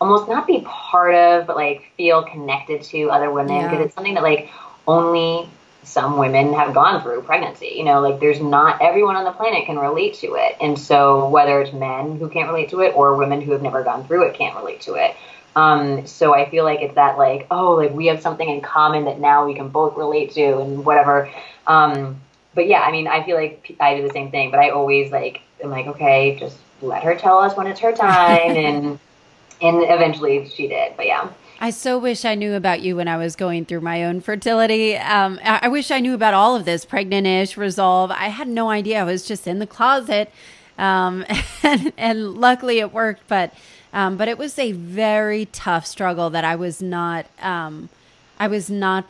almost 0.00 0.28
not 0.28 0.46
be 0.46 0.62
part 0.66 1.14
of, 1.14 1.46
but 1.46 1.56
like 1.56 1.92
feel 1.96 2.24
connected 2.24 2.82
to 2.82 3.10
other 3.10 3.30
women 3.30 3.62
because 3.62 3.78
yeah. 3.78 3.84
it's 3.84 3.94
something 3.94 4.14
that 4.14 4.22
like 4.22 4.50
only 4.88 5.48
some 5.84 6.16
women 6.16 6.52
have 6.54 6.74
gone 6.74 7.02
through 7.02 7.22
pregnancy. 7.22 7.74
You 7.76 7.84
know, 7.84 8.00
like 8.00 8.18
there's 8.18 8.40
not 8.40 8.80
everyone 8.82 9.14
on 9.14 9.24
the 9.24 9.32
planet 9.32 9.66
can 9.66 9.78
relate 9.78 10.14
to 10.14 10.34
it. 10.34 10.56
And 10.60 10.78
so 10.78 11.28
whether 11.28 11.60
it's 11.60 11.72
men 11.72 12.16
who 12.16 12.28
can't 12.28 12.48
relate 12.48 12.70
to 12.70 12.80
it 12.80 12.96
or 12.96 13.14
women 13.16 13.40
who 13.40 13.52
have 13.52 13.62
never 13.62 13.84
gone 13.84 14.06
through 14.06 14.22
it 14.24 14.34
can't 14.34 14.56
relate 14.56 14.80
to 14.82 14.94
it. 14.94 15.14
Um, 15.54 16.06
so 16.06 16.34
I 16.34 16.48
feel 16.48 16.64
like 16.64 16.80
it's 16.80 16.94
that 16.94 17.18
like, 17.18 17.46
oh, 17.50 17.72
like 17.74 17.92
we 17.92 18.06
have 18.06 18.22
something 18.22 18.48
in 18.48 18.60
common 18.60 19.04
that 19.04 19.20
now 19.20 19.46
we 19.46 19.54
can 19.54 19.68
both 19.68 19.96
relate 19.96 20.32
to 20.32 20.58
and 20.58 20.84
whatever. 20.84 21.30
Um, 21.66 22.20
but 22.54 22.66
yeah, 22.66 22.80
I 22.80 22.92
mean, 22.92 23.06
I 23.06 23.24
feel 23.24 23.36
like 23.36 23.76
I 23.80 23.96
do 23.96 24.06
the 24.06 24.12
same 24.12 24.30
thing, 24.30 24.50
but 24.50 24.60
I 24.60 24.70
always 24.70 25.10
like, 25.10 25.42
I'm 25.62 25.70
like, 25.70 25.86
okay, 25.86 26.36
just 26.38 26.56
let 26.80 27.02
her 27.02 27.14
tell 27.14 27.38
us 27.38 27.56
when 27.56 27.66
it's 27.66 27.80
her 27.80 27.92
time. 27.92 28.56
and, 28.56 28.98
and 29.60 29.82
eventually 29.82 30.48
she 30.48 30.68
did, 30.68 30.96
but 30.96 31.06
yeah. 31.06 31.30
I 31.60 31.70
so 31.70 31.96
wish 31.96 32.24
I 32.24 32.34
knew 32.34 32.54
about 32.54 32.80
you 32.80 32.96
when 32.96 33.06
I 33.06 33.16
was 33.16 33.36
going 33.36 33.66
through 33.66 33.82
my 33.82 34.04
own 34.04 34.20
fertility. 34.20 34.96
Um, 34.96 35.38
I, 35.44 35.60
I 35.62 35.68
wish 35.68 35.92
I 35.92 36.00
knew 36.00 36.12
about 36.12 36.34
all 36.34 36.56
of 36.56 36.64
this 36.64 36.84
pregnant-ish 36.84 37.56
resolve. 37.56 38.10
I 38.10 38.28
had 38.28 38.48
no 38.48 38.68
idea. 38.68 39.00
I 39.00 39.04
was 39.04 39.24
just 39.24 39.46
in 39.46 39.60
the 39.60 39.66
closet. 39.66 40.32
Um, 40.76 41.24
and, 41.62 41.92
and 41.96 42.34
luckily 42.34 42.80
it 42.80 42.92
worked, 42.92 43.28
but 43.28 43.54
Um, 43.92 44.16
but 44.16 44.28
it 44.28 44.38
was 44.38 44.58
a 44.58 44.72
very 44.72 45.46
tough 45.46 45.86
struggle 45.86 46.30
that 46.30 46.44
I 46.44 46.56
was 46.56 46.80
not, 46.80 47.26
um, 47.40 47.88
I 48.38 48.48
was 48.48 48.70
not 48.70 49.04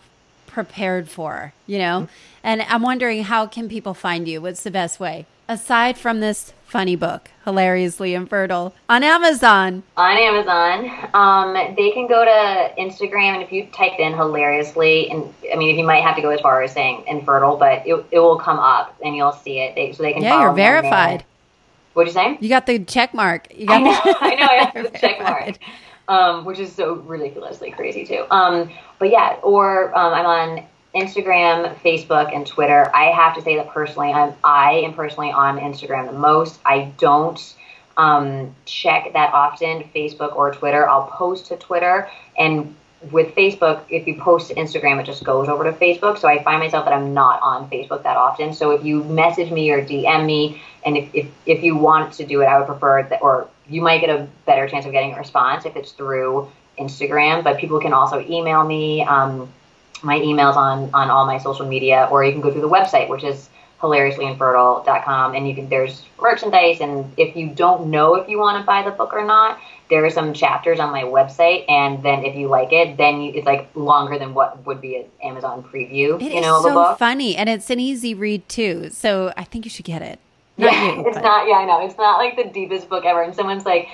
prepared 0.47 1.09
for, 1.09 1.53
you 1.67 1.79
know? 1.79 2.09
And 2.43 2.63
I'm 2.63 2.83
wondering 2.83 3.25
how 3.25 3.47
can 3.47 3.69
people 3.69 3.95
find 3.95 4.27
you? 4.27 4.41
What's 4.41 4.63
the 4.63 4.71
best 4.71 4.99
way? 4.99 5.27
Aside 5.49 5.97
from 5.99 6.21
this 6.21 6.53
funny 6.67 6.97
book, 6.97 7.31
Hilariously 7.45 8.15
Infertile, 8.15 8.75
on 8.89 9.05
Amazon. 9.05 9.83
On 9.97 10.17
Amazon. 10.17 10.91
Um, 11.13 11.75
they 11.77 11.91
can 11.91 12.07
go 12.07 12.25
to 12.25 12.81
Instagram, 12.81 13.35
and 13.35 13.43
if 13.43 13.53
you 13.53 13.67
type 13.67 13.99
in 13.99 14.15
hilariously, 14.15 15.11
and 15.11 15.33
I 15.53 15.57
mean, 15.57 15.71
if 15.71 15.77
you 15.77 15.85
might 15.85 16.03
have 16.03 16.17
to 16.17 16.23
go 16.23 16.31
as 16.31 16.41
far 16.41 16.63
as 16.63 16.73
saying 16.73 17.05
infertile, 17.07 17.57
but 17.57 17.87
it, 17.87 18.05
it 18.11 18.19
will 18.19 18.39
come 18.39 18.59
up 18.59 18.97
and 19.05 19.15
you'll 19.15 19.33
see 19.33 19.59
it. 19.59 19.75
They, 19.75 19.93
so 19.93 20.03
they 20.03 20.15
can 20.15 20.23
Yeah, 20.23 20.41
you're 20.41 20.55
verified. 20.55 21.25
What'd 21.95 22.13
you 22.13 22.21
say? 22.21 22.39
You 22.41 22.49
got 22.49 22.67
the 22.67 22.79
check 22.81 23.15
mark. 23.15 23.49
You 23.55 23.67
I 23.69 23.79
know, 23.81 23.93
the- 23.93 24.17
I 24.21 24.35
know, 24.35 24.47
I 24.47 24.71
have 24.73 24.93
the 24.93 24.99
check 24.99 25.21
mark. 25.21 25.59
Um, 26.09 26.45
which 26.45 26.59
is 26.59 26.73
so 26.73 26.95
ridiculously 26.95 27.71
crazy 27.71 28.05
too. 28.05 28.25
Um, 28.31 28.71
but 28.99 29.11
yeah, 29.11 29.37
or 29.43 29.97
um, 29.97 30.13
I'm 30.13 30.27
on 30.27 30.65
Instagram, 30.95 31.75
Facebook, 31.77 32.35
and 32.35 32.47
Twitter. 32.47 32.91
I 32.95 33.05
have 33.05 33.35
to 33.37 33.43
say 33.43 33.57
that 33.57 33.71
personally, 33.71 34.13
I'm 34.13 34.35
I 34.45 34.73
am 34.85 34.95
personally 34.95 35.31
on 35.31 35.59
Instagram 35.59 36.07
the 36.07 36.19
most. 36.19 36.61
I 36.65 36.93
don't 36.99 37.41
um, 37.97 38.55
check 38.67 39.13
that 39.13 39.33
often 39.33 39.85
Facebook 39.95 40.35
or 40.35 40.53
Twitter. 40.53 40.89
I'll 40.89 41.07
post 41.07 41.47
to 41.47 41.57
Twitter 41.57 42.09
and 42.37 42.75
with 43.11 43.35
Facebook, 43.35 43.83
if 43.89 44.07
you 44.07 44.15
post 44.21 44.49
to 44.49 44.55
Instagram, 44.55 45.01
it 45.01 45.07
just 45.07 45.25
goes 45.25 45.49
over 45.49 45.65
to 45.65 45.73
Facebook. 45.73 46.19
So 46.19 46.29
I 46.29 46.43
find 46.43 46.61
myself 46.61 46.85
that 46.85 46.95
I'm 46.95 47.13
not 47.13 47.41
on 47.43 47.69
Facebook 47.69 48.03
that 48.05 48.17
often. 48.17 48.55
So 48.55 48.71
if 48.71 48.85
you 48.85 49.03
message 49.05 49.51
me 49.51 49.71
or 49.71 49.85
DM 49.85 50.25
me, 50.25 50.63
and 50.85 50.97
if, 50.97 51.15
if, 51.15 51.27
if 51.47 51.63
you 51.63 51.77
want 51.77 52.13
to 52.15 52.27
do 52.27 52.43
it, 52.43 52.47
I 52.47 52.59
would 52.59 52.67
prefer 52.67 53.03
that, 53.05 53.23
or 53.23 53.49
you 53.69 53.81
might 53.81 54.01
get 54.01 54.11
a 54.11 54.29
better 54.47 54.69
chance 54.69 54.87
of 54.87 54.93
getting 54.93 55.13
a 55.13 55.19
response 55.19 55.65
if 55.65 55.77
it's 55.77 55.93
through 55.93 56.51
Instagram. 56.79 57.43
But 57.43 57.59
people 57.59 57.81
can 57.81 57.93
also 57.93 58.21
email 58.21 58.65
me. 58.65 59.03
Um, 59.03 59.49
my 60.03 60.21
email's 60.21 60.57
on 60.57 60.91
on 60.95 61.11
all 61.11 61.27
my 61.27 61.39
social 61.39 61.67
media, 61.67 62.09
or 62.11 62.25
you 62.25 62.33
can 62.33 62.41
go 62.41 62.51
through 62.51 62.63
the 62.63 62.69
website, 62.69 63.09
which 63.09 63.25
is 63.25 63.49
hilariouslyinfertile.com, 63.81 65.35
and 65.35 65.49
you 65.49 65.55
can 65.55 65.69
there's 65.69 66.05
merchandise. 66.21 66.81
And 66.81 67.13
if 67.17 67.37
you 67.37 67.49
don't 67.49 67.91
know 67.91 68.15
if 68.15 68.29
you 68.29 68.39
want 68.39 68.61
to 68.61 68.65
buy 68.65 68.83
the 68.83 68.93
book 68.93 69.13
or 69.13 69.25
not, 69.25 69.61
there 69.91 70.05
are 70.05 70.11
some 70.11 70.33
chapters 70.33 70.81
on 70.81 70.91
my 70.91 71.03
website, 71.03 71.65
and 71.71 72.03
then 72.03 72.25
if 72.25 72.35
you 72.37 72.49
like 72.49 72.73
it, 72.73 72.97
then 72.97 73.21
you, 73.21 73.33
it's 73.35 73.47
like 73.47 73.69
longer 73.75 74.19
than 74.19 74.35
what 74.35 74.65
would 74.67 74.81
be 74.81 74.97
an 74.97 75.05
Amazon 75.23 75.63
preview, 75.63 76.21
It 76.21 76.33
you 76.33 76.41
know, 76.41 76.61
a 76.61 76.63
so 76.63 76.73
book. 76.75 76.99
funny, 76.99 77.37
and 77.37 77.49
it's 77.49 77.69
an 77.71 77.79
easy 77.81 78.15
read 78.15 78.49
too. 78.49 78.89
So 78.91 79.33
I 79.37 79.45
think 79.45 79.65
you 79.65 79.71
should 79.71 79.85
get 79.85 80.01
it. 80.03 80.19
Not 80.59 80.73
yeah, 80.73 80.95
you, 80.95 81.07
it's 81.07 81.17
but- 81.17 81.23
not. 81.25 81.47
Yeah, 81.49 81.55
I 81.57 81.65
know. 81.65 81.85
It's 81.85 81.97
not 81.99 82.19
like 82.19 82.37
the 82.37 82.45
deepest 82.45 82.89
book 82.89 83.05
ever. 83.05 83.23
And 83.23 83.35
someone's 83.35 83.65
like, 83.67 83.89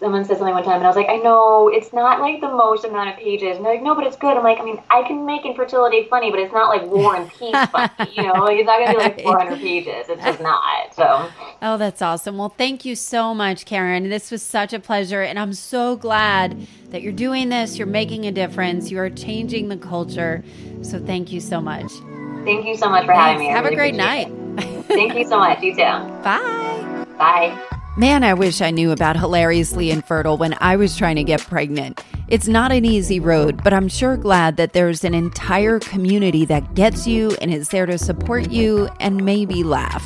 someone 0.00 0.24
said 0.24 0.38
something 0.38 0.54
one 0.54 0.64
time, 0.64 0.76
and 0.76 0.84
I 0.84 0.88
was 0.88 0.96
like, 0.96 1.08
I 1.08 1.16
know 1.16 1.68
it's 1.68 1.92
not 1.92 2.20
like 2.20 2.40
the 2.40 2.48
most 2.48 2.84
amount 2.84 3.10
of 3.10 3.16
pages. 3.16 3.56
And 3.56 3.64
they're 3.64 3.74
like, 3.74 3.82
no, 3.82 3.94
but 3.94 4.04
it's 4.04 4.16
good. 4.16 4.36
I'm 4.36 4.44
like, 4.44 4.58
I 4.58 4.64
mean, 4.64 4.80
I 4.90 5.02
can 5.02 5.24
make 5.24 5.44
infertility 5.44 6.06
funny, 6.10 6.30
but 6.30 6.40
it's 6.40 6.52
not 6.52 6.68
like 6.68 6.90
War 6.90 7.16
and 7.16 7.30
Peace 7.30 7.54
funny. 7.72 7.90
You 8.16 8.24
know, 8.24 8.44
like 8.44 8.58
it's 8.58 8.66
not 8.66 8.78
gonna 8.78 8.92
be 8.92 8.98
like 8.98 9.22
400 9.22 9.60
pages. 9.60 10.08
It's 10.08 10.24
just 10.24 10.40
not. 10.40 10.94
So 10.94 11.30
Oh, 11.62 11.78
that's 11.78 12.02
awesome. 12.02 12.36
Well, 12.36 12.50
thank 12.50 12.84
you 12.84 12.94
so 12.94 13.34
much, 13.34 13.64
Karen. 13.64 14.10
This 14.10 14.30
was 14.30 14.42
such 14.42 14.72
a 14.72 14.80
pleasure. 14.80 15.22
And 15.22 15.38
I'm 15.38 15.54
so 15.54 15.96
glad 15.96 16.56
that 16.90 17.00
you're 17.02 17.12
doing 17.12 17.48
this. 17.48 17.78
You're 17.78 17.86
making 17.86 18.26
a 18.26 18.32
difference. 18.32 18.90
You 18.90 18.98
are 18.98 19.10
changing 19.10 19.68
the 19.68 19.76
culture. 19.78 20.44
So 20.82 21.00
thank 21.00 21.32
you 21.32 21.40
so 21.40 21.60
much. 21.60 21.90
thank 22.44 22.66
you 22.66 22.76
so 22.76 22.90
much 22.90 23.06
for 23.06 23.12
having 23.12 23.38
me. 23.38 23.48
I 23.48 23.52
Have 23.52 23.64
a 23.64 23.74
great 23.74 23.94
night. 23.94 24.30
Thank 24.88 25.14
you 25.14 25.24
so 25.24 25.38
much. 25.38 25.62
You 25.62 25.74
too. 25.74 25.82
Bye. 26.22 27.06
Bye. 27.18 27.70
Man, 27.96 28.24
I 28.24 28.34
wish 28.34 28.60
I 28.60 28.72
knew 28.72 28.90
about 28.90 29.16
Hilariously 29.16 29.92
Infertile 29.92 30.36
when 30.36 30.56
I 30.60 30.74
was 30.74 30.96
trying 30.96 31.14
to 31.14 31.22
get 31.22 31.40
pregnant. 31.40 32.02
It's 32.26 32.48
not 32.48 32.72
an 32.72 32.84
easy 32.84 33.20
road, 33.20 33.62
but 33.62 33.72
I'm 33.72 33.86
sure 33.86 34.16
glad 34.16 34.56
that 34.56 34.72
there's 34.72 35.04
an 35.04 35.14
entire 35.14 35.78
community 35.78 36.44
that 36.46 36.74
gets 36.74 37.06
you 37.06 37.36
and 37.40 37.54
is 37.54 37.68
there 37.68 37.86
to 37.86 37.96
support 37.96 38.50
you 38.50 38.88
and 38.98 39.24
maybe 39.24 39.62
laugh. 39.62 40.04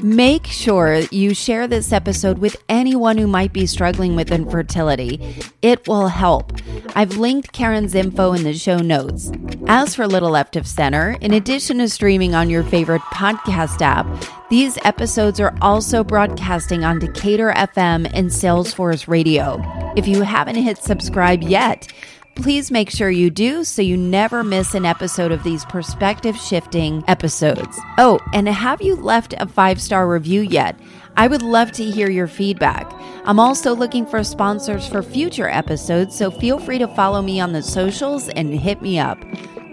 Make 0.00 0.46
sure 0.46 1.00
you 1.10 1.34
share 1.34 1.66
this 1.66 1.92
episode 1.92 2.38
with 2.38 2.56
anyone 2.68 3.18
who 3.18 3.26
might 3.26 3.52
be 3.52 3.66
struggling 3.66 4.16
with 4.16 4.32
infertility. 4.32 5.20
It 5.60 5.86
will 5.86 6.08
help. 6.08 6.52
I've 6.94 7.18
linked 7.18 7.52
Karen's 7.52 7.94
info 7.94 8.32
in 8.32 8.44
the 8.44 8.54
show 8.54 8.78
notes. 8.78 9.30
As 9.66 9.94
for 9.94 10.06
Little 10.06 10.30
Left 10.30 10.56
of 10.56 10.66
Center, 10.66 11.16
in 11.20 11.32
addition 11.32 11.78
to 11.78 11.88
streaming 11.88 12.34
on 12.34 12.50
your 12.50 12.62
favorite 12.64 13.02
podcast 13.12 13.80
app, 13.80 14.06
these 14.50 14.78
episodes 14.84 15.38
are 15.40 15.54
also 15.60 16.02
broadcasting 16.02 16.84
on 16.84 16.98
Decatur 16.98 17.52
FM 17.52 18.10
and 18.12 18.28
Salesforce 18.28 19.08
Radio. 19.08 19.60
If 19.96 20.08
you 20.08 20.22
haven't 20.22 20.56
hit 20.56 20.78
subscribe 20.78 21.42
yet, 21.42 21.92
please 22.34 22.70
make 22.70 22.90
sure 22.90 23.10
you 23.10 23.30
do 23.30 23.64
so 23.64 23.82
you 23.82 23.96
never 23.96 24.42
miss 24.42 24.74
an 24.74 24.84
episode 24.84 25.32
of 25.32 25.42
these 25.42 25.64
perspective 25.66 26.36
shifting 26.36 27.04
episodes. 27.08 27.78
Oh, 27.98 28.18
and 28.32 28.48
have 28.48 28.82
you 28.82 28.96
left 28.96 29.34
a 29.38 29.46
five 29.46 29.80
star 29.80 30.08
review 30.08 30.40
yet? 30.40 30.78
I 31.16 31.28
would 31.28 31.42
love 31.42 31.72
to 31.72 31.84
hear 31.84 32.10
your 32.10 32.26
feedback. 32.26 32.90
I'm 33.24 33.38
also 33.38 33.74
looking 33.74 34.06
for 34.06 34.24
sponsors 34.24 34.88
for 34.88 35.02
future 35.02 35.48
episodes, 35.48 36.16
so 36.16 36.30
feel 36.30 36.58
free 36.58 36.78
to 36.78 36.88
follow 36.88 37.20
me 37.22 37.38
on 37.40 37.52
the 37.52 37.62
socials 37.62 38.28
and 38.30 38.54
hit 38.54 38.80
me 38.80 38.98
up. 38.98 39.18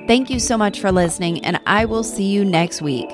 Thank 0.05 0.29
you 0.29 0.39
so 0.39 0.57
much 0.57 0.79
for 0.79 0.91
listening, 0.91 1.43
and 1.45 1.59
I 1.65 1.85
will 1.85 2.03
see 2.03 2.25
you 2.25 2.43
next 2.43 2.81
week. 2.81 3.09